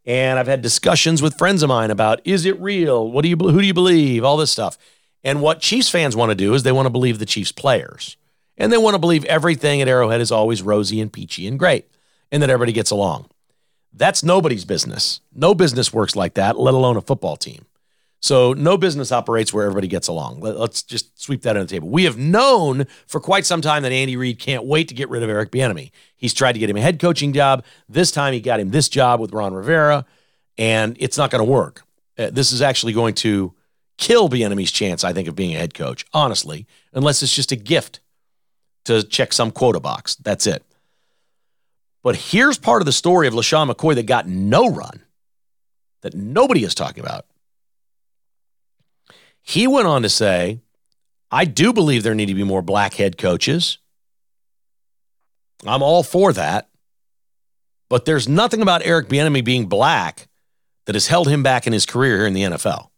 And 0.05 0.37
I've 0.37 0.47
had 0.47 0.61
discussions 0.61 1.21
with 1.21 1.37
friends 1.37 1.63
of 1.63 1.69
mine 1.69 1.89
about 1.89 2.21
is 2.25 2.45
it 2.45 2.59
real? 2.59 3.09
What 3.11 3.23
do 3.23 3.29
you 3.29 3.35
who 3.35 3.59
do 3.59 3.65
you 3.65 3.73
believe? 3.73 4.23
All 4.23 4.37
this 4.37 4.51
stuff. 4.51 4.77
And 5.23 5.41
what 5.41 5.59
Chiefs 5.59 5.89
fans 5.89 6.15
want 6.15 6.29
to 6.29 6.35
do 6.35 6.53
is 6.53 6.61
they 6.61 6.71
want 6.71 6.85
to 6.85 6.91
believe 6.91 7.17
the 7.17 7.25
Chiefs 7.25 7.51
players. 7.51 8.15
And 8.57 8.71
they 8.71 8.77
want 8.77 8.93
to 8.93 8.99
believe 8.99 9.25
everything 9.25 9.81
at 9.81 9.87
Arrowhead 9.87 10.21
is 10.21 10.31
always 10.31 10.61
rosy 10.61 11.01
and 11.01 11.11
peachy 11.11 11.47
and 11.47 11.57
great 11.57 11.89
and 12.31 12.41
that 12.43 12.49
everybody 12.49 12.71
gets 12.71 12.91
along. 12.91 13.27
That's 13.91 14.23
nobody's 14.23 14.65
business. 14.65 15.21
No 15.33 15.55
business 15.55 15.93
works 15.93 16.15
like 16.15 16.35
that, 16.35 16.59
let 16.59 16.73
alone 16.73 16.97
a 16.97 17.01
football 17.01 17.37
team. 17.37 17.65
So 18.25 18.53
no 18.53 18.75
business 18.75 19.11
operates 19.11 19.53
where 19.53 19.67
everybody 19.67 19.87
gets 19.87 20.07
along. 20.07 20.39
Let's 20.39 20.81
just 20.81 21.21
sweep 21.21 21.43
that 21.43 21.55
on 21.55 21.61
the 21.61 21.67
table. 21.67 21.89
We 21.89 22.05
have 22.05 22.17
known 22.17 22.87
for 23.05 23.19
quite 23.19 23.45
some 23.45 23.61
time 23.61 23.83
that 23.83 23.91
Andy 23.91 24.17
Reid 24.17 24.39
can't 24.39 24.65
wait 24.65 24.87
to 24.87 24.95
get 24.95 25.09
rid 25.09 25.21
of 25.21 25.29
Eric 25.29 25.51
Bieniemy. 25.51 25.91
He's 26.15 26.33
tried 26.33 26.53
to 26.53 26.59
get 26.59 26.67
him 26.67 26.75
a 26.75 26.81
head 26.81 26.99
coaching 26.99 27.33
job. 27.33 27.63
This 27.87 28.09
time 28.09 28.33
he 28.33 28.39
got 28.39 28.59
him 28.59 28.71
this 28.71 28.89
job 28.89 29.19
with 29.19 29.31
Ron 29.31 29.53
Rivera, 29.53 30.07
and 30.57 30.97
it's 30.99 31.19
not 31.19 31.29
going 31.29 31.45
to 31.45 31.51
work. 31.51 31.83
Uh, 32.17 32.31
this 32.31 32.51
is 32.51 32.63
actually 32.63 32.93
going 32.93 33.13
to 33.13 33.53
kill 33.99 34.27
Bieniemy's 34.27 34.71
chance, 34.71 35.03
I 35.03 35.13
think, 35.13 35.27
of 35.27 35.35
being 35.35 35.55
a 35.55 35.59
head 35.59 35.75
coach. 35.75 36.03
Honestly, 36.11 36.65
unless 36.93 37.21
it's 37.21 37.35
just 37.35 37.51
a 37.51 37.55
gift 37.55 37.99
to 38.85 39.03
check 39.03 39.33
some 39.33 39.51
quota 39.51 39.79
box. 39.79 40.15
That's 40.15 40.47
it. 40.47 40.65
But 42.01 42.15
here's 42.15 42.57
part 42.57 42.81
of 42.81 42.87
the 42.87 42.91
story 42.91 43.27
of 43.27 43.35
LeSean 43.35 43.71
McCoy 43.71 43.93
that 43.93 44.07
got 44.07 44.27
no 44.27 44.67
run 44.67 45.03
that 46.01 46.15
nobody 46.15 46.63
is 46.63 46.73
talking 46.73 47.03
about. 47.03 47.27
He 49.47 49.67
went 49.67 49.87
on 49.87 50.01
to 50.01 50.09
say, 50.09 50.59
I 51.29 51.45
do 51.45 51.71
believe 51.71 52.01
there 52.01 52.15
need 52.15 52.25
to 52.25 52.33
be 52.33 52.43
more 52.43 52.63
black 52.63 52.95
head 52.95 53.15
coaches. 53.15 53.77
I'm 55.65 55.83
all 55.83 56.01
for 56.01 56.33
that. 56.33 56.67
But 57.87 58.05
there's 58.05 58.27
nothing 58.27 58.63
about 58.63 58.83
Eric 58.83 59.07
Bieniemy 59.07 59.45
being 59.45 59.67
black 59.67 60.27
that 60.87 60.95
has 60.95 61.07
held 61.07 61.27
him 61.27 61.43
back 61.43 61.67
in 61.67 61.73
his 61.73 61.85
career 61.85 62.17
here 62.17 62.27
in 62.27 62.33
the 62.33 62.41
NFL. 62.41 62.89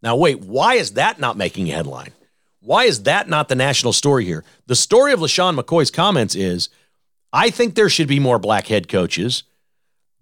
Now, 0.00 0.14
wait, 0.14 0.40
why 0.40 0.74
is 0.74 0.92
that 0.92 1.18
not 1.18 1.36
making 1.36 1.68
a 1.68 1.74
headline? 1.74 2.12
Why 2.60 2.84
is 2.84 3.02
that 3.02 3.28
not 3.28 3.48
the 3.48 3.56
national 3.56 3.92
story 3.92 4.24
here? 4.24 4.44
The 4.66 4.76
story 4.76 5.12
of 5.12 5.18
LeSean 5.18 5.58
McCoy's 5.58 5.90
comments 5.90 6.36
is 6.36 6.68
I 7.32 7.50
think 7.50 7.74
there 7.74 7.88
should 7.88 8.06
be 8.08 8.20
more 8.20 8.38
black 8.38 8.68
head 8.68 8.86
coaches, 8.86 9.42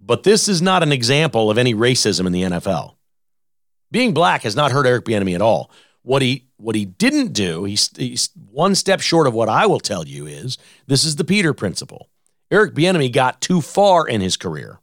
but 0.01 0.23
this 0.23 0.49
is 0.49 0.63
not 0.63 0.83
an 0.83 0.93
example 0.93 1.51
of 1.51 1.59
any 1.59 1.75
racism 1.75 2.27
in 2.27 2.33
the 2.33 2.43
NFL. 2.43 2.95
Being 3.93 4.15
black 4.15 4.43
has 4.43 4.57
not 4.57 4.73
hurt 4.73 4.87
Eric 4.87 5.05
Bieniemy 5.05 5.35
at 5.35 5.43
all. 5.43 5.71
What 6.03 6.23
he 6.23 6.49
what 6.57 6.75
he 6.75 6.85
didn't 6.85 7.33
do, 7.33 7.65
he's, 7.65 7.91
he's 7.97 8.31
one 8.51 8.75
step 8.75 9.01
short 9.01 9.27
of 9.27 9.35
what 9.35 9.49
I 9.49 9.67
will 9.67 9.81
tell 9.81 10.07
you 10.07 10.27
is 10.27 10.59
this 10.87 11.05
is 11.05 11.17
the 11.17 11.25
Peter 11.25 11.53
principle. 11.53 12.09
Eric 12.51 12.75
Bieniemy 12.75 13.13
got 13.13 13.41
too 13.41 13.61
far 13.61 14.07
in 14.07 14.21
his 14.21 14.37
career. 14.37 14.81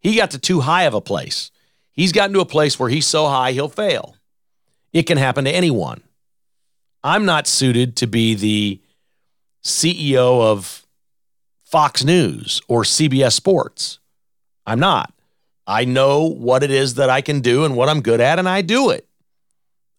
He 0.00 0.16
got 0.16 0.30
to 0.32 0.38
too 0.38 0.60
high 0.60 0.84
of 0.84 0.94
a 0.94 1.00
place. 1.00 1.50
He's 1.92 2.12
gotten 2.12 2.32
to 2.34 2.40
a 2.40 2.46
place 2.46 2.78
where 2.78 2.88
he's 2.88 3.06
so 3.06 3.26
high 3.26 3.52
he'll 3.52 3.68
fail. 3.68 4.16
It 4.92 5.04
can 5.04 5.18
happen 5.18 5.44
to 5.44 5.50
anyone. 5.50 6.02
I'm 7.04 7.24
not 7.24 7.46
suited 7.46 7.96
to 7.96 8.06
be 8.06 8.34
the 8.34 8.80
CEO 9.62 10.40
of 10.42 10.86
Fox 11.64 12.02
News 12.04 12.62
or 12.68 12.82
CBS 12.82 13.32
Sports. 13.32 13.98
I'm 14.66 14.80
not. 14.80 15.12
I 15.68 15.84
know 15.84 16.24
what 16.24 16.62
it 16.62 16.70
is 16.70 16.94
that 16.94 17.10
I 17.10 17.20
can 17.20 17.40
do 17.40 17.66
and 17.66 17.76
what 17.76 17.90
I'm 17.90 18.00
good 18.00 18.22
at, 18.22 18.38
and 18.38 18.48
I 18.48 18.62
do 18.62 18.88
it. 18.88 19.06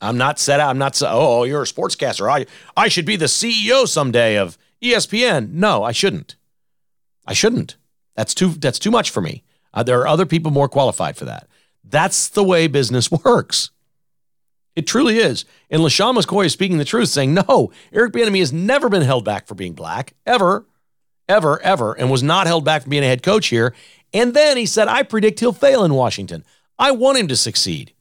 I'm 0.02 0.18
not 0.18 0.40
set 0.40 0.60
out. 0.60 0.72
I'm 0.72 0.80
not, 0.80 1.00
oh, 1.06 1.44
you're 1.44 1.62
a 1.62 1.66
sportscaster. 1.66 2.28
I, 2.30 2.48
I 2.76 2.88
should 2.88 3.06
be 3.06 3.16
the 3.16 3.26
CEO 3.26 3.88
someday 3.88 4.36
of 4.38 4.58
ESPN. 4.82 5.52
No, 5.52 5.84
I 5.84 5.92
shouldn't. 5.92 6.36
I 7.28 7.34
shouldn't. 7.34 7.78
That's 8.16 8.34
too, 8.34 8.50
that's 8.50 8.80
too 8.80 8.90
much 8.90 9.12
for 9.12 9.22
me. 9.22 9.44
Uh, 9.72 9.84
there 9.84 10.00
are 10.00 10.08
other 10.08 10.26
people 10.26 10.52
more 10.52 10.68
qualified 10.68 11.16
for 11.16 11.26
that. 11.26 11.48
That's 11.84 12.30
the 12.30 12.44
way 12.44 12.66
business 12.66 13.12
works. 13.26 13.70
It 14.76 14.88
truly 14.88 15.20
is. 15.20 15.46
And 15.70 15.84
LeSean 15.84 16.18
McCoy 16.18 16.46
is 16.46 16.54
speaking 16.54 16.80
the 16.80 16.86
truth, 16.86 17.10
saying, 17.10 17.34
no, 17.36 17.72
Eric 17.94 18.14
Bieniemy 18.14 18.40
has 18.40 18.54
never 18.54 18.90
been 18.90 19.04
held 19.04 19.24
back 19.24 19.46
for 19.46 19.54
being 19.54 19.74
black, 19.74 20.14
ever, 20.26 20.66
ever, 21.28 21.62
ever, 21.62 21.94
and 21.94 22.10
was 22.10 22.24
not 22.24 22.48
held 22.48 22.66
back 22.66 22.82
from 22.82 22.90
being 22.90 23.04
a 23.04 23.08
head 23.08 23.22
coach 23.22 23.48
here. 23.48 23.76
And 24.14 24.34
then 24.34 24.58
he 24.58 24.66
said, 24.66 24.88
I 24.88 25.04
predict 25.04 25.40
he'll 25.40 25.54
fail 25.54 25.84
in 25.84 25.94
Washington. 25.94 26.44
I 26.78 26.92
want 26.92 27.18
him 27.18 27.28
to 27.28 27.36
succeed. 27.36 27.94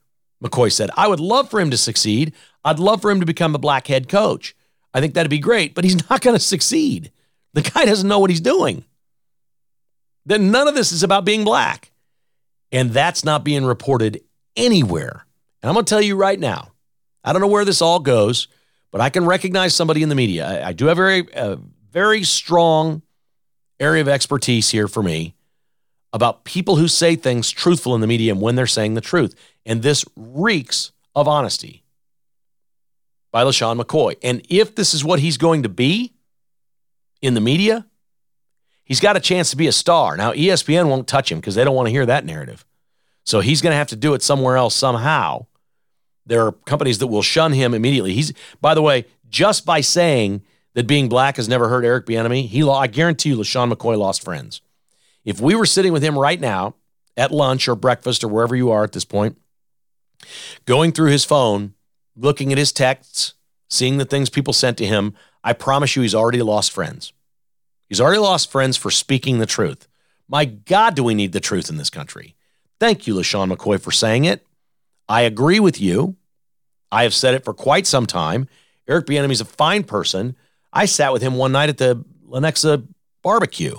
McCoy 0.42 0.72
said, 0.72 0.90
I 0.96 1.08
would 1.08 1.20
love 1.20 1.50
for 1.50 1.60
him 1.60 1.70
to 1.70 1.76
succeed. 1.76 2.32
I'd 2.64 2.78
love 2.78 3.02
for 3.02 3.10
him 3.10 3.20
to 3.20 3.26
become 3.26 3.54
a 3.54 3.58
black 3.58 3.88
head 3.88 4.08
coach. 4.08 4.54
I 4.94 5.00
think 5.00 5.14
that'd 5.14 5.30
be 5.30 5.38
great, 5.38 5.74
but 5.74 5.84
he's 5.84 6.08
not 6.10 6.20
going 6.20 6.36
to 6.36 6.42
succeed. 6.42 7.12
The 7.54 7.62
guy 7.62 7.84
doesn't 7.84 8.08
know 8.08 8.18
what 8.18 8.30
he's 8.30 8.40
doing. 8.40 8.84
Then 10.24 10.50
none 10.50 10.68
of 10.68 10.74
this 10.74 10.92
is 10.92 11.02
about 11.02 11.24
being 11.24 11.44
black. 11.44 11.90
And 12.70 12.90
that's 12.90 13.24
not 13.24 13.44
being 13.44 13.64
reported 13.64 14.20
anywhere. 14.56 15.24
And 15.62 15.68
I'm 15.68 15.74
going 15.74 15.84
to 15.84 15.90
tell 15.90 16.02
you 16.02 16.16
right 16.16 16.38
now, 16.38 16.72
I 17.24 17.32
don't 17.32 17.40
know 17.40 17.48
where 17.48 17.64
this 17.64 17.82
all 17.82 17.98
goes, 17.98 18.46
but 18.92 19.00
I 19.00 19.10
can 19.10 19.24
recognize 19.24 19.74
somebody 19.74 20.02
in 20.02 20.08
the 20.08 20.14
media. 20.14 20.46
I, 20.46 20.68
I 20.68 20.72
do 20.72 20.86
have 20.86 20.98
a 20.98 21.00
very, 21.00 21.28
a 21.34 21.58
very 21.90 22.24
strong 22.24 23.02
area 23.80 24.02
of 24.02 24.08
expertise 24.08 24.70
here 24.70 24.88
for 24.88 25.02
me 25.02 25.34
about 26.12 26.44
people 26.44 26.76
who 26.76 26.88
say 26.88 27.16
things 27.16 27.50
truthful 27.50 27.94
in 27.94 28.00
the 28.00 28.06
media 28.06 28.32
and 28.32 28.40
when 28.40 28.54
they're 28.54 28.66
saying 28.66 28.94
the 28.94 29.00
truth. 29.00 29.34
And 29.66 29.82
this 29.82 30.04
reeks 30.16 30.92
of 31.14 31.28
honesty 31.28 31.84
by 33.30 33.44
LeSean 33.44 33.80
McCoy. 33.80 34.16
And 34.22 34.42
if 34.48 34.74
this 34.74 34.94
is 34.94 35.04
what 35.04 35.20
he's 35.20 35.36
going 35.36 35.62
to 35.62 35.68
be 35.68 36.14
in 37.20 37.34
the 37.34 37.40
media, 37.40 37.86
he's 38.84 39.00
got 39.00 39.16
a 39.16 39.20
chance 39.20 39.50
to 39.50 39.56
be 39.56 39.66
a 39.66 39.72
star. 39.72 40.16
Now, 40.16 40.32
ESPN 40.32 40.88
won't 40.88 41.06
touch 41.06 41.30
him 41.30 41.38
because 41.38 41.54
they 41.54 41.64
don't 41.64 41.74
want 41.74 41.86
to 41.86 41.92
hear 41.92 42.06
that 42.06 42.24
narrative. 42.24 42.64
So 43.24 43.40
he's 43.40 43.60
going 43.60 43.72
to 43.72 43.76
have 43.76 43.88
to 43.88 43.96
do 43.96 44.14
it 44.14 44.22
somewhere 44.22 44.56
else 44.56 44.74
somehow. 44.74 45.46
There 46.24 46.46
are 46.46 46.52
companies 46.52 46.98
that 46.98 47.08
will 47.08 47.22
shun 47.22 47.52
him 47.52 47.74
immediately. 47.74 48.14
He's, 48.14 48.32
by 48.60 48.74
the 48.74 48.82
way, 48.82 49.04
just 49.28 49.66
by 49.66 49.82
saying 49.82 50.42
that 50.74 50.86
being 50.86 51.08
black 51.08 51.36
has 51.36 51.48
never 51.48 51.68
hurt 51.68 51.84
Eric 51.84 52.06
Bieniemy, 52.06 52.46
he, 52.46 52.62
I 52.66 52.86
guarantee 52.86 53.30
you, 53.30 53.36
LeSean 53.36 53.72
McCoy 53.72 53.98
lost 53.98 54.22
friends. 54.22 54.62
If 55.24 55.40
we 55.40 55.54
were 55.54 55.66
sitting 55.66 55.92
with 55.92 56.02
him 56.02 56.18
right 56.18 56.40
now 56.40 56.74
at 57.16 57.30
lunch 57.30 57.68
or 57.68 57.74
breakfast 57.74 58.24
or 58.24 58.28
wherever 58.28 58.56
you 58.56 58.70
are 58.70 58.84
at 58.84 58.92
this 58.92 59.04
point, 59.04 59.38
going 60.64 60.92
through 60.92 61.10
his 61.10 61.24
phone, 61.24 61.74
looking 62.16 62.52
at 62.52 62.58
his 62.58 62.72
texts, 62.72 63.34
seeing 63.68 63.98
the 63.98 64.04
things 64.04 64.30
people 64.30 64.52
sent 64.52 64.78
to 64.78 64.86
him, 64.86 65.14
I 65.44 65.52
promise 65.52 65.96
you 65.96 66.02
he's 66.02 66.14
already 66.14 66.42
lost 66.42 66.72
friends. 66.72 67.12
He's 67.88 68.00
already 68.00 68.18
lost 68.18 68.50
friends 68.50 68.76
for 68.76 68.90
speaking 68.90 69.38
the 69.38 69.46
truth. 69.46 69.88
My 70.28 70.44
God, 70.44 70.94
do 70.94 71.04
we 71.04 71.14
need 71.14 71.32
the 71.32 71.40
truth 71.40 71.70
in 71.70 71.76
this 71.78 71.90
country? 71.90 72.34
Thank 72.78 73.06
you, 73.06 73.14
LeSean 73.14 73.52
McCoy, 73.52 73.80
for 73.80 73.90
saying 73.90 74.24
it. 74.24 74.46
I 75.08 75.22
agree 75.22 75.58
with 75.58 75.80
you. 75.80 76.16
I 76.92 77.02
have 77.02 77.14
said 77.14 77.34
it 77.34 77.44
for 77.44 77.54
quite 77.54 77.86
some 77.86 78.06
time. 78.06 78.48
Eric 78.86 79.06
Bieniemy's 79.06 79.40
a 79.40 79.46
fine 79.46 79.84
person. 79.84 80.36
I 80.72 80.84
sat 80.84 81.12
with 81.12 81.22
him 81.22 81.36
one 81.36 81.52
night 81.52 81.70
at 81.70 81.78
the 81.78 82.04
Lenexa 82.26 82.86
barbecue 83.22 83.76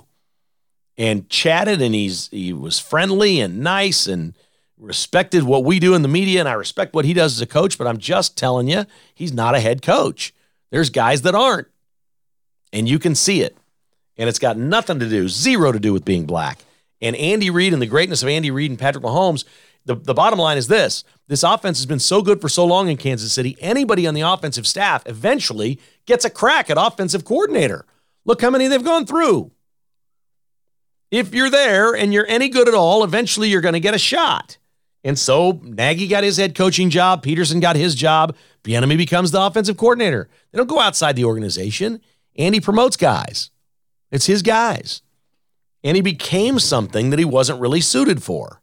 and 1.00 1.28
chatted, 1.30 1.82
and 1.82 1.95
he's 1.95 2.28
he 2.30 2.54
was 2.54 2.78
friendly 2.78 3.39
and 3.39 3.62
nice 3.62 4.06
and 4.06 4.36
respected 4.78 5.43
what 5.43 5.64
we 5.64 5.80
do 5.80 5.95
in 5.95 6.04
the 6.04 6.08
media, 6.08 6.39
and 6.39 6.47
I 6.47 6.54
respect 6.54 6.93
what 6.93 7.06
he 7.06 7.14
does 7.14 7.36
as 7.36 7.41
a 7.41 7.47
coach. 7.47 7.80
But 7.80 7.88
I'm 7.88 7.97
just 7.97 8.38
telling 8.38 8.68
you, 8.68 8.86
he's 9.16 9.34
not 9.34 9.56
a 9.56 9.60
head 9.60 9.82
coach. 9.82 10.34
There's 10.70 10.91
guys 10.91 11.24
that 11.24 11.34
aren't, 11.34 11.68
and 12.72 12.88
you 12.88 13.00
can 13.00 13.16
see 13.16 13.41
it. 13.41 13.58
And 14.18 14.30
it's 14.30 14.38
got 14.38 14.58
nothing 14.58 15.00
to 15.00 15.10
do, 15.10 15.28
zero 15.28 15.72
to 15.72 15.80
do 15.80 15.93
with 15.93 16.06
being 16.06 16.26
black. 16.26 16.60
And 17.02 17.16
Andy 17.16 17.50
Reid 17.50 17.72
and 17.74 17.82
the 17.82 17.88
greatness 17.88 18.22
of 18.22 18.28
Andy 18.28 18.52
Reid 18.52 18.70
and 18.70 18.78
Patrick 18.78 19.04
Mahomes 19.04 19.45
the, 19.86 19.95
the 19.95 20.14
bottom 20.14 20.38
line 20.38 20.58
is 20.58 20.68
this 20.68 21.04
this 21.28 21.43
offense 21.43 21.80
has 21.80 21.86
been 21.86 22.00
so 22.00 22.22
good 22.22 22.41
for 22.41 22.50
so 22.50 22.66
long 22.66 22.89
in 22.89 22.97
Kansas 22.97 23.34
City. 23.34 23.58
Anybody 23.60 24.06
on 24.06 24.14
the 24.14 24.22
offensive 24.22 24.68
staff 24.68 25.04
eventually 25.08 25.80
gets 26.06 26.26
a 26.26 26.30
crack 26.30 26.70
at 26.70 26.78
offensive 26.80 27.26
coordinator. 27.26 27.86
Look 28.26 28.41
how 28.41 28.50
many 28.50 28.68
they've 28.68 28.84
gone 28.84 29.06
through. 29.06 29.52
If 31.12 31.34
you're 31.34 31.49
there 31.49 31.95
and 31.95 32.14
you're 32.14 32.28
any 32.28 32.49
good 32.49 32.68
at 32.68 32.74
all, 32.74 33.03
eventually 33.03 33.49
you're 33.49 33.62
going 33.62 33.74
to 33.74 33.80
get 33.80 33.95
a 33.95 33.99
shot. 33.99 34.57
And 35.03 35.18
so 35.18 35.60
Nagy 35.64 36.07
got 36.07 36.24
his 36.24 36.38
head 36.38 36.55
coaching 36.55 36.89
job, 36.89 37.24
Pederson 37.24 37.62
got 37.62 37.76
his 37.76 37.95
job, 37.95 38.36
Bieniemy 38.64 38.97
becomes 38.97 39.32
the 39.32 39.41
offensive 39.41 39.78
coordinator. 39.78 40.30
They 40.51 40.57
don't 40.57 40.68
go 40.68 40.80
outside 40.80 41.16
the 41.16 41.26
organization. 41.26 42.01
and 42.38 42.53
he 42.53 42.62
promotes 42.62 42.95
guys. 42.95 43.51
It's 44.12 44.26
his 44.28 44.41
guys. 44.41 45.01
And 45.84 45.95
he 45.95 46.01
became 46.01 46.60
something 46.60 47.10
that 47.10 47.20
he 47.20 47.26
wasn't 47.26 47.60
really 47.62 47.82
suited 47.82 48.22
for. 48.22 48.62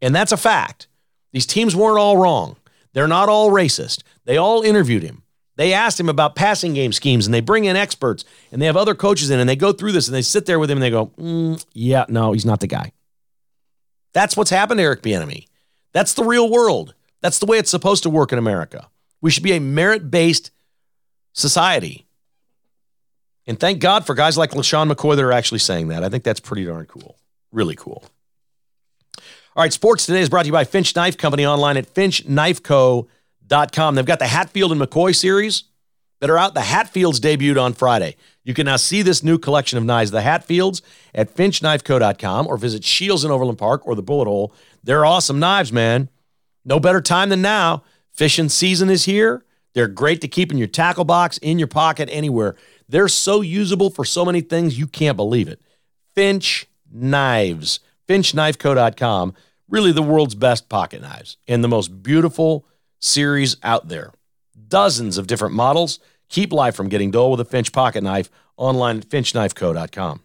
And 0.00 0.14
that's 0.14 0.32
a 0.32 0.36
fact. 0.36 0.88
These 1.32 1.46
teams 1.46 1.74
weren't 1.74 1.98
all 1.98 2.16
wrong. 2.16 2.56
They're 2.92 3.08
not 3.08 3.28
all 3.28 3.50
racist. 3.50 4.02
They 4.24 4.36
all 4.36 4.62
interviewed 4.62 5.02
him. 5.02 5.22
They 5.58 5.72
asked 5.72 5.98
him 5.98 6.08
about 6.08 6.36
passing 6.36 6.72
game 6.72 6.92
schemes 6.92 7.26
and 7.26 7.34
they 7.34 7.40
bring 7.40 7.64
in 7.64 7.74
experts 7.74 8.24
and 8.52 8.62
they 8.62 8.66
have 8.66 8.76
other 8.76 8.94
coaches 8.94 9.28
in 9.28 9.40
and 9.40 9.48
they 9.48 9.56
go 9.56 9.72
through 9.72 9.90
this 9.90 10.06
and 10.06 10.14
they 10.14 10.22
sit 10.22 10.46
there 10.46 10.60
with 10.60 10.70
him 10.70 10.78
and 10.78 10.82
they 10.84 10.90
go, 10.90 11.06
mm, 11.18 11.62
yeah, 11.72 12.04
no, 12.08 12.32
he's 12.32 12.46
not 12.46 12.60
the 12.60 12.68
guy. 12.68 12.92
That's 14.12 14.36
what's 14.36 14.50
happened 14.50 14.78
to 14.78 14.84
Eric 14.84 15.02
Bieniemy. 15.02 15.48
That's 15.92 16.14
the 16.14 16.22
real 16.22 16.48
world. 16.48 16.94
That's 17.22 17.40
the 17.40 17.46
way 17.46 17.58
it's 17.58 17.72
supposed 17.72 18.04
to 18.04 18.10
work 18.10 18.32
in 18.32 18.38
America. 18.38 18.88
We 19.20 19.32
should 19.32 19.42
be 19.42 19.52
a 19.52 19.60
merit 19.60 20.12
based 20.12 20.52
society. 21.32 22.06
And 23.44 23.58
thank 23.58 23.80
God 23.80 24.06
for 24.06 24.14
guys 24.14 24.38
like 24.38 24.52
LeSean 24.52 24.92
McCoy 24.92 25.16
that 25.16 25.24
are 25.24 25.32
actually 25.32 25.58
saying 25.58 25.88
that. 25.88 26.04
I 26.04 26.08
think 26.08 26.22
that's 26.22 26.38
pretty 26.38 26.66
darn 26.66 26.86
cool. 26.86 27.18
Really 27.50 27.74
cool. 27.74 28.04
All 29.56 29.64
right, 29.64 29.72
sports 29.72 30.06
today 30.06 30.20
is 30.20 30.28
brought 30.28 30.42
to 30.42 30.46
you 30.46 30.52
by 30.52 30.62
Finch 30.62 30.94
Knife 30.94 31.18
Company 31.18 31.44
online 31.44 31.76
at 31.76 31.92
finchknifeco.com. 31.92 33.08
They've 33.48 34.06
got 34.06 34.18
the 34.18 34.26
Hatfield 34.26 34.72
and 34.72 34.80
McCoy 34.80 35.14
series 35.14 35.64
that 36.20 36.30
are 36.30 36.38
out. 36.38 36.54
The 36.54 36.62
Hatfields 36.62 37.20
debuted 37.20 37.60
on 37.60 37.72
Friday. 37.72 38.16
You 38.44 38.54
can 38.54 38.66
now 38.66 38.76
see 38.76 39.02
this 39.02 39.22
new 39.22 39.38
collection 39.38 39.78
of 39.78 39.84
knives, 39.84 40.10
the 40.10 40.22
Hatfields, 40.22 40.82
at 41.14 41.34
finchknifeco.com 41.34 42.46
or 42.46 42.56
visit 42.56 42.84
Shields 42.84 43.24
in 43.24 43.30
Overland 43.30 43.58
Park 43.58 43.86
or 43.86 43.94
the 43.94 44.02
Bullet 44.02 44.26
Hole. 44.26 44.52
They're 44.82 45.04
awesome 45.04 45.38
knives, 45.38 45.72
man. 45.72 46.08
No 46.64 46.80
better 46.80 47.00
time 47.00 47.28
than 47.28 47.42
now. 47.42 47.82
Fishing 48.12 48.48
season 48.48 48.90
is 48.90 49.04
here. 49.04 49.44
They're 49.74 49.88
great 49.88 50.20
to 50.22 50.28
keep 50.28 50.50
in 50.50 50.58
your 50.58 50.66
tackle 50.66 51.04
box, 51.04 51.38
in 51.38 51.58
your 51.58 51.68
pocket, 51.68 52.08
anywhere. 52.10 52.56
They're 52.88 53.08
so 53.08 53.42
usable 53.42 53.90
for 53.90 54.04
so 54.04 54.24
many 54.24 54.40
things, 54.40 54.78
you 54.78 54.86
can't 54.86 55.16
believe 55.16 55.46
it. 55.46 55.60
Finch 56.14 56.66
Knives, 56.90 57.80
finchknifeco.com 58.08 59.34
really 59.68 59.92
the 59.92 60.02
world's 60.02 60.34
best 60.34 60.68
pocket 60.68 61.02
knives 61.02 61.36
and 61.46 61.62
the 61.62 61.68
most 61.68 62.02
beautiful 62.02 62.66
series 63.00 63.56
out 63.62 63.88
there. 63.88 64.12
Dozens 64.68 65.18
of 65.18 65.26
different 65.26 65.54
models. 65.54 65.98
Keep 66.28 66.52
life 66.52 66.74
from 66.74 66.88
getting 66.88 67.10
dull 67.10 67.30
with 67.30 67.40
a 67.40 67.44
Finch 67.44 67.72
pocket 67.72 68.02
knife 68.02 68.30
online 68.56 68.98
at 68.98 69.08
finchknifeco.com. 69.08 70.20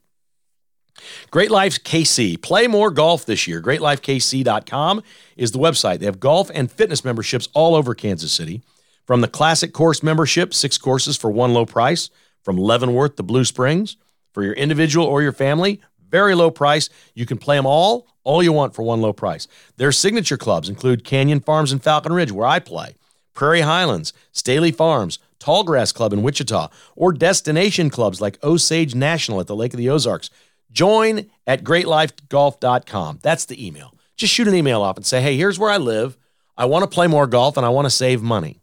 Great 1.31 1.51
Life 1.51 1.83
KC. 1.83 2.41
Play 2.41 2.67
more 2.67 2.91
golf 2.91 3.25
this 3.25 3.47
year. 3.47 3.61
GreatLifeKC.com 3.61 5.01
is 5.35 5.51
the 5.51 5.59
website. 5.59 5.99
They 5.99 6.05
have 6.05 6.19
golf 6.19 6.51
and 6.53 6.71
fitness 6.71 7.03
memberships 7.03 7.49
all 7.53 7.75
over 7.75 7.95
Kansas 7.95 8.31
City. 8.31 8.61
From 9.05 9.21
the 9.21 9.27
classic 9.27 9.73
course 9.73 10.01
membership, 10.03 10.53
six 10.53 10.77
courses 10.77 11.17
for 11.17 11.29
one 11.29 11.53
low 11.53 11.65
price, 11.65 12.09
from 12.43 12.57
Leavenworth 12.57 13.15
to 13.17 13.23
Blue 13.23 13.43
Springs. 13.43 13.97
For 14.33 14.43
your 14.43 14.53
individual 14.53 15.05
or 15.05 15.21
your 15.21 15.31
family, 15.31 15.81
very 16.09 16.35
low 16.35 16.49
price. 16.49 16.89
You 17.13 17.25
can 17.25 17.37
play 17.37 17.55
them 17.55 17.65
all 17.65 18.07
all 18.23 18.43
you 18.43 18.53
want 18.53 18.73
for 18.73 18.83
one 18.83 19.01
low 19.01 19.13
price. 19.13 19.47
Their 19.77 19.91
signature 19.91 20.37
clubs 20.37 20.69
include 20.69 21.03
Canyon 21.03 21.39
Farms 21.39 21.71
and 21.71 21.83
Falcon 21.83 22.13
Ridge, 22.13 22.31
where 22.31 22.47
I 22.47 22.59
play, 22.59 22.95
Prairie 23.33 23.61
Highlands, 23.61 24.13
Staley 24.31 24.71
Farms, 24.71 25.19
Tallgrass 25.39 25.93
Club 25.93 26.13
in 26.13 26.23
Wichita, 26.23 26.69
or 26.95 27.11
destination 27.11 27.89
clubs 27.89 28.21
like 28.21 28.43
Osage 28.43 28.95
National 28.95 29.39
at 29.39 29.47
the 29.47 29.55
Lake 29.55 29.73
of 29.73 29.77
the 29.77 29.89
Ozarks. 29.89 30.29
Join 30.71 31.29
at 31.45 31.63
greatlifegolf.com. 31.63 33.19
That's 33.21 33.45
the 33.45 33.65
email. 33.65 33.93
Just 34.15 34.33
shoot 34.33 34.47
an 34.47 34.55
email 34.55 34.81
off 34.81 34.97
and 34.97 35.05
say, 35.05 35.21
hey, 35.21 35.35
here's 35.35 35.59
where 35.59 35.69
I 35.69 35.77
live. 35.77 36.17
I 36.55 36.65
want 36.65 36.83
to 36.83 36.93
play 36.93 37.07
more 37.07 37.27
golf 37.27 37.57
and 37.57 37.65
I 37.65 37.69
want 37.69 37.85
to 37.85 37.89
save 37.89 38.21
money. 38.21 38.61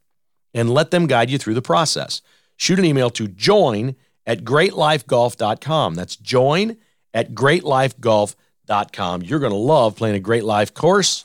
And 0.53 0.71
let 0.71 0.91
them 0.91 1.07
guide 1.07 1.31
you 1.31 1.39
through 1.39 1.55
the 1.55 1.63
process. 1.63 2.23
Shoot 2.57 2.79
an 2.79 2.85
email 2.85 3.11
to 3.11 3.29
join 3.29 3.95
at 4.27 4.43
greatlifegolf.com. 4.43 5.95
That's 5.95 6.17
join 6.17 6.77
at 7.15 7.35
greatlifegolf.com 7.35 8.37
you're 8.71 9.41
going 9.41 9.53
to 9.53 9.59
love 9.59 9.97
playing 9.97 10.15
a 10.15 10.21
great 10.21 10.45
life 10.45 10.73
course 10.73 11.25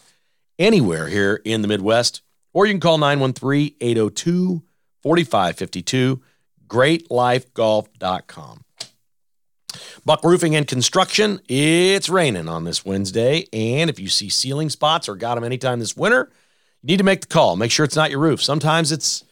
anywhere 0.58 1.08
here 1.08 1.40
in 1.46 1.62
the 1.62 1.68
Midwest. 1.68 2.22
Or 2.54 2.66
you 2.66 2.74
can 2.74 2.80
call 2.80 2.98
913 2.98 3.76
802 3.80 4.64
4552, 5.04 6.22
greatlifegolf.com. 6.68 8.62
Buck 10.06 10.24
Roofing 10.24 10.56
and 10.56 10.68
Construction, 10.68 11.40
it's 11.48 12.10
raining 12.10 12.48
on 12.48 12.64
this 12.64 12.86
Wednesday. 12.86 13.46
And 13.54 13.90
if 13.90 14.00
you 14.00 14.08
see 14.08 14.30
ceiling 14.30 14.70
spots 14.70 15.08
or 15.08 15.16
got 15.16 15.36
them 15.36 15.44
anytime 15.44 15.80
this 15.80 15.98
winter, 15.98 16.32
you 16.82 16.88
need 16.88 16.98
to 16.98 17.04
make 17.04 17.22
the 17.22 17.28
call. 17.28 17.56
Make 17.56 17.72
sure 17.72 17.84
it's 17.84 17.96
not 17.96 18.10
your 18.10 18.20
roof. 18.20 18.42
Sometimes 18.42 18.92
it's 18.92 19.24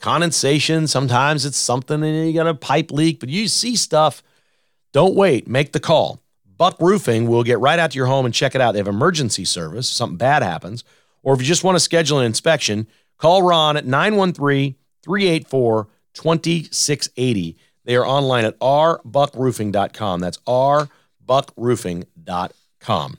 condensation, 0.00 0.86
sometimes 0.86 1.46
it's 1.46 1.56
something 1.56 2.02
and 2.02 2.26
you 2.26 2.34
got 2.34 2.46
a 2.46 2.54
pipe 2.54 2.90
leak, 2.90 3.20
but 3.20 3.28
you 3.28 3.48
see 3.48 3.76
stuff. 3.76 4.22
Don't 4.92 5.14
wait. 5.14 5.48
Make 5.48 5.72
the 5.72 5.80
call. 5.80 6.21
Buck 6.62 6.76
Roofing 6.78 7.26
will 7.26 7.42
get 7.42 7.58
right 7.58 7.80
out 7.80 7.90
to 7.90 7.96
your 7.96 8.06
home 8.06 8.24
and 8.24 8.32
check 8.32 8.54
it 8.54 8.60
out. 8.60 8.70
They 8.70 8.78
have 8.78 8.86
emergency 8.86 9.44
service, 9.44 9.88
something 9.88 10.16
bad 10.16 10.44
happens. 10.44 10.84
Or 11.24 11.34
if 11.34 11.40
you 11.40 11.44
just 11.44 11.64
want 11.64 11.74
to 11.74 11.80
schedule 11.80 12.20
an 12.20 12.24
inspection, 12.24 12.86
call 13.18 13.42
Ron 13.42 13.76
at 13.76 13.84
913 13.84 14.76
384 15.02 15.88
2680. 16.14 17.56
They 17.84 17.96
are 17.96 18.06
online 18.06 18.44
at 18.44 18.56
rbuckroofing.com. 18.60 20.20
That's 20.20 20.38
rbuckroofing.com. 20.38 23.18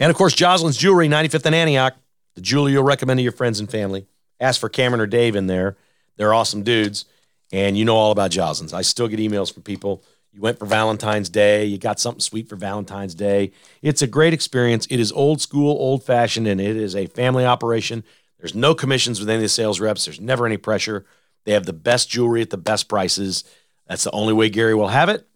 And 0.00 0.10
of 0.10 0.16
course, 0.16 0.34
Jocelyn's 0.34 0.76
Jewelry, 0.76 1.08
95th 1.08 1.46
and 1.46 1.54
Antioch, 1.54 1.94
the 2.34 2.40
jewelry 2.40 2.72
you'll 2.72 2.82
recommend 2.82 3.18
to 3.18 3.22
your 3.22 3.30
friends 3.30 3.60
and 3.60 3.70
family. 3.70 4.08
Ask 4.40 4.58
for 4.58 4.68
Cameron 4.68 5.00
or 5.00 5.06
Dave 5.06 5.36
in 5.36 5.46
there. 5.46 5.76
They're 6.16 6.34
awesome 6.34 6.64
dudes. 6.64 7.04
And 7.52 7.78
you 7.78 7.84
know 7.84 7.94
all 7.94 8.10
about 8.10 8.32
Jocelyn's. 8.32 8.72
I 8.72 8.82
still 8.82 9.06
get 9.06 9.20
emails 9.20 9.54
from 9.54 9.62
people 9.62 10.02
you 10.38 10.42
went 10.42 10.60
for 10.60 10.66
Valentine's 10.66 11.28
Day. 11.28 11.64
You 11.64 11.78
got 11.78 11.98
something 11.98 12.20
sweet 12.20 12.48
for 12.48 12.54
Valentine's 12.54 13.12
Day. 13.12 13.50
It's 13.82 14.02
a 14.02 14.06
great 14.06 14.32
experience. 14.32 14.86
It 14.88 15.00
is 15.00 15.10
old 15.10 15.40
school, 15.40 15.72
old 15.72 16.04
fashioned, 16.04 16.46
and 16.46 16.60
it 16.60 16.76
is 16.76 16.94
a 16.94 17.06
family 17.06 17.44
operation. 17.44 18.04
There's 18.38 18.54
no 18.54 18.72
commissions 18.72 19.18
with 19.18 19.28
any 19.28 19.38
of 19.38 19.42
the 19.42 19.48
sales 19.48 19.80
reps. 19.80 20.04
There's 20.04 20.20
never 20.20 20.46
any 20.46 20.56
pressure. 20.56 21.04
They 21.44 21.54
have 21.54 21.66
the 21.66 21.72
best 21.72 22.08
jewelry 22.08 22.40
at 22.40 22.50
the 22.50 22.56
best 22.56 22.88
prices. 22.88 23.42
That's 23.88 24.04
the 24.04 24.12
only 24.12 24.32
way 24.32 24.48
Gary 24.48 24.76
will 24.76 24.88
have 24.88 25.08
it. 25.08 25.26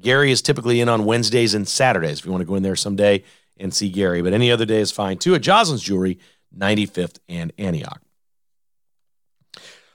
Gary 0.00 0.30
is 0.30 0.40
typically 0.40 0.80
in 0.80 0.88
on 0.88 1.04
Wednesdays 1.04 1.54
and 1.54 1.66
Saturdays 1.66 2.20
if 2.20 2.24
you 2.24 2.30
want 2.30 2.42
to 2.42 2.46
go 2.46 2.54
in 2.54 2.62
there 2.62 2.76
someday 2.76 3.24
and 3.58 3.74
see 3.74 3.90
Gary. 3.90 4.22
But 4.22 4.34
any 4.34 4.52
other 4.52 4.66
day 4.66 4.78
is 4.78 4.92
fine 4.92 5.18
too 5.18 5.34
at 5.34 5.42
Joslyn's 5.42 5.82
Jewelry, 5.82 6.20
95th 6.56 7.18
and 7.28 7.52
Antioch. 7.58 8.00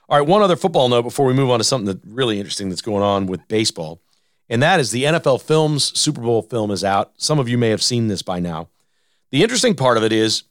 All 0.06 0.18
right, 0.18 0.28
one 0.28 0.42
other 0.42 0.56
football 0.56 0.90
note 0.90 1.02
before 1.02 1.24
we 1.24 1.32
move 1.32 1.48
on 1.48 1.60
to 1.60 1.64
something 1.64 1.86
that 1.86 2.00
really 2.04 2.38
interesting 2.38 2.68
that's 2.68 2.82
going 2.82 3.02
on 3.02 3.24
with 3.24 3.48
baseball 3.48 4.02
and 4.50 4.60
that 4.62 4.80
is 4.80 4.90
the 4.90 5.04
NFL 5.04 5.40
Films 5.40 5.96
Super 5.98 6.20
Bowl 6.20 6.42
film 6.42 6.72
is 6.72 6.82
out. 6.82 7.12
Some 7.16 7.38
of 7.38 7.48
you 7.48 7.56
may 7.56 7.70
have 7.70 7.82
seen 7.82 8.08
this 8.08 8.20
by 8.20 8.40
now. 8.40 8.68
The 9.30 9.44
interesting 9.44 9.76
part 9.76 9.96
of 9.96 10.02
it 10.02 10.12
is, 10.12 10.42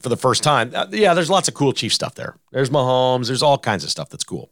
for 0.00 0.08
the 0.08 0.16
first 0.16 0.42
time, 0.42 0.72
uh, 0.74 0.86
yeah, 0.90 1.12
there's 1.12 1.28
lots 1.28 1.46
of 1.46 1.54
cool 1.54 1.74
Chief 1.74 1.92
stuff 1.92 2.14
there. 2.14 2.36
There's 2.50 2.70
Mahomes, 2.70 3.26
there's 3.26 3.42
all 3.42 3.58
kinds 3.58 3.84
of 3.84 3.90
stuff 3.90 4.08
that's 4.08 4.24
cool. 4.24 4.50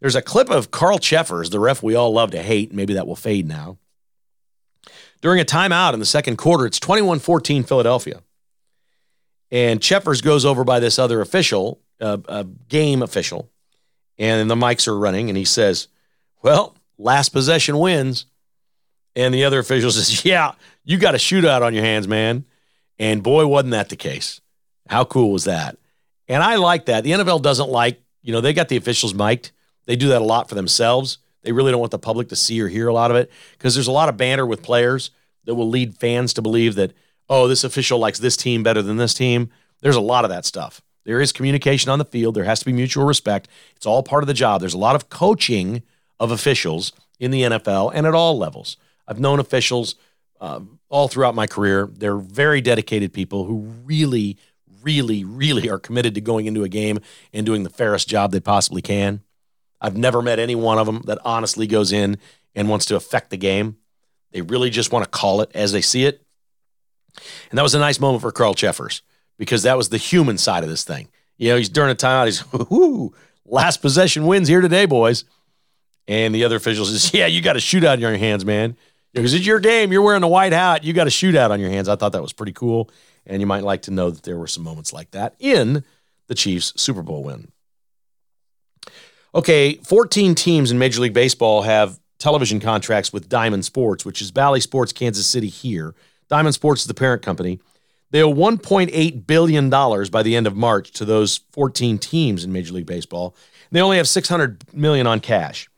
There's 0.00 0.16
a 0.16 0.22
clip 0.22 0.50
of 0.50 0.72
Carl 0.72 0.98
Cheffers, 0.98 1.50
the 1.50 1.60
ref 1.60 1.82
we 1.82 1.94
all 1.94 2.12
love 2.12 2.32
to 2.32 2.42
hate. 2.42 2.72
Maybe 2.72 2.94
that 2.94 3.06
will 3.06 3.16
fade 3.16 3.46
now. 3.46 3.78
During 5.20 5.40
a 5.40 5.44
timeout 5.44 5.92
in 5.92 6.00
the 6.00 6.06
second 6.06 6.36
quarter, 6.36 6.66
it's 6.66 6.78
21 6.80 7.20
14 7.20 7.62
Philadelphia. 7.62 8.22
And 9.50 9.80
Cheffers 9.80 10.20
goes 10.20 10.44
over 10.44 10.64
by 10.64 10.80
this 10.80 10.98
other 10.98 11.20
official, 11.20 11.80
uh, 12.00 12.18
a 12.28 12.44
game 12.44 13.02
official, 13.02 13.50
and 14.18 14.50
the 14.50 14.54
mics 14.54 14.86
are 14.86 14.98
running, 14.98 15.30
and 15.30 15.38
he 15.38 15.44
says, 15.44 15.88
Well, 16.42 16.76
last 16.98 17.30
possession 17.30 17.78
wins. 17.78 18.26
And 19.16 19.32
the 19.32 19.44
other 19.44 19.58
official 19.58 19.90
says, 19.92 20.24
Yeah, 20.24 20.52
you 20.84 20.98
got 20.98 21.14
a 21.14 21.18
shootout 21.18 21.62
on 21.62 21.74
your 21.74 21.84
hands, 21.84 22.08
man. 22.08 22.44
And 22.98 23.22
boy, 23.22 23.46
wasn't 23.46 23.72
that 23.72 23.88
the 23.88 23.96
case. 23.96 24.40
How 24.88 25.04
cool 25.04 25.32
was 25.32 25.44
that? 25.44 25.78
And 26.28 26.42
I 26.42 26.56
like 26.56 26.86
that. 26.86 27.04
The 27.04 27.12
NFL 27.12 27.42
doesn't 27.42 27.68
like, 27.68 28.00
you 28.22 28.32
know, 28.32 28.40
they 28.40 28.52
got 28.52 28.68
the 28.68 28.76
officials 28.76 29.14
mic'd. 29.14 29.52
They 29.86 29.96
do 29.96 30.08
that 30.08 30.20
a 30.20 30.24
lot 30.24 30.48
for 30.48 30.54
themselves. 30.54 31.18
They 31.42 31.52
really 31.52 31.70
don't 31.70 31.80
want 31.80 31.92
the 31.92 31.98
public 31.98 32.28
to 32.28 32.36
see 32.36 32.60
or 32.60 32.68
hear 32.68 32.88
a 32.88 32.92
lot 32.92 33.10
of 33.10 33.16
it 33.16 33.30
because 33.52 33.74
there's 33.74 33.86
a 33.86 33.92
lot 33.92 34.08
of 34.08 34.16
banter 34.16 34.44
with 34.44 34.62
players 34.62 35.10
that 35.44 35.54
will 35.54 35.68
lead 35.68 35.96
fans 35.96 36.34
to 36.34 36.42
believe 36.42 36.74
that, 36.74 36.92
oh, 37.28 37.48
this 37.48 37.64
official 37.64 37.98
likes 37.98 38.18
this 38.18 38.36
team 38.36 38.62
better 38.62 38.82
than 38.82 38.96
this 38.96 39.14
team. 39.14 39.50
There's 39.80 39.96
a 39.96 40.00
lot 40.00 40.24
of 40.24 40.30
that 40.30 40.44
stuff. 40.44 40.82
There 41.04 41.20
is 41.20 41.32
communication 41.32 41.90
on 41.90 41.98
the 41.98 42.04
field. 42.04 42.34
There 42.34 42.44
has 42.44 42.58
to 42.58 42.66
be 42.66 42.72
mutual 42.72 43.04
respect. 43.04 43.48
It's 43.76 43.86
all 43.86 44.02
part 44.02 44.22
of 44.22 44.26
the 44.26 44.34
job. 44.34 44.60
There's 44.60 44.74
a 44.74 44.78
lot 44.78 44.94
of 44.94 45.08
coaching 45.08 45.82
of 46.20 46.30
officials 46.30 46.92
in 47.18 47.30
the 47.30 47.42
NFL 47.42 47.92
and 47.94 48.06
at 48.06 48.14
all 48.14 48.38
levels. 48.38 48.76
I've 49.06 49.20
known 49.20 49.40
officials 49.40 49.94
uh, 50.40 50.60
all 50.88 51.08
throughout 51.08 51.34
my 51.34 51.46
career. 51.46 51.88
They're 51.92 52.16
very 52.16 52.60
dedicated 52.60 53.12
people 53.12 53.44
who 53.44 53.58
really, 53.84 54.36
really, 54.82 55.24
really 55.24 55.68
are 55.68 55.78
committed 55.78 56.14
to 56.14 56.20
going 56.20 56.46
into 56.46 56.64
a 56.64 56.68
game 56.68 57.00
and 57.32 57.44
doing 57.44 57.62
the 57.62 57.70
fairest 57.70 58.08
job 58.08 58.32
they 58.32 58.40
possibly 58.40 58.82
can. 58.82 59.22
I've 59.80 59.96
never 59.96 60.22
met 60.22 60.38
any 60.38 60.54
one 60.54 60.78
of 60.78 60.86
them 60.86 61.02
that 61.06 61.18
honestly 61.24 61.66
goes 61.66 61.92
in 61.92 62.18
and 62.54 62.68
wants 62.68 62.86
to 62.86 62.96
affect 62.96 63.30
the 63.30 63.36
game. 63.36 63.76
They 64.32 64.42
really 64.42 64.70
just 64.70 64.92
want 64.92 65.04
to 65.04 65.10
call 65.10 65.40
it 65.40 65.50
as 65.54 65.72
they 65.72 65.80
see 65.80 66.04
it. 66.04 66.22
And 67.50 67.58
that 67.58 67.62
was 67.62 67.74
a 67.74 67.78
nice 67.78 68.00
moment 68.00 68.22
for 68.22 68.32
Carl 68.32 68.54
Cheffers 68.54 69.02
because 69.38 69.62
that 69.62 69.76
was 69.76 69.88
the 69.88 69.96
human 69.96 70.38
side 70.38 70.64
of 70.64 70.68
this 70.68 70.84
thing. 70.84 71.08
You 71.36 71.50
know, 71.50 71.56
he's 71.56 71.68
during 71.68 71.90
a 71.90 71.94
timeout, 71.94 72.26
he's, 72.26 72.52
whoo, 72.70 73.14
last 73.44 73.80
possession 73.80 74.26
wins 74.26 74.48
here 74.48 74.60
today, 74.60 74.86
boys. 74.86 75.24
And 76.08 76.34
the 76.34 76.44
other 76.44 76.56
official 76.56 76.86
says, 76.86 77.12
yeah, 77.14 77.26
you 77.26 77.40
got 77.40 77.54
a 77.56 77.60
shootout 77.60 77.94
in 77.94 78.00
your 78.00 78.16
hands, 78.16 78.44
man. 78.44 78.76
Because 79.14 79.34
it's 79.34 79.46
your 79.46 79.60
game. 79.60 79.92
You're 79.92 80.02
wearing 80.02 80.22
a 80.22 80.28
white 80.28 80.52
hat. 80.52 80.84
You 80.84 80.92
got 80.92 81.06
a 81.06 81.10
shootout 81.10 81.50
on 81.50 81.60
your 81.60 81.70
hands. 81.70 81.88
I 81.88 81.96
thought 81.96 82.12
that 82.12 82.22
was 82.22 82.32
pretty 82.32 82.52
cool. 82.52 82.90
And 83.26 83.40
you 83.40 83.46
might 83.46 83.62
like 83.62 83.82
to 83.82 83.90
know 83.90 84.10
that 84.10 84.22
there 84.22 84.38
were 84.38 84.46
some 84.46 84.64
moments 84.64 84.92
like 84.92 85.10
that 85.12 85.34
in 85.38 85.84
the 86.26 86.34
Chiefs' 86.34 86.72
Super 86.76 87.02
Bowl 87.02 87.22
win. 87.22 87.50
Okay, 89.34 89.74
14 89.74 90.34
teams 90.34 90.70
in 90.70 90.78
Major 90.78 91.00
League 91.00 91.14
Baseball 91.14 91.62
have 91.62 92.00
television 92.18 92.60
contracts 92.60 93.12
with 93.12 93.28
Diamond 93.28 93.64
Sports, 93.64 94.04
which 94.04 94.22
is 94.22 94.30
Bally 94.30 94.60
Sports 94.60 94.92
Kansas 94.92 95.26
City 95.26 95.48
here. 95.48 95.94
Diamond 96.28 96.54
Sports 96.54 96.82
is 96.82 96.86
the 96.86 96.94
parent 96.94 97.22
company. 97.22 97.60
They 98.10 98.22
owe 98.22 98.32
$1.8 98.32 99.26
billion 99.26 99.68
by 99.68 100.22
the 100.22 100.34
end 100.34 100.46
of 100.46 100.56
March 100.56 100.92
to 100.92 101.04
those 101.04 101.40
14 101.52 101.98
teams 101.98 102.44
in 102.44 102.52
Major 102.52 102.74
League 102.74 102.86
Baseball. 102.86 103.34
They 103.70 103.82
only 103.82 103.98
have 103.98 104.08
600 104.08 104.74
million 104.74 105.06
on 105.06 105.20
cash, 105.20 105.68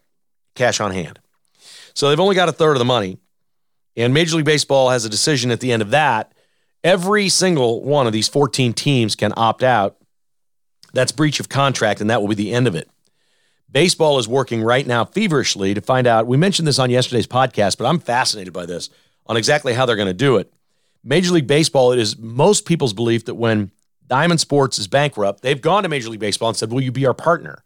cash 0.55 0.81
on 0.81 0.93
hand. 0.93 1.19
So 1.95 2.09
they've 2.09 2.21
only 2.21 2.35
got 2.35 2.49
a 2.49 2.53
third 2.53 2.73
of 2.73 2.79
the 2.79 2.85
money. 2.85 3.19
And 3.97 4.15
Major 4.15 4.37
League 4.37 4.45
Baseball 4.45 4.91
has 4.91 5.05
a 5.05 5.09
decision 5.09 5.51
at 5.51 5.61
the 5.61 5.73
end 5.73 5.83
of 5.83 5.91
that. 5.91 6.33
Every 6.83 7.29
single 7.29 7.83
one 7.83 8.07
of 8.07 8.13
these 8.13 8.29
14 8.29 8.73
teams 8.73 9.15
can 9.15 9.33
opt 9.37 9.63
out. 9.63 9.97
That's 10.93 11.13
breach 11.13 11.41
of 11.41 11.49
contract, 11.49 12.01
and 12.01 12.09
that 12.11 12.21
will 12.21 12.29
be 12.29 12.35
the 12.35 12.53
end 12.53 12.67
of 12.67 12.75
it. 12.75 12.89
Baseball 13.71 14.19
is 14.19 14.27
working 14.27 14.63
right 14.63 14.87
now 14.87 15.05
feverishly 15.05 15.75
to 15.75 15.81
find 15.81 16.07
out. 16.07 16.27
We 16.27 16.37
mentioned 16.37 16.67
this 16.67 16.79
on 16.79 16.91
yesterday's 16.91 17.27
podcast, 17.27 17.79
but 17.79 17.87
I'm 17.87 18.01
fascinated 18.01 18.53
by 18.53 18.67
this 18.67 18.91
on 19.27 19.37
exactly 19.37 19.75
how 19.75 19.87
they're 19.87 19.97
going 19.97 20.09
to 20.09 20.15
do 20.15 20.37
it. 20.39 20.53
Major 21.05 21.33
League 21.33 21.47
Baseball, 21.47 21.93
it 21.93 21.99
is 21.99 22.19
most 22.19 22.67
people's 22.67 22.93
belief 22.93 23.27
that 23.27 23.37
when 23.37 23.71
Diamond 24.07 24.41
Sports 24.41 24.79
is 24.79 24.89
bankrupt, 24.89 25.43
they've 25.43 25.61
gone 25.61 25.85
to 25.85 25.89
Major 25.89 26.11
League 26.11 26.21
Baseball 26.21 26.49
and 26.49 26.57
said, 26.57 26.73
Will 26.73 26.81
you 26.81 26.93
be 26.93 27.07
our 27.07 27.15
partner? 27.15 27.63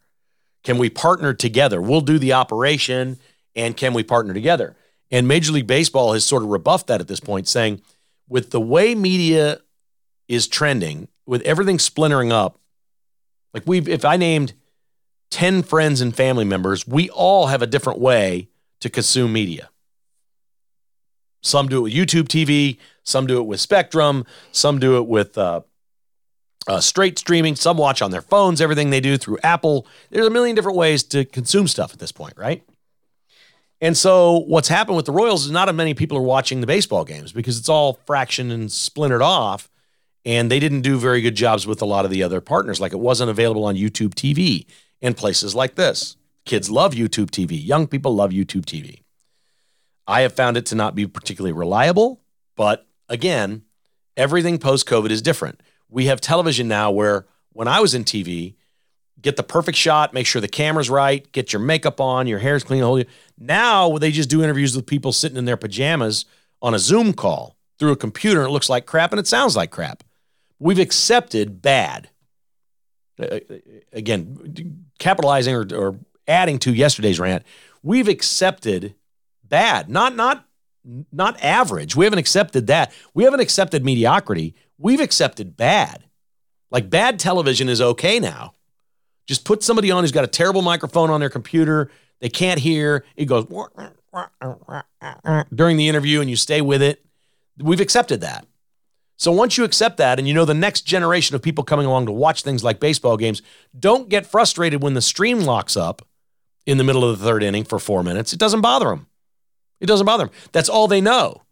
Can 0.65 0.79
we 0.79 0.91
partner 0.91 1.33
together? 1.35 1.81
We'll 1.81 2.01
do 2.01 2.19
the 2.19 2.33
operation, 2.33 3.19
and 3.55 3.77
can 3.77 3.95
we 3.95 4.03
partner 4.03 4.35
together? 4.35 4.75
And 5.11 5.29
Major 5.29 5.53
League 5.53 5.67
Baseball 5.67 6.15
has 6.15 6.25
sort 6.25 6.43
of 6.43 6.49
rebuffed 6.49 6.89
that 6.89 7.01
at 7.01 7.07
this 7.07 7.21
point, 7.21 7.47
saying, 7.47 7.83
with 8.29 8.51
the 8.51 8.61
way 8.61 8.95
media 8.95 9.61
is 10.27 10.49
trending, 10.49 11.09
with 11.27 11.43
everything 11.43 11.79
splintering 11.79 12.33
up, 12.33 12.59
like 13.53 13.63
we've, 13.67 13.89
if 13.89 14.05
I 14.05 14.17
named 14.17 14.55
10 15.31 15.63
friends 15.63 16.01
and 16.01 16.17
family 16.17 16.45
members, 16.45 16.87
we 16.87 17.11
all 17.11 17.47
have 17.49 17.63
a 17.63 17.67
different 17.67 18.01
way 18.01 18.49
to 18.81 18.91
consume 18.91 19.33
media. 19.33 19.69
Some 21.43 21.69
do 21.69 21.79
it 21.79 21.83
with 21.83 21.93
YouTube 21.93 22.25
TV, 22.25 22.79
some 23.03 23.27
do 23.27 23.39
it 23.39 23.47
with 23.47 23.61
Spectrum, 23.61 24.25
some 24.51 24.79
do 24.79 24.97
it 24.97 25.07
with 25.07 25.37
uh, 25.37 25.61
uh, 26.67 26.81
straight 26.81 27.19
streaming, 27.19 27.57
some 27.57 27.77
watch 27.77 28.01
on 28.03 28.11
their 28.11 28.23
phones, 28.23 28.61
everything 28.61 28.91
they 28.91 29.01
do 29.01 29.17
through 29.17 29.39
Apple. 29.43 29.87
There's 30.11 30.27
a 30.27 30.31
million 30.31 30.57
different 30.57 30.79
ways 30.79 31.03
to 31.05 31.25
consume 31.25 31.69
stuff 31.69 31.93
at 31.93 31.99
this 31.99 32.13
point, 32.13 32.35
right? 32.37 32.63
And 33.81 33.97
so 33.97 34.45
what's 34.47 34.69
happened 34.69 34.97
with 34.97 35.07
the 35.07 35.13
Royals 35.13 35.45
is 35.45 35.51
not 35.51 35.69
as 35.69 35.75
many 35.75 35.95
people 35.95 36.17
are 36.17 36.23
watching 36.23 36.61
the 36.61 36.67
baseball 36.67 37.05
games 37.05 37.33
because 37.33 37.59
it's 37.59 37.69
all 37.69 37.99
fractioned 38.07 38.51
and 38.51 38.71
splintered 38.73 39.23
off. 39.23 39.69
And 40.25 40.51
they 40.51 40.59
didn't 40.59 40.81
do 40.81 40.99
very 40.99 41.21
good 41.21 41.35
jobs 41.35 41.67
with 41.67 41.83
a 41.83 41.85
lot 41.85 42.07
of 42.07 42.11
the 42.11 42.23
other 42.23 42.41
partners. 42.41 42.81
Like 42.81 42.95
it 42.95 42.99
wasn't 42.99 43.29
available 43.29 43.65
on 43.65 43.75
YouTube 43.75 44.15
TV 44.15 44.65
in 45.03 45.13
places 45.13 45.55
like 45.55 45.75
this. 45.75 46.17
Kids 46.47 46.71
love 46.71 46.95
YouTube 46.95 47.31
TV. 47.31 47.63
Young 47.63 47.87
people 47.87 48.15
love 48.15 48.31
YouTube 48.31 48.65
TV. 48.65 49.03
I 50.07 50.23
have 50.23 50.33
found 50.33 50.57
it 50.57 50.65
to 50.67 50.75
not 50.75 50.95
be 50.95 51.07
particularly 51.07 51.53
reliable, 51.53 52.23
but 52.57 52.87
again, 53.09 53.65
everything 54.17 54.59
post 54.59 54.87
COVID 54.87 55.11
is 55.11 55.21
different. 55.21 55.61
We 55.95 56.07
have 56.07 56.21
television 56.21 56.67
now 56.67 56.91
where 56.91 57.25
when 57.53 57.69
I 57.69 57.81
was 57.81 57.95
in 57.95 58.03
TV, 58.03 58.57
get 59.21 59.37
the 59.37 59.45
perfect 59.45 59.79
shot, 59.79 60.13
make 60.13 60.27
sure 60.27 60.41
the 60.41 60.49
camera's 60.49 60.91
right, 60.91 61.31
get 61.31 61.53
your 61.53 61.61
makeup 61.61 62.01
on, 62.01 62.27
your 62.27 62.41
hair's 62.41 62.65
clean, 62.65 62.81
the 62.81 62.87
whole. 62.87 63.03
Now 63.39 63.97
they 63.99 64.11
just 64.11 64.29
do 64.29 64.43
interviews 64.43 64.75
with 64.75 64.87
people 64.87 65.13
sitting 65.13 65.39
in 65.39 65.45
their 65.45 65.57
pajamas 65.57 66.25
on 66.61 66.75
a 66.75 66.81
Zoom 66.81 67.13
call 67.13 67.57
through 67.79 67.93
a 67.93 67.97
computer, 67.97 68.43
it 68.43 68.51
looks 68.51 68.69
like 68.69 68.87
crap 68.87 69.13
and 69.13 69.21
it 69.21 69.29
sounds 69.29 69.55
like 69.55 69.71
crap. 69.71 70.03
We've 70.59 70.81
accepted 70.81 71.63
bad. 71.63 72.09
Again, 73.93 74.87
capitalizing 74.99 75.55
or, 75.55 75.67
or 75.73 75.99
adding 76.27 76.59
to 76.61 76.75
yesterday's 76.75 77.21
rant, 77.21 77.45
we've 77.85 78.09
accepted 78.09 78.97
bad, 79.45 79.89
not 79.89 80.17
not 80.17 80.45
not 81.13 81.43
average. 81.43 81.95
We 81.97 82.05
haven't 82.05 82.19
accepted 82.19 82.67
that. 82.67 82.93
We 83.15 83.25
haven't 83.25 83.41
accepted 83.41 83.85
mediocrity. 83.85 84.55
We've 84.79 85.01
accepted 85.01 85.57
bad. 85.57 86.05
Like 86.71 86.91
bad 86.91 87.19
television 87.19 87.69
is 87.69 87.81
okay 87.81 88.19
now. 88.19 88.55
Just 89.27 89.45
put 89.45 89.63
somebody 89.63 89.91
on 89.91 90.03
who's 90.03 90.13
got 90.13 90.25
a 90.25 90.29
terrible 90.29 90.63
microphone 90.63 91.11
on 91.11 91.21
their 91.21 91.31
computer. 91.31 91.91
They 92.21 92.29
can't 92.29 92.61
hear. 92.61 93.05
It 93.17 93.27
goes 93.27 93.47
during 95.55 95.77
the 95.77 95.89
interview 95.89 96.21
and 96.21 96.29
you 96.29 96.37
stay 96.37 96.61
with 96.61 96.83
it. 96.83 97.05
We've 97.59 97.81
accepted 97.81 98.21
that. 98.23 98.47
So 99.17 99.31
once 99.31 99.57
you 99.57 99.65
accept 99.65 99.97
that 99.99 100.19
and 100.19 100.27
you 100.27 100.35
know 100.35 100.45
the 100.45 100.55
next 100.55 100.83
generation 100.83 101.37
of 101.37 101.43
people 101.43 101.65
coming 101.65 101.87
along 101.87 102.07
to 102.07 102.13
watch 102.13 102.43
things 102.43 102.65
like 102.65 102.81
baseball 102.81 103.17
games, 103.17 103.43
don't 103.79 104.09
get 104.09 104.27
frustrated 104.27 104.83
when 104.83 104.95
the 104.95 105.01
stream 105.01 105.41
locks 105.41 105.77
up 105.77 106.07
in 106.67 106.79
the 106.79 106.85
middle 106.85 107.05
of 107.05 107.19
the 107.19 107.25
third 107.25 107.43
inning 107.43 107.65
for 107.65 107.79
four 107.79 108.03
minutes. 108.03 108.33
It 108.33 108.39
doesn't 108.39 108.61
bother 108.61 108.89
them. 108.89 109.07
It 109.81 109.87
doesn't 109.87 110.07
bother 110.07 110.27
them. 110.27 110.35
That's 110.53 110.69
all 110.69 110.89
they 110.89 111.01
know. 111.01 111.43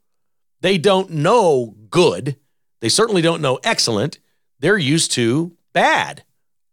They 0.60 0.78
don't 0.78 1.10
know 1.10 1.74
good. 1.90 2.36
They 2.82 2.88
certainly 2.88 3.22
don't 3.22 3.40
know 3.40 3.60
excellent. 3.62 4.18
They're 4.58 4.76
used 4.76 5.12
to 5.12 5.56
bad 5.72 6.24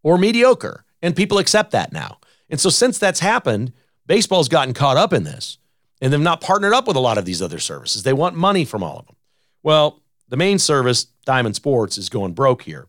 or 0.02 0.18
mediocre. 0.18 0.84
And 1.04 1.16
people 1.16 1.38
accept 1.38 1.72
that 1.72 1.94
now. 1.94 2.18
And 2.50 2.60
so 2.60 2.70
since 2.72 2.98
that's 2.98 3.20
happened, 3.20 3.74
baseball's 4.08 4.50
gotten 4.50 4.74
caught 4.74 4.98
up 4.98 5.14
in 5.14 5.24
this. 5.24 5.60
And 6.02 6.12
they've 6.12 6.20
not 6.20 6.42
partnered 6.42 6.74
up 6.74 6.88
with 6.88 6.96
a 6.98 7.02
lot 7.02 7.20
of 7.20 7.26
these 7.26 7.44
other 7.44 7.60
services. 7.60 8.02
They 8.02 8.12
want 8.12 8.36
money 8.36 8.66
from 8.66 8.82
all 8.82 8.98
of 8.98 9.06
them. 9.06 9.18
Well, 9.62 10.02
the 10.28 10.36
main 10.36 10.58
service, 10.58 11.06
Diamond 11.26 11.56
Sports, 11.56 11.98
is 12.00 12.10
going 12.10 12.34
broke 12.34 12.64
here. 12.64 12.88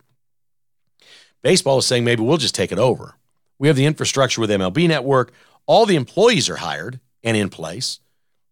Baseball 1.43 1.79
is 1.79 1.87
saying 1.87 2.05
maybe 2.05 2.23
we'll 2.23 2.39
just 2.39 2.55
take 2.55 2.73
it 2.73 2.79
over. 2.79 3.17
We 3.59 3.69
have 3.69 3.77
the 3.77 3.87
infrastructure 3.87 4.41
with 4.41 4.49
MLB 4.49 4.89
Network. 4.89 5.33
All 5.67 5.85
the 5.85 5.97
employees 5.97 6.49
are 6.49 6.57
hired 6.57 7.01
and 7.23 7.37
in 7.37 7.51
place. 7.51 8.01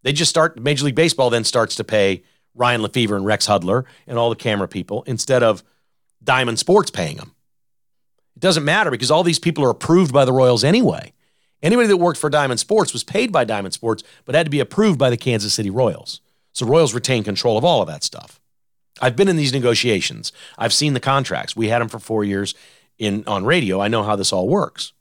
They 0.03 0.13
just 0.13 0.29
start, 0.29 0.61
Major 0.61 0.85
League 0.85 0.95
Baseball 0.95 1.31
then 1.31 1.45
starts 1.45 1.75
to 1.77 1.85
pay 1.85 2.23
Ryan 2.59 2.83
Lefebvre 2.83 3.17
and 3.17 3.25
Rex 3.25 3.47
Hudler 3.47 3.85
and 4.07 4.19
all 4.19 4.31
the 4.31 4.37
camera 4.37 4.69
people 4.69 5.05
instead 5.07 5.43
of 5.43 5.63
Diamond 6.23 6.59
Sports 6.59 6.91
paying 6.91 7.17
them. 7.17 7.35
It 8.37 8.41
doesn't 8.41 8.65
matter 8.65 8.91
because 8.91 9.11
all 9.11 9.23
these 9.23 9.39
people 9.39 9.65
are 9.65 9.71
approved 9.71 10.13
by 10.13 10.25
the 10.25 10.33
Royals 10.33 10.65
anyway. 10.65 11.13
Anybody 11.63 11.89
that 11.89 11.97
worked 11.97 12.21
for 12.21 12.31
Diamond 12.31 12.61
Sports 12.61 12.93
was 12.93 13.03
paid 13.03 13.33
by 13.33 13.45
Diamond 13.45 13.75
Sports, 13.75 14.03
but 14.25 14.35
had 14.35 14.47
to 14.47 14.51
be 14.51 14.61
approved 14.61 14.99
by 14.99 15.11
the 15.11 15.17
Kansas 15.17 15.55
City 15.55 15.71
Royals. 15.71 16.21
So 16.53 16.67
Royals 16.67 16.95
retain 16.95 17.25
control 17.25 17.59
of 17.59 17.65
all 17.65 17.81
of 17.81 17.89
that 17.89 18.05
stuff. 18.05 18.41
I've 19.01 19.17
been 19.17 19.29
in 19.29 19.37
these 19.37 19.53
negotiations. 19.53 20.33
I've 20.57 20.73
seen 20.73 20.95
the 20.95 21.01
contracts. 21.01 21.57
We 21.57 21.69
had 21.69 21.81
them 21.81 21.89
for 21.89 21.99
four 21.99 22.25
years 22.25 22.55
in 22.99 23.25
on 23.27 23.45
radio. 23.45 23.81
I 23.81 23.89
know 23.89 24.03
how 24.03 24.17
this 24.17 24.33
all 24.33 24.49
works, 24.49 24.93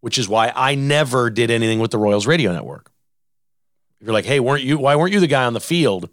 which 0.00 0.18
is 0.18 0.28
why 0.28 0.52
I 0.54 0.74
never 0.74 1.30
did 1.30 1.50
anything 1.50 1.80
with 1.80 1.90
the 1.90 1.98
Royals 1.98 2.26
radio 2.26 2.52
network. 2.52 2.90
If 4.00 4.06
you're 4.06 4.14
like, 4.14 4.24
hey, 4.24 4.40
weren't 4.40 4.64
you? 4.64 4.78
Why 4.78 4.96
weren't 4.96 5.12
you 5.12 5.20
the 5.20 5.28
guy 5.28 5.44
on 5.44 5.54
the 5.54 5.60
field 5.60 6.08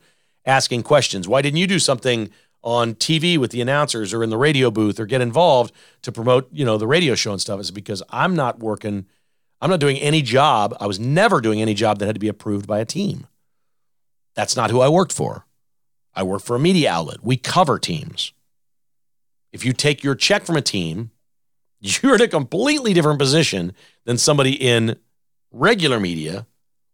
asking 0.50 0.84
questions. 0.84 1.28
Why 1.28 1.42
didn't 1.42 1.58
you 1.58 1.68
do 1.68 1.80
something 1.80 2.32
on 2.62 2.96
TV 2.96 3.38
with 3.38 3.52
the 3.52 3.62
announcers 3.62 4.14
or 4.14 4.24
in 4.24 4.32
the 4.32 4.38
radio 4.38 4.70
booth 4.72 5.00
or 5.00 5.06
get 5.06 5.22
involved 5.22 5.72
to 6.02 6.12
promote, 6.12 6.50
you 6.52 6.66
know, 6.66 6.78
the 6.78 6.88
radio 6.88 7.16
show 7.16 7.32
and 7.32 7.40
stuff? 7.40 7.60
Is 7.60 7.72
because 7.72 8.02
I'm 8.10 8.36
not 8.36 8.60
working, 8.60 9.06
I'm 9.62 9.70
not 9.70 9.80
doing 9.80 9.98
any 9.98 10.22
job. 10.22 10.76
I 10.80 10.88
was 10.88 11.00
never 11.00 11.40
doing 11.40 11.62
any 11.62 11.76
job 11.76 12.00
that 12.00 12.08
had 12.08 12.16
to 12.16 12.20
be 12.20 12.28
approved 12.28 12.68
by 12.68 12.80
a 12.80 12.86
team. 12.86 13.28
That's 14.34 14.56
not 14.56 14.72
who 14.72 14.82
I 14.82 14.90
worked 14.90 15.14
for. 15.14 15.46
I 16.16 16.24
work 16.24 16.42
for 16.42 16.56
a 16.56 16.60
media 16.60 16.92
outlet. 16.92 17.24
We 17.24 17.38
cover 17.38 17.78
teams. 17.78 18.34
If 19.54 19.64
you 19.64 19.72
take 19.72 20.04
your 20.04 20.16
check 20.16 20.46
from 20.46 20.58
a 20.58 20.62
team, 20.62 21.12
you're 21.80 22.16
in 22.16 22.22
a 22.22 22.28
completely 22.28 22.94
different 22.94 23.20
position 23.20 23.74
than 24.06 24.18
somebody 24.18 24.54
in 24.54 24.98
regular 25.52 26.00
media 26.00 26.48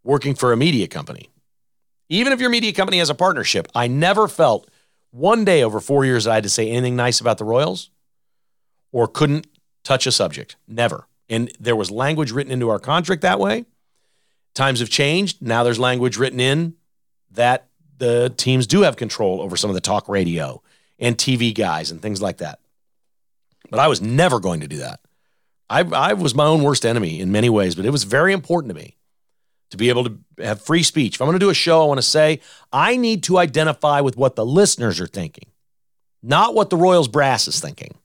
working 0.04 0.36
for 0.36 0.52
a 0.52 0.58
media 0.58 0.88
company. 0.88 1.30
Even 2.10 2.34
if 2.34 2.40
your 2.40 2.50
media 2.50 2.74
company 2.74 3.00
has 3.00 3.10
a 3.10 3.16
partnership, 3.16 3.68
I 3.74 3.88
never 3.88 4.28
felt 4.28 4.70
one 5.12 5.46
day 5.46 5.64
over 5.64 5.80
four 5.80 6.06
years 6.06 6.26
that 6.26 6.32
I 6.32 6.36
had 6.36 6.44
to 6.44 6.50
say 6.50 6.70
anything 6.70 6.96
nice 6.96 7.20
about 7.20 7.38
the 7.38 7.46
Royals 7.46 7.90
or 8.92 9.08
couldn't 9.08 9.48
touch 9.84 10.06
a 10.06 10.12
subject. 10.12 10.56
Never. 10.68 11.08
And 11.30 11.52
there 11.60 11.76
was 11.76 11.90
language 11.90 12.32
written 12.32 12.52
into 12.52 12.70
our 12.70 12.80
contract 12.80 13.22
that 13.22 13.40
way. 13.40 13.66
Times 14.54 14.80
have 14.80 14.90
changed. 14.90 15.42
Now 15.42 15.64
there's 15.64 15.80
language 15.80 16.18
written 16.18 16.40
in 16.40 16.76
that 17.32 17.68
the 17.98 18.34
teams 18.38 18.68
do 18.68 18.82
have 18.82 18.98
control 18.98 19.42
over 19.42 19.58
some 19.58 19.70
of 19.70 19.74
the 19.74 19.82
talk 19.82 20.08
radio 20.08 20.62
and 21.00 21.18
TV 21.18 21.54
guys 21.54 21.92
and 21.92 22.02
things 22.02 22.22
like 22.22 22.38
that. 22.38 22.60
But 23.70 23.80
I 23.80 23.88
was 23.88 24.02
never 24.02 24.40
going 24.40 24.62
to 24.62 24.68
do 24.68 24.78
that. 24.78 25.00
I, 25.70 25.82
I 25.82 26.14
was 26.14 26.36
my 26.36 26.46
own 26.46 26.62
worst 26.62 26.86
enemy 26.86 27.20
in 27.20 27.32
many 27.32 27.50
ways, 27.50 27.76
but 27.76 27.86
it 27.86 27.90
was 27.90 28.04
very 28.04 28.34
important 28.34 28.74
to 28.74 28.80
me 28.80 28.96
to 29.72 29.78
be 29.78 29.90
able 29.90 30.06
to 30.06 30.18
have 30.40 30.62
free 30.62 30.84
speech. 30.84 31.16
If 31.16 31.22
I'm 31.22 31.28
going 31.28 31.40
to 31.40 31.46
do 31.46 31.50
a 31.50 31.56
show, 31.56 31.82
I 31.84 31.86
want 31.86 31.98
to 31.98 32.04
say 32.04 32.40
I 32.72 32.98
need 32.98 33.24
to 33.24 33.38
identify 33.38 34.02
with 34.02 34.18
what 34.18 34.36
the 34.36 34.46
listeners 34.46 35.00
are 35.00 35.08
thinking, 35.08 35.50
not 36.22 36.54
what 36.54 36.70
the 36.70 36.78
Royals 36.78 37.08
brass 37.08 37.48
is 37.48 37.60
thinking. 37.60 37.96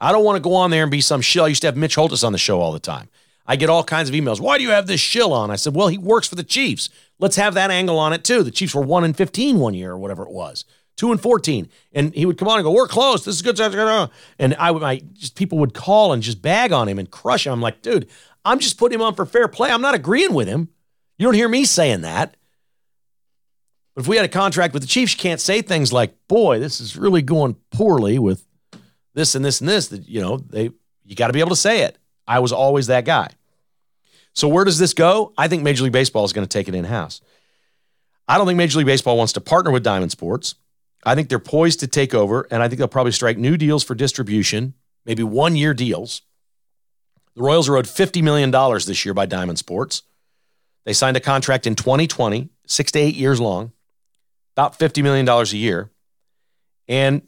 I 0.00 0.10
don't 0.10 0.24
want 0.24 0.36
to 0.36 0.42
go 0.42 0.54
on 0.54 0.70
there 0.70 0.82
and 0.82 0.90
be 0.90 1.00
some 1.00 1.20
shill. 1.20 1.44
I 1.44 1.48
used 1.48 1.62
to 1.62 1.68
have 1.68 1.76
Mitch 1.76 1.94
Holthus 1.94 2.24
on 2.24 2.32
the 2.32 2.38
show 2.38 2.60
all 2.60 2.72
the 2.72 2.80
time. 2.80 3.08
I 3.46 3.56
get 3.56 3.70
all 3.70 3.84
kinds 3.84 4.08
of 4.08 4.14
emails. 4.14 4.40
Why 4.40 4.58
do 4.58 4.64
you 4.64 4.70
have 4.70 4.86
this 4.86 5.00
shill 5.00 5.32
on? 5.32 5.50
I 5.50 5.56
said, 5.56 5.74
well, 5.74 5.88
he 5.88 5.98
works 5.98 6.28
for 6.28 6.34
the 6.34 6.44
Chiefs. 6.44 6.88
Let's 7.18 7.36
have 7.36 7.54
that 7.54 7.70
angle 7.70 7.98
on 7.98 8.12
it 8.12 8.24
too. 8.24 8.42
The 8.42 8.50
Chiefs 8.50 8.74
were 8.74 8.82
1 8.82 9.04
in 9.04 9.14
15 9.14 9.58
one 9.58 9.74
year 9.74 9.92
or 9.92 9.98
whatever 9.98 10.24
it 10.24 10.30
was. 10.30 10.64
2 10.96 11.10
and 11.10 11.20
14. 11.20 11.68
And 11.92 12.14
he 12.14 12.26
would 12.26 12.38
come 12.38 12.48
on 12.48 12.58
and 12.58 12.64
go, 12.64 12.70
We're 12.70 12.86
close. 12.86 13.24
This 13.24 13.36
is 13.36 13.42
good. 13.42 13.58
And 14.38 14.54
I 14.54 14.70
would, 14.70 15.14
just 15.14 15.36
people 15.36 15.58
would 15.58 15.74
call 15.74 16.12
and 16.12 16.22
just 16.22 16.42
bag 16.42 16.72
on 16.72 16.88
him 16.88 16.98
and 16.98 17.10
crush 17.10 17.46
him. 17.46 17.52
I'm 17.52 17.60
like, 17.60 17.82
dude, 17.82 18.08
I'm 18.44 18.58
just 18.58 18.78
putting 18.78 18.98
him 18.98 19.02
on 19.02 19.14
for 19.14 19.24
fair 19.24 19.48
play. 19.48 19.70
I'm 19.70 19.82
not 19.82 19.94
agreeing 19.94 20.34
with 20.34 20.48
him. 20.48 20.68
You 21.18 21.26
don't 21.26 21.34
hear 21.34 21.48
me 21.48 21.64
saying 21.64 22.02
that. 22.02 22.36
But 23.94 24.02
if 24.02 24.08
we 24.08 24.16
had 24.16 24.24
a 24.24 24.28
contract 24.28 24.72
with 24.72 24.82
the 24.82 24.88
Chiefs, 24.88 25.14
you 25.14 25.18
can't 25.18 25.40
say 25.40 25.62
things 25.62 25.92
like, 25.92 26.14
boy, 26.28 26.58
this 26.58 26.80
is 26.80 26.96
really 26.96 27.22
going 27.22 27.56
poorly 27.70 28.18
with 28.18 28.44
this 29.14 29.34
and 29.34 29.44
this 29.44 29.60
and 29.60 29.68
this. 29.68 29.88
That, 29.88 30.08
you 30.08 30.20
know, 30.20 30.38
they 30.38 30.70
you 31.04 31.14
got 31.14 31.26
to 31.26 31.32
be 31.32 31.40
able 31.40 31.50
to 31.50 31.56
say 31.56 31.82
it. 31.82 31.98
I 32.26 32.38
was 32.38 32.52
always 32.52 32.86
that 32.86 33.04
guy. 33.04 33.28
So 34.32 34.48
where 34.48 34.64
does 34.64 34.78
this 34.78 34.94
go? 34.94 35.32
I 35.36 35.48
think 35.48 35.62
Major 35.62 35.84
League 35.84 35.92
Baseball 35.92 36.24
is 36.24 36.32
going 36.32 36.46
to 36.46 36.58
take 36.58 36.68
it 36.68 36.74
in-house. 36.74 37.20
I 38.26 38.38
don't 38.38 38.46
think 38.46 38.56
Major 38.56 38.78
League 38.78 38.86
Baseball 38.86 39.18
wants 39.18 39.34
to 39.34 39.40
partner 39.40 39.70
with 39.70 39.82
Diamond 39.82 40.10
Sports. 40.10 40.54
I 41.04 41.14
think 41.14 41.28
they're 41.28 41.38
poised 41.38 41.80
to 41.80 41.86
take 41.86 42.14
over, 42.14 42.46
and 42.50 42.62
I 42.62 42.68
think 42.68 42.78
they'll 42.78 42.88
probably 42.88 43.12
strike 43.12 43.36
new 43.36 43.56
deals 43.56 43.84
for 43.84 43.94
distribution, 43.94 44.74
maybe 45.04 45.22
one 45.22 45.56
year 45.56 45.74
deals. 45.74 46.22
The 47.34 47.42
Royals 47.42 47.68
are 47.68 47.76
owed 47.76 47.86
$50 47.86 48.22
million 48.22 48.50
this 48.50 49.04
year 49.04 49.14
by 49.14 49.26
Diamond 49.26 49.58
Sports. 49.58 50.02
They 50.84 50.92
signed 50.92 51.16
a 51.16 51.20
contract 51.20 51.66
in 51.66 51.74
2020, 51.74 52.50
six 52.66 52.92
to 52.92 52.98
eight 52.98 53.14
years 53.14 53.40
long, 53.40 53.72
about 54.56 54.78
$50 54.78 55.02
million 55.02 55.28
a 55.28 55.44
year. 55.56 55.90
And 56.88 57.22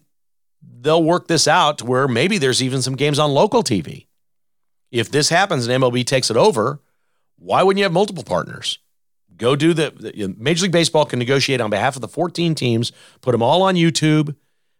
they'll 0.81 1.03
work 1.03 1.29
this 1.29 1.47
out 1.47 1.79
to 1.79 1.87
where 1.87 2.09
maybe 2.09 2.39
there's 2.39 2.63
even 2.63 2.83
some 2.83 2.97
games 2.97 3.19
on 3.19 3.33
local 3.33 3.63
TV. 3.63 4.07
If 4.91 5.11
this 5.11 5.29
happens 5.29 5.67
and 5.67 5.83
MLB 5.83 6.05
takes 6.05 6.31
it 6.31 6.37
over, 6.37 6.81
why 7.37 7.63
wouldn't 7.63 7.79
you 7.79 7.85
have 7.85 7.93
multiple 7.93 8.25
partners? 8.25 8.79
Go 9.37 9.57
do 9.57 9.75
the, 9.75 9.91
the 9.91 10.35
Major 10.39 10.65
League 10.65 10.73
Baseball 10.73 11.05
can 11.07 11.19
negotiate 11.19 11.61
on 11.61 11.71
behalf 11.71 11.97
of 11.97 12.03
the 12.03 12.09
14 12.09 12.55
teams, 12.55 12.93
put 13.21 13.33
them 13.33 13.43
all 13.43 13.63
on 13.63 13.75
YouTube, 13.75 14.37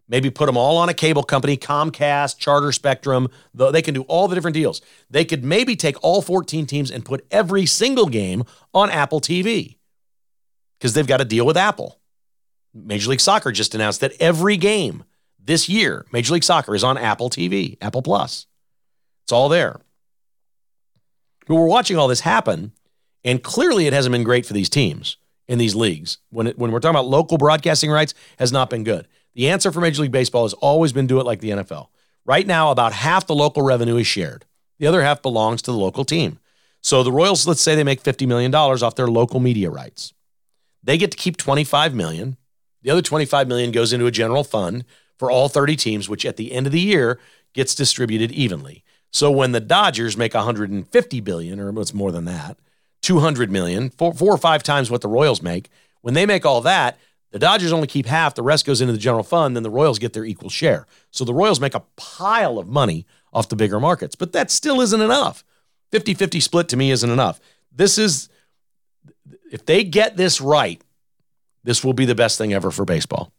maybe 0.09 0.31
put 0.31 0.47
them 0.47 0.57
all 0.57 0.77
on 0.77 0.89
a 0.89 0.95
cable 0.95 1.23
company, 1.23 1.57
Comcast, 1.57 2.39
Charter 2.39 2.73
Spectrum. 2.73 3.29
They 3.55 3.83
can 3.83 3.95
do 3.95 4.03
all 4.03 4.29
the 4.29 4.35
different 4.35 4.55
deals. 4.55 4.81
They 5.11 5.25
could 5.25 5.45
maybe 5.45 5.77
take 5.77 6.03
all 6.03 6.23
14 6.23 6.67
teams 6.67 6.91
and 6.91 7.05
put 7.05 7.27
every 7.31 7.67
single 7.67 8.07
game 8.07 8.45
on 8.73 8.91
Apple 8.91 9.21
TV 9.21 9.77
because 10.79 10.95
they've 10.95 11.07
got 11.07 11.19
to 11.19 11.25
deal 11.25 11.47
with 11.47 11.57
Apple. 11.57 12.01
Major 12.75 13.11
League 13.11 13.21
Soccer 13.21 13.53
just 13.53 13.75
announced 13.75 14.01
that 14.01 14.13
every 14.21 14.57
game 14.57 15.05
this 15.39 15.69
year, 15.69 16.07
Major 16.13 16.35
League 16.35 16.45
Soccer 16.45 16.75
is 16.75 16.85
on 16.85 16.99
Apple 16.99 17.31
TV, 17.31 17.77
Apple 17.81 18.03
Plus. 18.03 18.47
It's 19.25 19.33
all 19.33 19.49
there. 19.49 19.81
But 21.47 21.55
we're 21.55 21.67
watching 21.67 21.97
all 21.97 22.09
this 22.09 22.21
happen, 22.21 22.73
and 23.25 23.43
clearly 23.43 23.87
it 23.87 23.93
hasn't 23.93 24.13
been 24.13 24.25
great 24.25 24.47
for 24.47 24.55
these 24.55 24.71
teams 24.71 25.19
in 25.47 25.59
these 25.59 25.75
leagues. 25.75 26.19
When, 26.31 26.49
it, 26.49 26.59
when 26.59 26.73
we're 26.73 26.81
talking 26.81 26.97
about 26.97 27.07
local 27.07 27.39
broadcasting 27.39 27.91
rights, 27.91 28.15
has 28.39 28.53
not 28.53 28.71
been 28.71 28.85
good. 28.85 29.07
The 29.35 29.51
answer 29.51 29.73
for 29.73 29.81
Major 29.81 30.03
League 30.03 30.13
Baseball 30.13 30.45
has 30.45 30.53
always 30.55 30.93
been 30.93 31.07
do 31.07 31.21
it 31.21 31.27
like 31.27 31.41
the 31.41 31.51
NFL. 31.51 31.89
Right 32.25 32.47
now, 32.47 32.71
about 32.71 32.93
half 32.93 33.27
the 33.27 33.35
local 33.35 33.63
revenue 33.63 33.97
is 33.97 34.07
shared. 34.07 34.45
The 34.79 34.87
other 34.87 35.03
half 35.03 35.23
belongs 35.23 35.63
to 35.63 35.73
the 35.73 35.77
local 35.77 36.05
team. 36.05 36.39
So 36.81 37.03
the 37.03 37.13
Royals, 37.13 37.47
let's 37.47 37.61
say 37.61 37.75
they 37.75 37.85
make 37.85 38.03
$50 38.03 38.27
million 38.27 38.55
off 38.55 38.95
their 38.95 39.09
local 39.09 39.41
media 39.41 39.71
rights. 39.71 40.13
They 40.83 40.99
get 40.99 41.11
to 41.11 41.17
keep 41.17 41.37
25 41.37 41.95
million. 41.95 42.37
The 42.83 42.91
other 42.91 43.03
25 43.03 43.49
million 43.49 43.73
goes 43.73 43.93
into 43.93 44.07
a 44.07 44.11
general 44.11 44.45
fund 44.45 44.85
for 45.19 45.31
all 45.31 45.49
30 45.49 45.77
teams, 45.77 46.09
which 46.09 46.27
at 46.27 46.37
the 46.37 46.53
end 46.53 46.67
of 46.67 46.73
the 46.73 46.81
year 46.81 47.19
gets 47.55 47.75
distributed 47.75 48.31
evenly. 48.33 48.85
So 49.11 49.31
when 49.31 49.53
the 49.53 49.61
Dodgers 49.61 50.17
make 50.17 50.35
150 50.35 51.21
billion, 51.21 51.61
or 51.61 51.81
it's 51.81 51.95
more 51.95 52.13
than 52.13 52.25
that, 52.27 52.59
200 53.03 53.51
million, 53.51 53.91
four, 53.91 54.13
four 54.13 54.35
or 54.35 54.39
five 54.39 54.63
times 54.63 54.91
what 54.91 55.01
the 55.01 55.09
Royals 55.09 55.41
make, 55.41 55.71
when 56.03 56.15
they 56.15 56.27
make 56.27 56.45
all 56.45 56.61
that, 56.63 56.99
the 57.35 57.41
Dodgers 57.41 57.73
only 57.73 57.89
keep 57.89 58.07
half, 58.07 58.37
the 58.37 58.45
rest 58.45 58.65
goes 58.65 58.81
into 58.81 58.93
the 58.93 58.99
general 58.99 59.25
fund, 59.25 59.57
then 59.57 59.65
the 59.65 59.71
Royals 59.71 59.99
get 59.99 60.13
their 60.13 60.25
equal 60.25 60.51
share. 60.51 60.87
So 61.11 61.25
the 61.25 61.35
Royals 61.35 61.59
make 61.59 61.75
a 61.75 61.83
pile 61.97 62.61
of 62.61 62.69
money 62.69 63.07
off 63.33 63.49
the 63.49 63.57
bigger 63.57 63.81
markets, 63.81 64.15
but 64.15 64.33
that 64.35 64.53
still 64.53 64.81
isn't 64.81 65.01
enough. 65.01 65.43
50 65.91 66.15
50 66.15 66.39
split 66.39 66.69
to 66.69 66.77
me 66.77 66.93
isn't 66.93 67.11
enough. 67.11 67.41
This 67.73 67.99
is, 67.99 68.29
if 69.51 69.67
they 69.67 69.83
get 69.83 70.17
this 70.17 70.41
right, 70.41 70.81
this 71.65 71.83
will 71.83 71.93
be 71.93 72.05
the 72.05 72.15
best 72.15 72.39
thing 72.39 72.53
ever 72.53 72.71
for 72.71 72.85
baseball. 72.85 73.33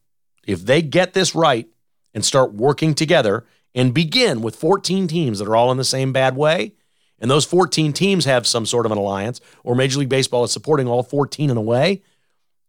If 0.46 0.66
they 0.66 0.82
get 0.82 1.14
this 1.14 1.34
right 1.34 1.66
and 2.14 2.26
start 2.26 2.54
working 2.54 2.96
together 2.96 3.46
and 3.74 3.94
begin 3.94 4.42
with 4.42 4.58
14 4.58 5.08
teams 5.08 5.40
that 5.40 5.48
are 5.48 5.56
all 5.56 5.72
in 5.72 5.78
the 5.78 5.86
same 5.86 6.12
bad 6.12 6.36
way, 6.36 6.74
and 7.18 7.32
those 7.32 7.46
14 7.46 7.94
teams 7.94 8.26
have 8.26 8.46
some 8.46 8.66
sort 8.66 8.86
of 8.86 8.92
an 8.92 8.98
alliance, 8.98 9.40
or 9.64 9.74
Major 9.74 10.00
League 10.00 10.10
Baseball 10.10 10.44
is 10.44 10.52
supporting 10.52 10.86
all 10.86 11.02
14 11.02 11.50
in 11.50 11.56
a 11.56 11.62
way, 11.62 12.02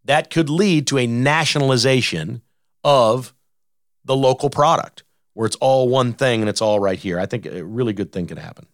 that 0.06 0.30
could 0.30 0.48
lead 0.48 0.86
to 0.88 0.98
a 0.98 1.06
nationalization 1.06 2.42
of 2.82 3.34
the 4.04 4.16
local 4.16 4.50
product 4.50 5.02
where 5.34 5.46
it's 5.46 5.56
all 5.56 5.88
one 5.88 6.12
thing 6.12 6.40
and 6.40 6.48
it's 6.48 6.62
all 6.62 6.80
right 6.80 6.98
here. 6.98 7.20
I 7.20 7.26
think 7.26 7.44
a 7.44 7.64
really 7.64 7.92
good 7.92 8.12
thing 8.12 8.26
could 8.26 8.38
happen. 8.38 8.66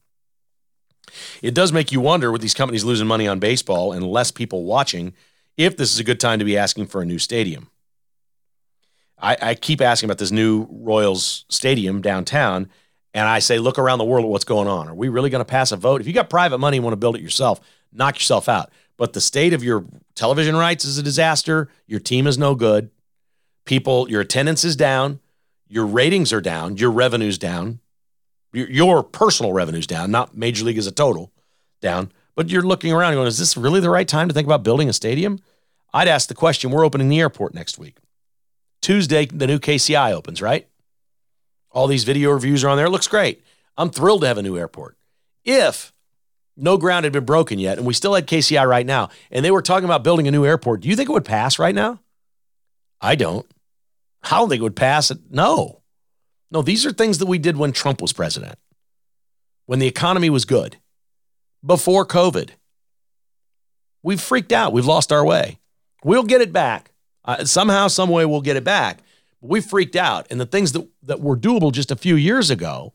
It 1.43 1.55
does 1.55 1.73
make 1.73 1.91
you 1.91 2.01
wonder 2.01 2.31
with 2.31 2.41
these 2.41 2.55
companies 2.55 2.85
losing 2.85 3.07
money 3.07 3.27
on 3.27 3.39
baseball 3.39 3.93
and 3.93 4.07
less 4.07 4.31
people 4.31 4.65
watching 4.65 5.15
if 5.57 5.77
this 5.77 5.93
is 5.93 5.99
a 5.99 6.05
good 6.05 6.21
time 6.21 6.39
to 6.39 6.45
be 6.45 6.57
asking 6.57 6.87
for 6.87 7.03
a 7.03 7.05
new 7.05 7.19
stadium. 7.19 7.71
I, 9.19 9.37
I 9.41 9.55
keep 9.55 9.81
asking 9.81 10.09
about 10.09 10.19
this 10.19 10.31
new 10.31 10.67
Royals 10.71 11.45
stadium 11.49 12.01
downtown, 12.01 12.69
and 13.15 13.29
I 13.29 13.39
say, 13.41 13.59
look 13.59 13.79
around 13.79 13.99
the 13.99 14.05
world 14.05 14.25
at 14.25 14.31
what's 14.31 14.45
going 14.45 14.69
on. 14.69 14.89
Are 14.89 14.95
we 14.95 15.09
really 15.09 15.31
going 15.31 15.45
to 15.45 15.51
pass 15.51 15.71
a 15.71 15.77
vote? 15.77 16.01
If 16.01 16.07
you 16.07 16.13
got 16.13 16.31
private 16.31 16.59
money 16.59 16.79
and 16.79 16.85
want 16.85 16.93
to 16.93 16.99
build 16.99 17.17
it 17.17 17.23
yourself, 17.23 17.61
knock 17.93 18.17
yourself 18.17 18.49
out. 18.49 18.73
But 19.03 19.15
the 19.15 19.21
state 19.21 19.53
of 19.53 19.65
your 19.65 19.85
television 20.15 20.55
rights 20.55 20.85
is 20.85 20.97
a 20.97 21.03
disaster. 21.03 21.69
Your 21.89 21.99
team 21.99 22.29
is 22.29 22.39
no 22.39 22.55
good. 22.55 22.89
People, 23.65 24.09
your 24.09 24.21
attendance 24.21 24.63
is 24.63 24.77
down. 24.77 25.19
Your 25.67 25.87
ratings 25.87 26.33
are 26.33 26.41
down. 26.41 26.77
Your 26.77 26.93
revenue's 26.93 27.37
down. 27.37 27.81
Your, 28.53 28.71
your 28.71 29.03
personal 29.03 29.53
revenue's 29.53 29.89
down, 29.89 30.13
not 30.13 30.37
Major 30.37 30.65
League 30.65 30.79
as 30.79 30.87
a 30.87 30.93
total 30.93 31.33
down. 31.81 32.13
But 32.37 32.49
you're 32.49 32.63
looking 32.63 32.93
around 32.93 33.15
going, 33.15 33.27
is 33.27 33.39
this 33.39 33.57
really 33.57 33.81
the 33.81 33.91
right 33.91 34.07
time 34.07 34.29
to 34.29 34.35
think 34.35 34.47
about 34.47 34.63
building 34.63 34.89
a 34.89 34.93
stadium? 34.93 35.41
I'd 35.93 36.07
ask 36.07 36.29
the 36.29 36.37
question 36.37 36.71
we're 36.71 36.87
opening 36.87 37.09
the 37.09 37.19
airport 37.19 37.55
next 37.55 37.81
week. 37.81 37.97
Tuesday, 38.83 39.27
the 39.27 39.49
new 39.49 39.59
KCI 39.59 40.13
opens, 40.13 40.41
right? 40.41 40.69
All 41.73 41.89
these 41.89 42.05
video 42.05 42.31
reviews 42.31 42.63
are 42.63 42.69
on 42.69 42.77
there. 42.77 42.87
It 42.87 42.91
looks 42.91 43.09
great. 43.09 43.43
I'm 43.77 43.91
thrilled 43.91 44.21
to 44.21 44.29
have 44.29 44.39
a 44.39 44.43
new 44.45 44.57
airport. 44.57 44.97
If 45.45 45.93
no 46.57 46.77
ground 46.77 47.05
had 47.05 47.13
been 47.13 47.25
broken 47.25 47.59
yet, 47.59 47.79
and 47.79 47.87
we 47.87 47.95
still 47.95 48.15
had 48.15 48.27
KCI 48.27 48.67
right 48.67 48.87
now, 48.87 49.09
and 49.31 49.45
they 49.45 49.51
were 49.51 49.63
talking 49.63 49.85
about 49.85 50.05
building 50.05 50.29
a 50.29 50.31
new 50.31 50.45
airport. 50.45 50.81
Do 50.81 50.89
you 50.89 50.97
think 50.97 51.09
it 51.09 51.13
would 51.13 51.25
pass 51.25 51.59
right 51.59 51.75
now? 51.75 52.01
I 53.01 53.15
don't. 53.15 53.47
I 54.23 54.39
don't 54.39 54.49
think 54.49 54.61
it 54.61 54.65
would 54.65 54.77
pass. 54.77 55.11
No. 55.31 55.83
No, 56.51 56.63
these 56.63 56.85
are 56.85 56.93
things 56.93 57.19
that 57.19 57.27
we 57.27 57.39
did 57.39 57.57
when 57.57 57.73
Trump 57.73 58.03
was 58.03 58.13
president, 58.13 58.59
when 59.67 59.79
the 59.79 59.87
economy 59.87 60.31
was 60.31 60.45
good, 60.45 60.77
before 61.65 62.07
COVID. 62.07 62.51
We've 64.03 64.21
freaked 64.21 64.53
out. 64.53 64.73
We've 64.73 64.87
lost 64.87 65.13
our 65.13 65.25
way. 65.25 65.59
We'll 66.05 66.25
get 66.25 66.41
it 66.41 66.53
back. 66.53 66.91
Uh, 67.25 67.45
somehow, 67.45 67.87
some 67.87 68.11
way, 68.11 68.27
we'll 68.27 68.41
get 68.41 68.57
it 68.57 68.65
back. 68.65 68.99
But 69.41 69.51
we 69.51 69.61
freaked 69.61 69.97
out, 69.97 70.27
and 70.31 70.41
the 70.41 70.47
things 70.47 70.73
that 70.73 70.87
that 71.05 71.21
were 71.21 71.37
doable 71.37 71.73
just 71.73 71.91
a 71.91 71.97
few 71.97 72.17
years 72.17 72.51
ago 72.51 72.93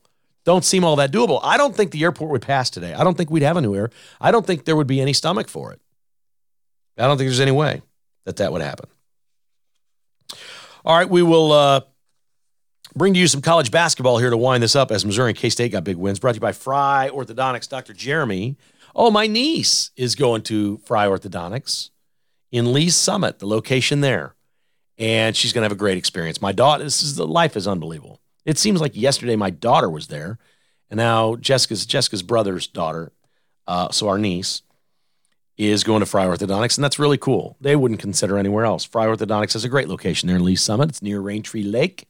don't 0.47 0.63
seem 0.63 0.85
all 0.85 0.95
that 0.95 1.11
doable. 1.11 1.41
I 1.43 1.57
don't 1.57 1.75
think 1.75 1.91
the 1.91 2.01
airport 2.01 2.31
would 2.31 2.41
pass 2.41 2.69
today. 2.69 2.93
I 2.93 3.03
don't 3.03 3.17
think 3.17 3.29
we'd 3.29 3.43
have 3.43 3.57
a 3.57 3.61
new 3.61 3.75
air. 3.75 3.89
I 4.21 4.31
don't 4.31 4.47
think 4.47 4.63
there 4.63 4.77
would 4.77 4.87
be 4.87 5.01
any 5.01 5.11
stomach 5.11 5.49
for 5.49 5.73
it. 5.73 5.81
I 6.97 7.01
don't 7.01 7.17
think 7.17 7.27
there's 7.27 7.41
any 7.41 7.51
way 7.51 7.81
that 8.23 8.37
that 8.37 8.53
would 8.53 8.61
happen. 8.61 8.87
All 10.85 10.97
right, 10.97 11.09
we 11.09 11.21
will 11.21 11.51
uh, 11.51 11.81
bring 12.95 13.13
to 13.13 13.19
you 13.19 13.27
some 13.27 13.41
college 13.41 13.71
basketball 13.71 14.19
here 14.19 14.29
to 14.29 14.37
wind 14.37 14.63
this 14.63 14.73
up 14.73 14.89
as 14.89 15.03
Missouri 15.03 15.31
and 15.31 15.37
K 15.37 15.49
State 15.49 15.73
got 15.73 15.83
big 15.83 15.97
wins. 15.97 16.17
Brought 16.17 16.31
to 16.31 16.37
you 16.37 16.41
by 16.41 16.53
Fry 16.53 17.09
Orthodontics. 17.11 17.67
Dr. 17.67 17.91
Jeremy. 17.91 18.55
Oh, 18.95 19.11
my 19.11 19.27
niece 19.27 19.91
is 19.97 20.15
going 20.15 20.43
to 20.43 20.77
Fry 20.77 21.07
Orthodontics 21.07 21.89
in 22.53 22.71
Lee's 22.71 22.95
Summit, 22.95 23.39
the 23.39 23.47
location 23.47 23.99
there. 23.99 24.33
And 24.97 25.35
she's 25.35 25.51
going 25.51 25.63
to 25.63 25.65
have 25.65 25.73
a 25.73 25.75
great 25.75 25.97
experience. 25.97 26.41
My 26.41 26.53
daughter, 26.53 26.85
this 26.85 27.03
is 27.03 27.17
the 27.17 27.27
life 27.27 27.57
is 27.57 27.67
unbelievable. 27.67 28.21
It 28.47 28.57
seems 28.57 28.79
like 28.79 28.95
yesterday 28.95 29.35
my 29.35 29.49
daughter 29.49 29.89
was 29.89 30.07
there, 30.07 30.39
and 30.89 30.97
now 30.97 31.35
Jessica's 31.35 31.85
Jessica's 31.85 32.23
brother's 32.23 32.65
daughter, 32.65 33.11
uh, 33.67 33.91
so 33.91 34.07
our 34.07 34.17
niece, 34.17 34.61
is 35.57 35.83
going 35.83 35.99
to 35.99 36.05
Fry 36.05 36.25
Orthodontics, 36.25 36.77
and 36.77 36.83
that's 36.83 36.97
really 36.97 37.17
cool. 37.17 37.57
They 37.59 37.75
wouldn't 37.75 37.99
consider 37.99 38.37
anywhere 38.37 38.63
else. 38.63 38.85
Fry 38.85 39.05
Orthodontics 39.05 39.51
has 39.51 39.65
a 39.65 39.69
great 39.69 39.89
location 39.89 40.27
there 40.27 40.37
in 40.37 40.45
Lee 40.45 40.55
Summit. 40.55 40.87
It's 40.87 41.01
near 41.01 41.19
Raintree 41.19 41.69
Lake. 41.69 42.07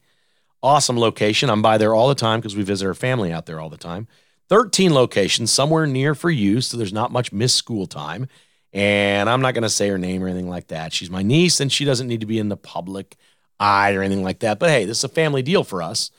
Awesome 0.61 0.99
location. 0.99 1.49
I'm 1.49 1.63
by 1.63 1.79
there 1.79 1.95
all 1.95 2.07
the 2.07 2.13
time 2.13 2.39
because 2.39 2.55
we 2.55 2.61
visit 2.61 2.85
our 2.85 2.93
family 2.93 3.31
out 3.31 3.47
there 3.47 3.59
all 3.59 3.69
the 3.69 3.75
time. 3.75 4.07
13 4.49 4.93
locations, 4.93 5.49
somewhere 5.49 5.87
near 5.87 6.13
for 6.13 6.29
you, 6.29 6.61
so 6.61 6.77
there's 6.77 6.93
not 6.93 7.11
much 7.11 7.31
missed 7.31 7.55
school 7.55 7.87
time. 7.87 8.27
And 8.73 9.27
I'm 9.27 9.41
not 9.41 9.55
going 9.55 9.63
to 9.63 9.69
say 9.69 9.87
her 9.89 9.97
name 9.97 10.23
or 10.23 10.27
anything 10.27 10.49
like 10.49 10.67
that. 10.67 10.93
She's 10.93 11.09
my 11.09 11.23
niece, 11.23 11.59
and 11.59 11.71
she 11.71 11.83
doesn't 11.83 12.07
need 12.07 12.19
to 12.19 12.27
be 12.27 12.37
in 12.37 12.49
the 12.49 12.57
public 12.57 13.15
eye 13.59 13.95
or 13.95 14.03
anything 14.03 14.23
like 14.23 14.39
that. 14.39 14.59
But 14.59 14.69
hey, 14.69 14.85
this 14.85 14.99
is 14.99 15.03
a 15.03 15.09
family 15.09 15.41
deal 15.41 15.63
for 15.63 15.81
us 15.81 16.11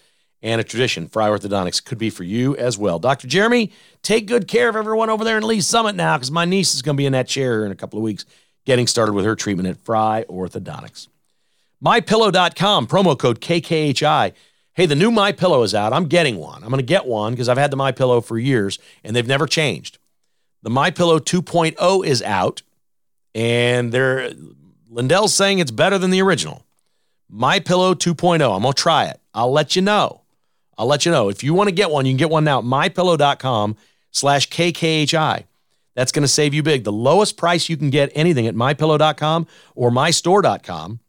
and 0.43 0.61
a 0.61 0.65
tradition. 0.65 1.09
Fry 1.09 1.29
Orthodontics 1.29 1.85
could 1.85 1.99
be 1.99 2.11
for 2.11 2.25
you 2.25 2.57
as 2.57 2.79
well. 2.79 2.99
Dr. 2.99 3.27
Jeremy, 3.27 3.73
take 4.03 4.27
good 4.27 4.49
care 4.49 4.69
of 4.69 4.77
everyone 4.77 5.11
over 5.11 5.25
there 5.25 5.39
in 5.39 5.47
Lee's 5.47 5.67
Summit 5.67 5.95
now 5.95 6.17
because 6.17 6.31
my 6.31 6.45
niece 6.45 6.75
is 6.75 6.83
going 6.83 6.97
to 6.97 7.01
be 7.01 7.07
in 7.07 7.13
that 7.13 7.29
chair 7.29 7.65
in 7.65 7.73
a 7.73 7.77
couple 7.77 7.99
of 7.99 8.03
weeks 8.03 8.25
getting 8.65 8.87
started 8.87 9.13
with 9.13 9.25
her 9.25 9.35
treatment 9.35 9.69
at 9.69 9.79
Fry 9.79 10.25
Orthodontics. 10.29 11.09
MyPillow.com, 11.85 12.87
promo 12.87 13.19
code 13.19 13.41
KKHI. 13.41 14.33
Hey, 14.75 14.87
the 14.87 14.95
new 14.95 15.11
My 15.11 15.33
Pillow 15.33 15.63
is 15.63 15.75
out. 15.75 15.93
I'm 15.93 16.07
getting 16.07 16.37
one. 16.37 16.63
I'm 16.63 16.69
going 16.69 16.79
to 16.79 16.87
get 16.87 17.07
one 17.07 17.33
because 17.33 17.49
I've 17.49 17.59
had 17.59 17.71
the 17.71 17.77
My 17.77 17.93
Pillow 17.93 18.21
for 18.21 18.39
years 18.39 18.79
and 19.03 19.15
they've 19.15 19.27
never 19.27 19.47
changed. 19.47 19.99
The 20.63 20.71
My 20.71 20.91
Pillow 20.91 21.19
2.0 21.19 22.05
is 22.05 22.23
out, 22.23 22.63
and 23.35 23.93
they're 23.93 24.33
Lindell's 24.91 25.35
saying 25.35 25.61
it's 25.61 25.71
better 25.71 25.99
than 25.99 26.11
the 26.11 26.21
original. 26.21 26.65
My 27.29 27.61
Pillow 27.61 27.95
2.0. 27.95 28.35
I'm 28.35 28.63
gonna 28.63 28.73
try 28.73 29.05
it. 29.07 29.21
I'll 29.35 29.53
let 29.53 29.77
you 29.77 29.83
know. 29.83 30.23
I'll 30.79 30.87
let 30.87 31.05
you 31.05 31.13
know. 31.13 31.29
If 31.29 31.43
you 31.43 31.53
want 31.53 31.69
to 31.69 31.75
get 31.75 31.91
one, 31.91 32.07
you 32.07 32.13
can 32.13 32.19
get 32.19 32.31
one 32.31 32.45
now. 32.45 32.61
At 32.61 32.65
mypillow.com 32.65 33.77
slash 34.13 34.49
KKHI. 34.49 35.45
That's 35.95 36.13
going 36.13 36.23
to 36.23 36.29
save 36.29 36.55
you 36.55 36.63
big. 36.63 36.85
The 36.85 36.93
lowest 36.93 37.37
price 37.37 37.69
you 37.69 37.77
can 37.77 37.91
get 37.91 38.13
anything 38.15 38.47
at 38.47 38.55
mypillow.com 38.55 39.49
or 39.75 39.91
mystore.com 39.91 41.01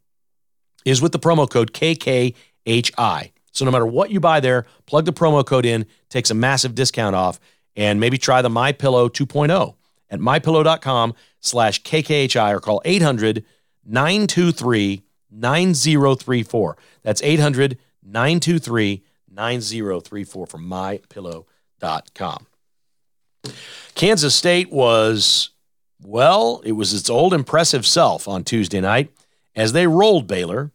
is 0.83 1.01
with 1.01 1.11
the 1.11 1.19
promo 1.19 1.47
code 1.47 1.73
KKHI. 1.73 3.31
So 3.51 3.65
no 3.65 3.71
matter 3.71 3.85
what 3.85 4.09
you 4.09 4.19
buy 4.19 4.39
there, 4.39 4.65
plug 4.87 5.05
the 5.05 5.13
promo 5.13 5.45
code 5.45 5.65
in, 5.65 5.85
takes 6.09 6.31
a 6.31 6.33
massive 6.33 6.73
discount 6.73 7.15
off, 7.15 7.39
and 7.75 7.99
maybe 7.99 8.17
try 8.17 8.41
the 8.41 8.49
My 8.49 8.71
Pillow 8.71 9.09
2.0 9.09 9.75
at 10.09 10.19
mypillow.com 10.19 11.13
slash 11.39 11.83
KKHI 11.83 12.53
or 12.55 12.59
call 12.59 12.81
800 12.83 13.45
923 13.85 15.03
9034. 15.31 16.77
That's 17.03 17.21
800 17.21 17.77
923 18.03 19.03
9034 19.39 20.47
from 20.47 20.69
mypillow.com. 20.69 22.45
Kansas 23.95 24.35
State 24.35 24.69
was, 24.69 25.51
well, 26.03 26.61
it 26.65 26.73
was 26.73 26.93
its 26.93 27.09
old 27.09 27.33
impressive 27.33 27.85
self 27.85 28.27
on 28.27 28.43
Tuesday 28.43 28.81
night 28.81 29.11
as 29.55 29.71
they 29.71 29.87
rolled 29.87 30.27
Baylor. 30.27 30.71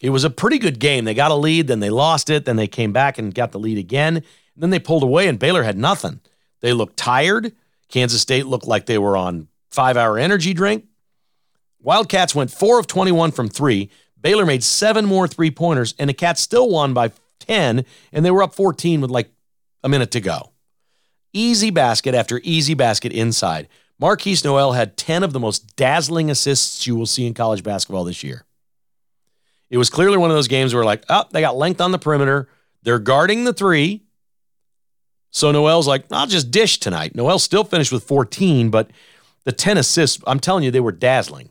It 0.00 0.10
was 0.10 0.22
a 0.22 0.30
pretty 0.30 0.58
good 0.58 0.78
game. 0.78 1.04
They 1.04 1.14
got 1.14 1.32
a 1.32 1.34
lead, 1.34 1.66
then 1.66 1.80
they 1.80 1.90
lost 1.90 2.30
it, 2.30 2.44
then 2.44 2.56
they 2.56 2.68
came 2.68 2.92
back 2.92 3.18
and 3.18 3.34
got 3.34 3.50
the 3.50 3.58
lead 3.58 3.78
again. 3.78 4.22
Then 4.56 4.70
they 4.70 4.78
pulled 4.78 5.02
away, 5.02 5.26
and 5.26 5.38
Baylor 5.38 5.64
had 5.64 5.76
nothing. 5.76 6.20
They 6.60 6.72
looked 6.72 6.96
tired. 6.96 7.52
Kansas 7.88 8.22
State 8.22 8.46
looked 8.46 8.68
like 8.68 8.86
they 8.86 8.98
were 8.98 9.16
on 9.16 9.48
five 9.72 9.96
hour 9.96 10.18
energy 10.18 10.54
drink. 10.54 10.84
Wildcats 11.80 12.34
went 12.34 12.52
four 12.52 12.78
of 12.78 12.86
21 12.86 13.32
from 13.32 13.48
three. 13.48 13.90
Baylor 14.20 14.46
made 14.46 14.62
seven 14.62 15.04
more 15.04 15.26
three 15.26 15.50
pointers, 15.50 15.94
and 15.98 16.08
the 16.08 16.14
Cats 16.14 16.40
still 16.40 16.70
won 16.70 16.94
by 16.94 17.10
10, 17.40 17.84
and 18.12 18.24
they 18.24 18.30
were 18.30 18.42
up 18.42 18.54
14 18.54 19.00
with 19.00 19.10
like 19.10 19.30
a 19.82 19.88
minute 19.88 20.10
to 20.12 20.20
go. 20.20 20.52
Easy 21.32 21.70
basket 21.70 22.14
after 22.14 22.40
easy 22.44 22.74
basket 22.74 23.12
inside. 23.12 23.68
Markquis 24.00 24.44
Nowell 24.44 24.72
had 24.72 24.96
10 24.96 25.22
of 25.22 25.32
the 25.32 25.40
most 25.40 25.76
dazzling 25.76 26.30
assists 26.30 26.86
you 26.86 26.96
will 26.96 27.06
see 27.06 27.26
in 27.26 27.34
college 27.34 27.62
basketball 27.62 28.04
this 28.04 28.22
year. 28.22 28.44
It 29.70 29.78
was 29.78 29.90
clearly 29.90 30.18
one 30.18 30.30
of 30.30 30.36
those 30.36 30.48
games 30.48 30.74
where, 30.74 30.84
like, 30.84 31.04
oh, 31.08 31.24
they 31.30 31.40
got 31.40 31.56
length 31.56 31.80
on 31.80 31.92
the 31.92 31.98
perimeter. 31.98 32.48
They're 32.82 32.98
guarding 32.98 33.44
the 33.44 33.52
three. 33.52 34.02
So 35.30 35.50
Nowell's 35.50 35.88
like, 35.88 36.04
I'll 36.12 36.26
just 36.26 36.50
dish 36.50 36.78
tonight. 36.78 37.14
Nowell 37.14 37.38
still 37.38 37.64
finished 37.64 37.90
with 37.90 38.04
14, 38.04 38.70
but 38.70 38.90
the 39.44 39.52
10 39.52 39.78
assists, 39.78 40.22
I'm 40.26 40.38
telling 40.38 40.64
you, 40.64 40.70
they 40.70 40.80
were 40.80 40.92
dazzling. 40.92 41.50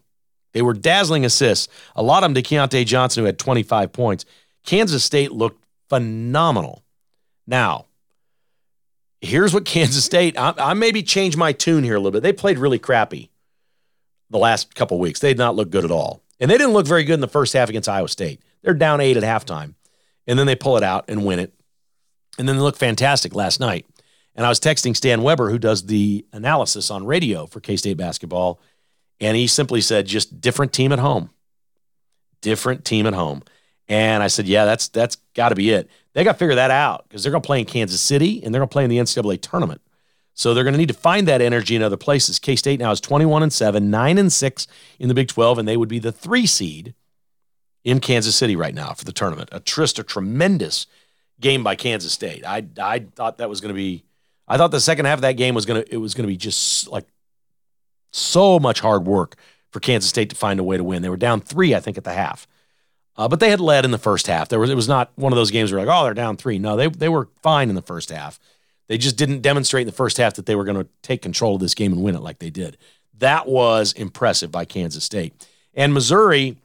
They 0.54 0.62
were 0.62 0.74
dazzling 0.74 1.26
assists. 1.26 1.68
A 1.96 2.04
lot 2.04 2.24
of 2.24 2.34
them 2.34 2.36
to 2.36 2.42
Keyontae 2.42 2.86
Johnson, 2.86 3.22
who 3.22 3.26
had 3.26 3.40
25 3.40 3.92
points. 3.92 4.26
Kansas 4.64 5.04
State 5.04 5.32
looked 5.32 5.62
phenomenal. 5.94 6.84
Now, 7.46 7.86
here's 9.22 9.54
what 9.54 9.64
Kansas 9.64 10.04
State, 10.04 10.39
I, 10.39 10.56
I 10.58 10.74
maybe 10.74 11.04
change 11.04 11.38
my 11.38 11.52
tune 11.52 11.84
here 11.84 11.94
a 11.94 12.00
little 12.00 12.12
bit. 12.12 12.24
They 12.24 12.34
played 12.34 12.58
really 12.58 12.80
crappy 12.80 13.30
the 14.32 14.39
last 14.39 14.74
couple 14.74 14.98
weeks. 14.98 15.20
They 15.20 15.30
did 15.30 15.38
not 15.38 15.56
look 15.56 15.70
good 15.70 15.86
at 15.86 15.91
all. 15.91 16.24
And 16.39 16.50
they 16.50 16.58
didn't 16.58 16.74
look 16.74 16.88
very 16.88 17.04
good 17.04 17.14
in 17.14 17.20
the 17.20 17.28
first 17.28 17.54
half 17.54 17.70
against 17.70 17.88
Iowa 17.88 18.08
State. 18.08 18.41
They're 18.64 18.74
down 18.74 19.02
eight 19.02 19.18
at 19.18 19.24
halftime. 19.24 19.76
And 20.26 20.39
then 20.39 20.48
they 20.48 20.56
pull 20.56 20.78
it 20.78 20.84
out 20.84 21.06
and 21.08 21.26
win 21.26 21.38
it. 21.38 21.54
And 22.39 22.50
then 22.50 22.56
they 22.56 22.62
look 22.64 22.76
fantastic 22.76 23.36
last 23.36 23.60
night. 23.60 23.86
And 24.36 24.48
I 24.48 24.50
was 24.50 24.60
texting 24.60 24.96
Stan 24.96 25.22
Weber, 25.22 25.52
who 25.52 25.60
does 25.60 25.86
the 25.86 26.26
analysis 26.34 26.89
on 26.89 27.06
radio 27.06 27.46
for 27.46 27.60
K 27.60 27.76
State 27.76 27.98
basketball. 27.98 28.60
And 29.20 29.38
he 29.38 29.46
simply 29.46 29.80
said, 29.80 30.08
just 30.08 30.41
different 30.41 30.74
team 30.74 30.91
at 30.91 30.98
home. 30.98 31.30
Different 32.41 32.84
team 32.84 33.06
at 33.06 33.14
home. 33.14 33.44
And 33.88 34.24
I 34.24 34.28
said, 34.28 34.48
yeah, 34.48 34.66
that's 34.66 34.88
that's 34.88 35.18
got 35.34 35.50
to 35.50 35.56
be 35.56 35.72
it. 35.72 35.90
They 36.14 36.24
got 36.24 36.34
to 36.34 36.38
figure 36.38 36.56
that 36.56 36.72
out 36.72 37.06
because 37.08 37.24
they're 37.24 37.32
going 37.32 37.42
to 37.42 37.48
play 37.48 37.60
in 37.60 37.66
Kansas 37.66 38.02
City 38.02 38.44
and 38.44 38.54
they're 38.54 38.60
going 38.60 38.70
to 38.70 38.74
play 38.74 38.84
in 38.84 38.90
the 38.90 38.98
NCAA 38.98 39.42
tournament. 39.42 39.82
So 40.36 40.54
they're 40.54 40.64
going 40.64 40.74
to 40.74 40.80
need 40.80 40.88
to 40.88 40.94
find 40.94 41.28
that 41.28 41.42
energy 41.42 41.76
in 41.76 41.84
other 41.84 41.98
places. 41.98 42.40
K 42.40 42.56
State 42.56 42.80
now 42.80 42.92
is 42.92 43.02
21 43.02 43.44
and 43.44 43.54
7, 43.54 43.90
9 43.90 44.18
and 44.18 44.32
6 44.32 44.68
in 45.00 45.08
the 45.08 45.14
Big 45.14 45.28
12, 45.28 45.60
and 45.60 45.68
they 45.68 45.78
would 45.78 45.90
be 45.90 46.00
the 46.00 46.12
three 46.12 46.46
seed 46.46 46.94
in 47.84 48.00
Kansas 48.00 48.36
City 48.36 48.56
right 48.56 48.74
now 48.74 48.94
for 48.94 49.06
the 49.06 49.12
tournament. 49.12 49.50
A 49.52 49.60
trist, 49.60 50.00
a 50.00 50.04
tremendous 50.04 50.88
game 51.40 51.64
by 51.64 51.76
Kansas 51.76 52.14
State. 52.14 52.46
I 52.46 52.66
I 52.82 53.00
thought 53.00 53.38
that 53.38 53.50
was 53.50 53.62
going 53.62 53.74
to 53.74 53.78
be. 53.78 54.04
I 54.48 54.58
thought 54.58 54.72
the 54.72 54.80
second 54.80 55.06
half 55.06 55.20
of 55.20 55.22
that 55.22 55.34
game 55.34 55.56
was 55.56 55.66
going 55.66 55.84
to 55.84 55.94
it 55.94 55.98
was 55.98 56.14
going 56.14 56.24
to 56.24 56.32
be 56.32 56.38
just 56.38 56.88
like 56.88 57.06
so 58.12 58.60
much 58.60 58.80
hard 58.80 59.06
work 59.06 59.36
for 59.72 59.80
Kansas 59.80 60.10
State 60.10 60.30
to 60.30 60.36
find 60.36 60.60
a 60.60 60.64
way 60.64 60.78
to 60.78 60.84
win. 60.84 61.02
They 61.02 61.10
were 61.10 61.18
down 61.18 61.42
three, 61.42 61.76
I 61.76 61.80
think, 61.80 61.98
at 61.98 62.04
the 62.04 62.14
half. 62.14 62.48
Uh, 63.16 63.28
but 63.28 63.39
they 63.39 63.49
had 63.49 63.59
led 63.59 63.86
in 63.86 63.91
the 63.91 63.97
first 63.97 64.28
half. 64.28 64.49
There 64.49 64.59
was 64.59 64.70
it 64.70 64.76
was 64.76 64.88
not 64.88 65.11
one 65.16 65.32
of 65.32 65.38
those 65.38 65.51
games 65.51 65.72
where 65.72 65.86
like, 65.86 65.95
oh, 65.95 66.03
they're 66.03 66.14
down 66.14 66.38
three. 66.38 66.57
No, 66.57 66.76
they 66.76 66.88
they 66.88 67.09
were 67.09 67.30
fine 67.41 67.70
in 67.70 67.76
the 67.76 67.82
first 67.82 68.09
half. 68.09 68.39
They 68.88 68.97
just 68.97 69.18
didn't 69.18 69.41
demonstrate 69.41 69.82
in 69.82 69.88
the 69.88 69.93
first 69.93 70.18
half 70.18 70.34
that 70.36 70.45
they 70.45 70.55
were 70.55 70.66
going 70.66 70.78
to 70.78 70.89
take 71.01 71.22
control 71.22 71.55
of 71.55 71.61
this 71.61 71.74
game 71.74 71.93
and 71.93 72.03
win 72.03 72.16
it 72.16 72.22
like 72.22 72.39
they 72.39 72.49
did. 72.49 72.78
That 73.18 73.47
was 73.47 73.93
impressive 73.93 74.51
by 74.51 74.66
Kansas 74.66 75.03
State. 75.03 75.47
And 75.74 75.93
Missouri 75.93 76.57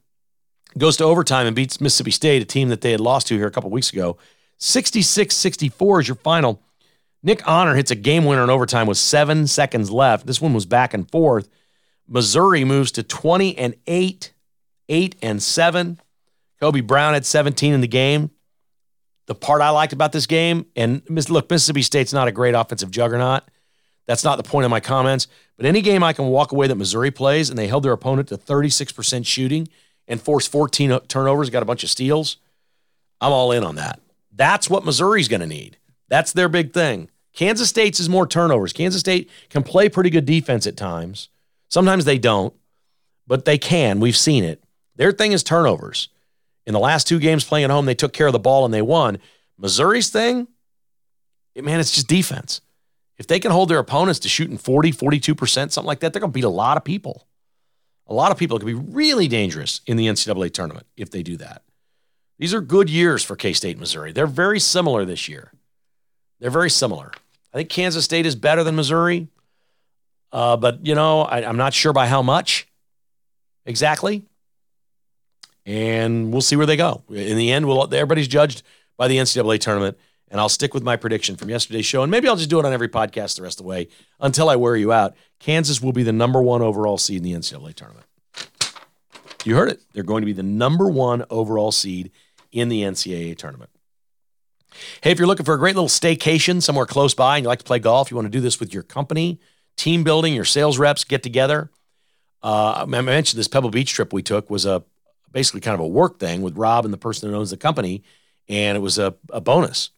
goes 0.77 0.97
to 0.97 1.05
overtime 1.05 1.47
and 1.47 1.55
beats 1.55 1.81
Mississippi 1.81 2.11
State, 2.11 2.43
a 2.43 2.45
team 2.45 2.69
that 2.71 2.81
they 2.81 2.91
had 2.91 3.01
lost 3.01 3.29
to 3.29 3.37
here 3.37 3.47
a 3.47 3.51
couple 3.51 3.71
weeks 3.71 3.93
ago. 3.93 4.17
66 4.59 5.37
64 5.37 6.01
is 6.01 6.09
your 6.09 6.17
final. 6.17 6.61
Nick 7.23 7.47
Honor 7.49 7.75
hits 7.75 7.91
a 7.91 7.97
game 7.97 8.25
winner 8.25 8.45
in 8.45 8.51
overtime 8.51 8.87
with 8.87 8.99
seven 8.99 9.47
seconds 9.47 9.91
left. 9.91 10.27
This 10.27 10.41
one 10.41 10.55
was 10.55 10.67
back 10.67 10.95
and 10.95 11.11
forth. 11.11 11.49
Missouri 12.07 12.65
moves 12.65 12.91
to 12.93 13.03
20 13.03 13.59
and 13.59 13.75
8, 13.87 14.33
8 14.89 15.17
and 15.21 15.43
7. 15.43 16.01
Kobe 16.61 16.81
Brown 16.81 17.15
had 17.15 17.25
17 17.25 17.73
in 17.73 17.81
the 17.81 17.89
game. 17.89 18.31
The 19.27 19.35
part 19.35 19.61
I 19.61 19.71
liked 19.71 19.93
about 19.93 20.13
this 20.13 20.27
game, 20.27 20.67
and 20.75 21.03
look, 21.29 21.51
Mississippi 21.51 21.83
State's 21.83 22.15
not 22.15 22.29
a 22.29 22.33
great 22.33 22.55
offensive 22.55 22.91
juggernaut. 22.91 23.43
That's 24.07 24.25
not 24.25 24.37
the 24.37 24.43
point 24.43 24.65
of 24.65 24.71
my 24.71 24.81
comments. 24.81 25.29
But 25.59 25.67
any 25.67 25.83
game 25.83 26.03
I 26.03 26.15
can 26.15 26.27
walk 26.29 26.51
away 26.51 26.67
that 26.67 26.77
Missouri 26.77 27.11
plays 27.11 27.51
and 27.51 27.59
they 27.59 27.67
held 27.67 27.83
their 27.83 27.93
opponent 27.93 28.29
to 28.29 28.39
36% 28.39 29.27
shooting 29.27 29.69
and 30.09 30.21
forced 30.21 30.51
14 30.51 30.93
uh, 30.93 31.01
turnovers, 31.09 31.51
got 31.51 31.63
a 31.63 31.67
bunch 31.67 31.85
of 31.85 31.91
steals, 31.91 32.39
I'm 33.21 33.33
all 33.33 33.53
in 33.53 33.65
on 33.65 33.75
that. 33.75 34.01
That's 34.33 34.71
what 34.71 34.85
Missouri's 34.85 35.29
going 35.29 35.43
to 35.43 35.47
need. 35.47 35.77
That's 36.09 36.33
their 36.33 36.49
big 36.49 36.73
thing. 36.73 37.11
Kansas 37.35 37.69
State's 37.69 38.01
is 38.01 38.09
more 38.09 38.27
turnovers. 38.27 38.73
Kansas 38.73 39.01
State 39.01 39.29
can 39.51 39.63
play 39.63 39.89
pretty 39.89 40.11
good 40.11 40.25
defense 40.25 40.67
at 40.67 40.77
times. 40.77 41.29
Sometimes 41.69 42.05
they 42.05 42.19
don't, 42.19 42.55
but 43.27 43.45
they 43.45 43.59
can. 43.59 44.01
We've 44.01 44.17
seen 44.17 44.43
it. 44.43 44.63
Their 44.97 45.13
thing 45.13 45.33
is 45.33 45.43
turnovers. 45.43 46.09
In 46.69 46.75
the 46.75 46.81
last 46.81 47.07
two 47.07 47.19
games 47.19 47.47
playing 47.47 47.65
at 47.65 47.71
home, 47.71 47.87
they 47.87 47.95
took 47.95 48.13
care 48.13 48.27
of 48.27 48.35
the 48.35 48.39
ball 48.39 48.67
and 48.67 48.75
they 48.75 48.83
won. 48.83 49.17
Missouri's 49.57 50.11
thing, 50.11 50.49
man, 51.57 51.81
it's 51.81 51.93
just 51.93 52.09
defense. 52.09 52.61
If 53.17 53.27
they 53.27 53.41
can 53.41 53.53
hold 53.53 53.71
their 53.71 53.79
opponents 53.79 54.21
to 54.21 54.29
shooting 54.29 54.59
40, 54.59 54.93
42%, 54.93 55.73
something 55.73 55.87
like 55.87 56.01
that, 56.01 56.13
they're 56.13 56.21
going 56.21 56.31
to 56.31 56.35
beat 56.35 56.45
a 56.45 56.51
lot 56.51 56.77
of 56.77 56.85
people. 56.85 57.27
A 58.07 58.13
lot 58.13 58.31
of 58.33 58.37
people 58.37 58.59
could 58.59 58.67
be 58.67 58.75
really 58.75 59.29
dangerous 59.29 59.81
in 59.87 59.97
the 59.97 60.09
NCAA 60.09 60.53
tournament 60.53 60.87
if 60.95 61.11
they 61.11 61.23
do 61.23 61.39
that. 61.39 61.63
These 62.39 62.53
are 62.53 62.61
good 62.61 62.91
years 62.91 63.25
for 63.25 63.35
K 63.35 63.55
State, 63.55 63.79
Missouri. 63.79 64.13
They're 64.13 64.27
very 64.27 64.61
similar 64.61 65.07
this 65.07 65.27
year. 65.27 65.53
They're 66.39 66.51
very 66.51 66.71
similar. 66.71 67.13
I 67.55 67.57
think 67.57 67.71
Kansas 67.71 68.05
State 68.05 68.27
is 68.27 68.37
better 68.37 68.63
than 68.63 68.77
Missouri, 68.77 69.29
uh, 70.33 70.59
but 70.59 70.85
you 70.85 70.95
know 70.95 71.23
I, 71.23 71.49
I'm 71.49 71.57
not 71.57 71.73
sure 71.73 71.95
by 71.95 72.09
how 72.09 72.21
much 72.21 72.69
exactly. 73.65 74.28
And 75.69 76.33
we'll 76.33 76.41
see 76.41 76.57
where 76.57 76.65
they 76.65 76.79
go. 76.79 77.03
In 77.11 77.37
the 77.37 77.53
end, 77.53 77.67
we'll, 77.67 77.83
everybody's 77.95 78.27
judged 78.27 78.63
by 78.97 79.07
the 79.07 79.19
NCAA 79.19 79.61
tournament. 79.61 79.99
And 80.31 80.41
I'll 80.41 80.49
stick 80.49 80.73
with 80.73 80.83
my 80.83 80.97
prediction 80.97 81.37
from 81.37 81.51
yesterday's 81.51 81.85
show. 81.85 82.03
And 82.03 82.11
maybe 82.11 82.27
I'll 82.27 82.37
just 82.37 82.49
do 82.49 82.59
it 82.59 82.65
on 82.65 82.73
every 82.73 82.89
podcast 82.89 83.37
the 83.37 83.43
rest 83.43 83.61
of 83.61 83.65
the 83.65 83.69
way 83.69 83.89
until 84.19 84.49
I 84.49 84.57
wear 84.57 84.77
you 84.77 84.93
out. 84.93 85.15
Kansas 85.39 85.83
will 85.83 85.93
be 85.93 86.03
the 86.03 86.13
number 86.13 86.41
one 86.41 86.63
overall 86.63 86.97
seed 86.97 87.19
in 87.19 87.23
the 87.23 87.35
NCAA 87.35 87.75
tournament. 87.75 88.07
You 89.45 89.57
heard 89.57 89.69
it. 89.69 89.83
They're 89.93 90.03
going 90.03 90.23
to 90.23 90.27
be 90.27 90.33
the 90.33 90.43
number 90.43 90.89
one 90.89 91.27
overall 91.29 91.71
seed 91.71 92.13
in 92.51 92.71
the 92.71 92.83
NCAA 92.83 93.37
tournament. 93.37 93.71
Hey, 95.03 95.11
if 95.11 95.19
you're 95.19 95.29
looking 95.29 95.45
for 95.45 95.55
a 95.55 95.59
great 95.59 95.75
little 95.75 95.89
staycation 95.89 96.63
somewhere 96.63 96.87
close 96.87 97.13
by 97.13 97.37
and 97.37 97.45
you 97.45 97.49
like 97.49 97.59
to 97.59 97.65
play 97.65 97.79
golf, 97.79 98.11
you 98.11 98.17
want 98.17 98.27
to 98.27 98.31
do 98.31 98.41
this 98.41 98.59
with 98.59 98.73
your 98.73 98.83
company, 98.83 99.39
team 99.77 100.03
building, 100.03 100.33
your 100.33 100.47
sales 100.47 100.79
reps 100.79 101.05
get 101.05 101.23
together. 101.23 101.71
Uh, 102.43 102.87
I 102.91 103.01
mentioned 103.03 103.39
this 103.39 103.49
Pebble 103.49 103.71
Beach 103.71 103.93
trip 103.93 104.15
we 104.15 104.23
took 104.23 104.49
was 104.49 104.65
a 104.65 104.83
basically 105.33 105.61
kind 105.61 105.75
of 105.75 105.81
a 105.81 105.89
work 105.89 106.19
thing 106.19 106.43
with 106.43 106.57
Rob 106.57 106.85
and 106.85 106.93
the 106.93 106.99
person 106.99 107.31
that 107.31 107.37
owns 107.37 107.51
the 107.51 107.57
company, 107.57 108.03
and 108.49 108.77
it 108.77 108.81
was 108.81 108.99
a, 108.99 109.15
a 109.31 109.41
bonus. 109.41 109.91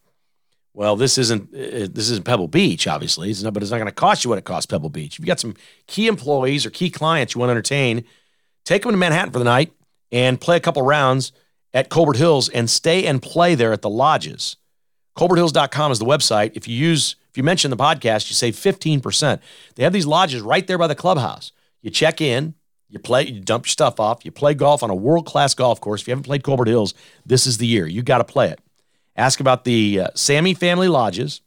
Well, 0.73 0.95
this 0.95 1.17
isn't 1.17 1.53
uh, 1.53 1.87
this 1.91 2.09
isn't 2.09 2.25
Pebble 2.25 2.47
Beach, 2.47 2.87
obviously, 2.87 3.29
it's 3.29 3.43
not, 3.43 3.53
but 3.53 3.61
it's 3.61 3.71
not 3.71 3.77
going 3.77 3.87
to 3.87 3.93
cost 3.93 4.23
you 4.23 4.29
what 4.29 4.39
it 4.39 4.45
costs 4.45 4.65
Pebble 4.65 4.89
Beach. 4.89 5.15
If 5.15 5.19
you 5.19 5.25
got 5.25 5.39
some 5.39 5.55
key 5.87 6.07
employees 6.07 6.65
or 6.65 6.69
key 6.69 6.89
clients 6.89 7.35
you 7.35 7.39
want 7.39 7.49
to 7.49 7.51
entertain, 7.51 8.05
take 8.63 8.83
them 8.83 8.91
to 8.91 8.97
Manhattan 8.97 9.31
for 9.31 9.39
the 9.39 9.45
night 9.45 9.73
and 10.11 10.39
play 10.39 10.55
a 10.57 10.61
couple 10.61 10.81
rounds 10.81 11.31
at 11.73 11.89
Colbert 11.89 12.17
Hills 12.17 12.49
and 12.49 12.69
stay 12.69 13.05
and 13.05 13.21
play 13.21 13.55
there 13.55 13.73
at 13.73 13.81
the 13.81 13.89
lodges. 13.89 14.57
ColbertHills.com 15.17 15.91
is 15.91 15.99
the 15.99 16.05
website. 16.05 16.51
If 16.55 16.67
you 16.67 16.75
use 16.75 17.15
if 17.29 17.37
you 17.37 17.43
mention 17.43 17.71
the 17.71 17.77
podcast, 17.77 18.29
you 18.29 18.35
save 18.35 18.55
15%. 18.55 19.39
They 19.75 19.83
have 19.83 19.93
these 19.93 20.05
lodges 20.05 20.41
right 20.41 20.67
there 20.67 20.77
by 20.77 20.87
the 20.87 20.95
clubhouse. 20.95 21.53
You 21.81 21.89
check 21.89 22.19
in, 22.19 22.55
you 22.91 22.99
play, 22.99 23.25
you 23.25 23.39
dump 23.39 23.65
your 23.65 23.71
stuff 23.71 23.99
off, 23.99 24.25
you 24.25 24.31
play 24.31 24.53
golf 24.53 24.83
on 24.83 24.89
a 24.89 24.95
world-class 24.95 25.53
golf 25.53 25.79
course. 25.79 26.01
If 26.01 26.07
you 26.07 26.11
haven't 26.11 26.25
played 26.25 26.43
Colbert 26.43 26.67
Hills, 26.67 26.93
this 27.25 27.47
is 27.47 27.57
the 27.57 27.65
year. 27.65 27.87
You 27.87 28.03
got 28.03 28.17
to 28.17 28.25
play 28.25 28.49
it. 28.49 28.59
Ask 29.15 29.39
about 29.39 29.63
the 29.63 30.01
uh, 30.01 30.07
Sammy 30.13 30.53
family 30.53 30.89
lodges. 30.89 31.41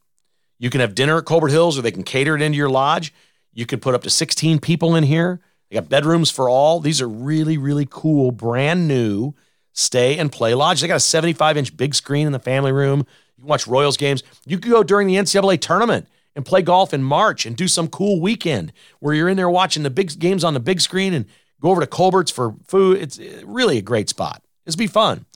You 0.58 0.70
can 0.70 0.80
have 0.80 0.94
dinner 0.94 1.18
at 1.18 1.26
Colbert 1.26 1.48
Hills 1.48 1.78
or 1.78 1.82
they 1.82 1.92
can 1.92 2.02
cater 2.02 2.34
it 2.34 2.42
into 2.42 2.56
your 2.56 2.70
lodge. 2.70 3.12
You 3.52 3.66
can 3.66 3.78
put 3.78 3.94
up 3.94 4.02
to 4.02 4.10
16 4.10 4.58
people 4.58 4.96
in 4.96 5.04
here. 5.04 5.40
They 5.68 5.74
got 5.74 5.88
bedrooms 5.88 6.30
for 6.30 6.48
all. 6.48 6.80
These 6.80 7.02
are 7.02 7.08
really, 7.08 7.58
really 7.58 7.86
cool, 7.88 8.30
brand 8.30 8.88
new 8.88 9.34
stay 9.74 10.16
and 10.16 10.32
play 10.32 10.54
lodge. 10.54 10.80
They 10.80 10.88
got 10.88 10.96
a 10.96 11.00
75 11.00 11.56
inch 11.58 11.76
big 11.76 11.94
screen 11.94 12.26
in 12.26 12.32
the 12.32 12.38
family 12.38 12.72
room. 12.72 13.00
You 13.36 13.42
can 13.42 13.48
watch 13.48 13.66
Royals 13.66 13.96
games. 13.96 14.22
You 14.46 14.58
could 14.58 14.70
go 14.70 14.82
during 14.82 15.08
the 15.08 15.16
NCAA 15.16 15.60
tournament 15.60 16.08
and 16.36 16.44
play 16.44 16.62
golf 16.62 16.92
in 16.92 17.02
March 17.02 17.46
and 17.46 17.56
do 17.56 17.68
some 17.68 17.88
cool 17.88 18.20
weekend 18.20 18.72
where 19.00 19.14
you're 19.14 19.28
in 19.28 19.36
there 19.36 19.50
watching 19.50 19.82
the 19.82 19.90
big 19.90 20.18
games 20.18 20.44
on 20.44 20.54
the 20.54 20.60
big 20.60 20.80
screen 20.80 21.14
and 21.14 21.26
go 21.60 21.70
over 21.70 21.80
to 21.80 21.86
Colbert's 21.86 22.30
for 22.30 22.56
food. 22.64 22.98
It's 22.98 23.18
uh, 23.18 23.42
really 23.44 23.78
a 23.78 23.82
great 23.82 24.08
spot. 24.08 24.42
It's 24.66 24.76
be 24.76 24.86
fun. 24.86 25.26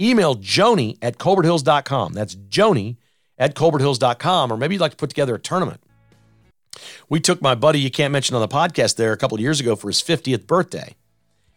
Email 0.00 0.36
Joni 0.36 0.96
at 1.02 1.18
colberthills.com. 1.18 2.12
That's 2.12 2.34
Joni 2.34 2.96
at 3.36 3.54
colberthills.com. 3.54 4.52
Or 4.52 4.56
maybe 4.56 4.74
you'd 4.74 4.80
like 4.80 4.92
to 4.92 4.96
put 4.96 5.10
together 5.10 5.34
a 5.34 5.40
tournament. 5.40 5.80
We 7.08 7.20
took 7.20 7.42
my 7.42 7.54
buddy, 7.54 7.80
you 7.80 7.90
can't 7.90 8.12
mention 8.12 8.36
on 8.36 8.42
the 8.42 8.48
podcast 8.48 8.96
there, 8.96 9.12
a 9.12 9.16
couple 9.16 9.40
years 9.40 9.58
ago 9.58 9.74
for 9.74 9.88
his 9.88 10.00
50th 10.00 10.46
birthday 10.46 10.94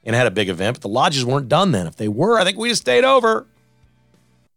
and 0.04 0.16
had 0.16 0.26
a 0.26 0.32
big 0.32 0.49
event, 0.49 0.78
but 0.78 0.82
the 0.82 0.89
lodges 0.89 1.26
weren't 1.26 1.47
done 1.47 1.72
then. 1.72 1.86
If 1.86 1.95
they 1.95 2.08
were, 2.08 2.39
I 2.39 2.43
think 2.43 2.58
we'd 2.58 2.70
have 2.70 2.78
stayed 2.78 3.04
over. 3.04 3.45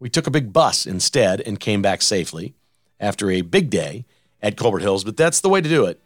We 0.00 0.08
took 0.08 0.26
a 0.26 0.30
big 0.30 0.52
bus 0.52 0.86
instead 0.86 1.40
and 1.40 1.60
came 1.60 1.82
back 1.82 2.02
safely 2.02 2.54
after 2.98 3.30
a 3.30 3.42
big 3.42 3.70
day 3.70 4.06
at 4.44 4.56
Colbert 4.56 4.80
Hills, 4.80 5.02
but 5.02 5.16
that's 5.16 5.40
the 5.40 5.48
way 5.48 5.60
to 5.60 5.68
do 5.68 5.86
it. 5.86 6.00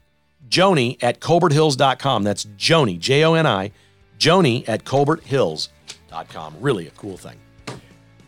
Joni 0.49 0.97
at 1.03 1.21
colberthills.com. 1.21 2.23
That's 2.23 2.45
Joni, 2.47 2.99
J 2.99 3.25
O 3.25 3.35
N 3.35 3.47
I, 3.47 3.73
Joni 4.19 4.67
at 4.67 4.85
colberthills.com. 4.85 6.55
Really 6.61 6.87
a 6.87 6.91
cool 6.93 7.19
thing. 7.19 7.37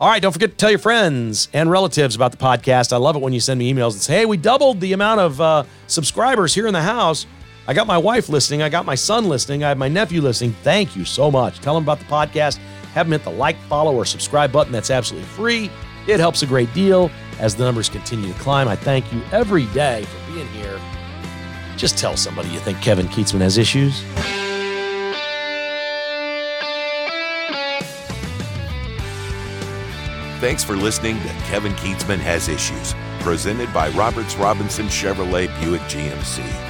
All 0.01 0.09
right, 0.09 0.21
don't 0.21 0.33
forget 0.33 0.51
to 0.51 0.57
tell 0.57 0.71
your 0.71 0.79
friends 0.79 1.49
and 1.53 1.71
relatives 1.71 2.17
about 2.17 2.33
the 2.33 2.39
podcast. 2.39 2.93
I 2.93 2.97
love 2.97 3.17
it 3.17 3.23
when 3.23 3.33
you 3.33 3.41
send 3.41 3.59
me 3.59 3.73
emails 3.73 3.93
and 3.93 4.01
say, 4.01 4.19
hey, 4.21 4.27
we 4.27 4.37
doubled 4.39 4.81
the 4.81 4.95
amount 4.95 5.21
of 5.21 5.41
uh, 5.41 5.65
subscribers 5.87 6.55
here 6.55 6.67
in 6.67 6.73
the 6.73 6.83
house. 6.83 7.27
I 7.69 7.75
got 7.75 7.87
my 7.87 7.99
wife 7.99 8.31
listening. 8.31 8.63
I 8.63 8.71
got 8.71 8.87
my 8.87 8.95
son 8.95 9.29
listening. 9.29 9.63
I 9.63 9.69
have 9.69 9.79
my 9.79 9.89
nephew 9.89 10.23
listening. 10.23 10.57
Thank 10.63 10.97
you 10.97 11.05
so 11.05 11.31
much. 11.31 11.61
Tell 11.61 11.75
them 11.75 11.85
about 11.85 11.99
the 11.99 12.07
podcast. 12.07 12.57
Have 12.95 13.07
them 13.07 13.13
hit 13.13 13.25
the 13.25 13.31
like, 13.31 13.57
follow, 13.69 13.95
or 13.95 14.05
subscribe 14.05 14.51
button. 14.51 14.73
That's 14.73 14.91
absolutely 14.91 15.29
free. 15.29 15.71
It 16.07 16.21
helps 16.21 16.43
a 16.43 16.47
great 16.47 16.73
deal 16.75 17.11
as 17.39 17.55
the 17.55 17.65
numbers 17.65 17.89
continue 17.89 18.33
to 18.33 18.39
climb. 18.39 18.69
I 18.69 18.77
thank 18.77 19.13
you 19.13 19.21
every 19.33 19.67
day 19.67 20.05
for 20.05 20.33
being 20.33 20.49
here. 20.49 20.81
Just 21.77 21.99
tell 21.99 22.17
somebody 22.17 22.49
you 22.51 22.59
think 22.61 22.81
Kevin 22.81 23.07
Kietzman 23.09 23.41
has 23.41 23.59
issues. 23.59 24.03
Thanks 30.41 30.65
for 30.65 30.75
listening 30.75 31.21
to 31.21 31.29
Kevin 31.45 31.73
Kietzman 31.73 32.19
Has 32.19 32.49
Issues, 32.49 32.95
presented 33.21 33.71
by 33.75 33.91
Roberts 33.91 34.37
Robinson 34.37 34.87
Chevrolet 34.87 35.49
Buick 35.61 35.83
GMC. 35.83 36.70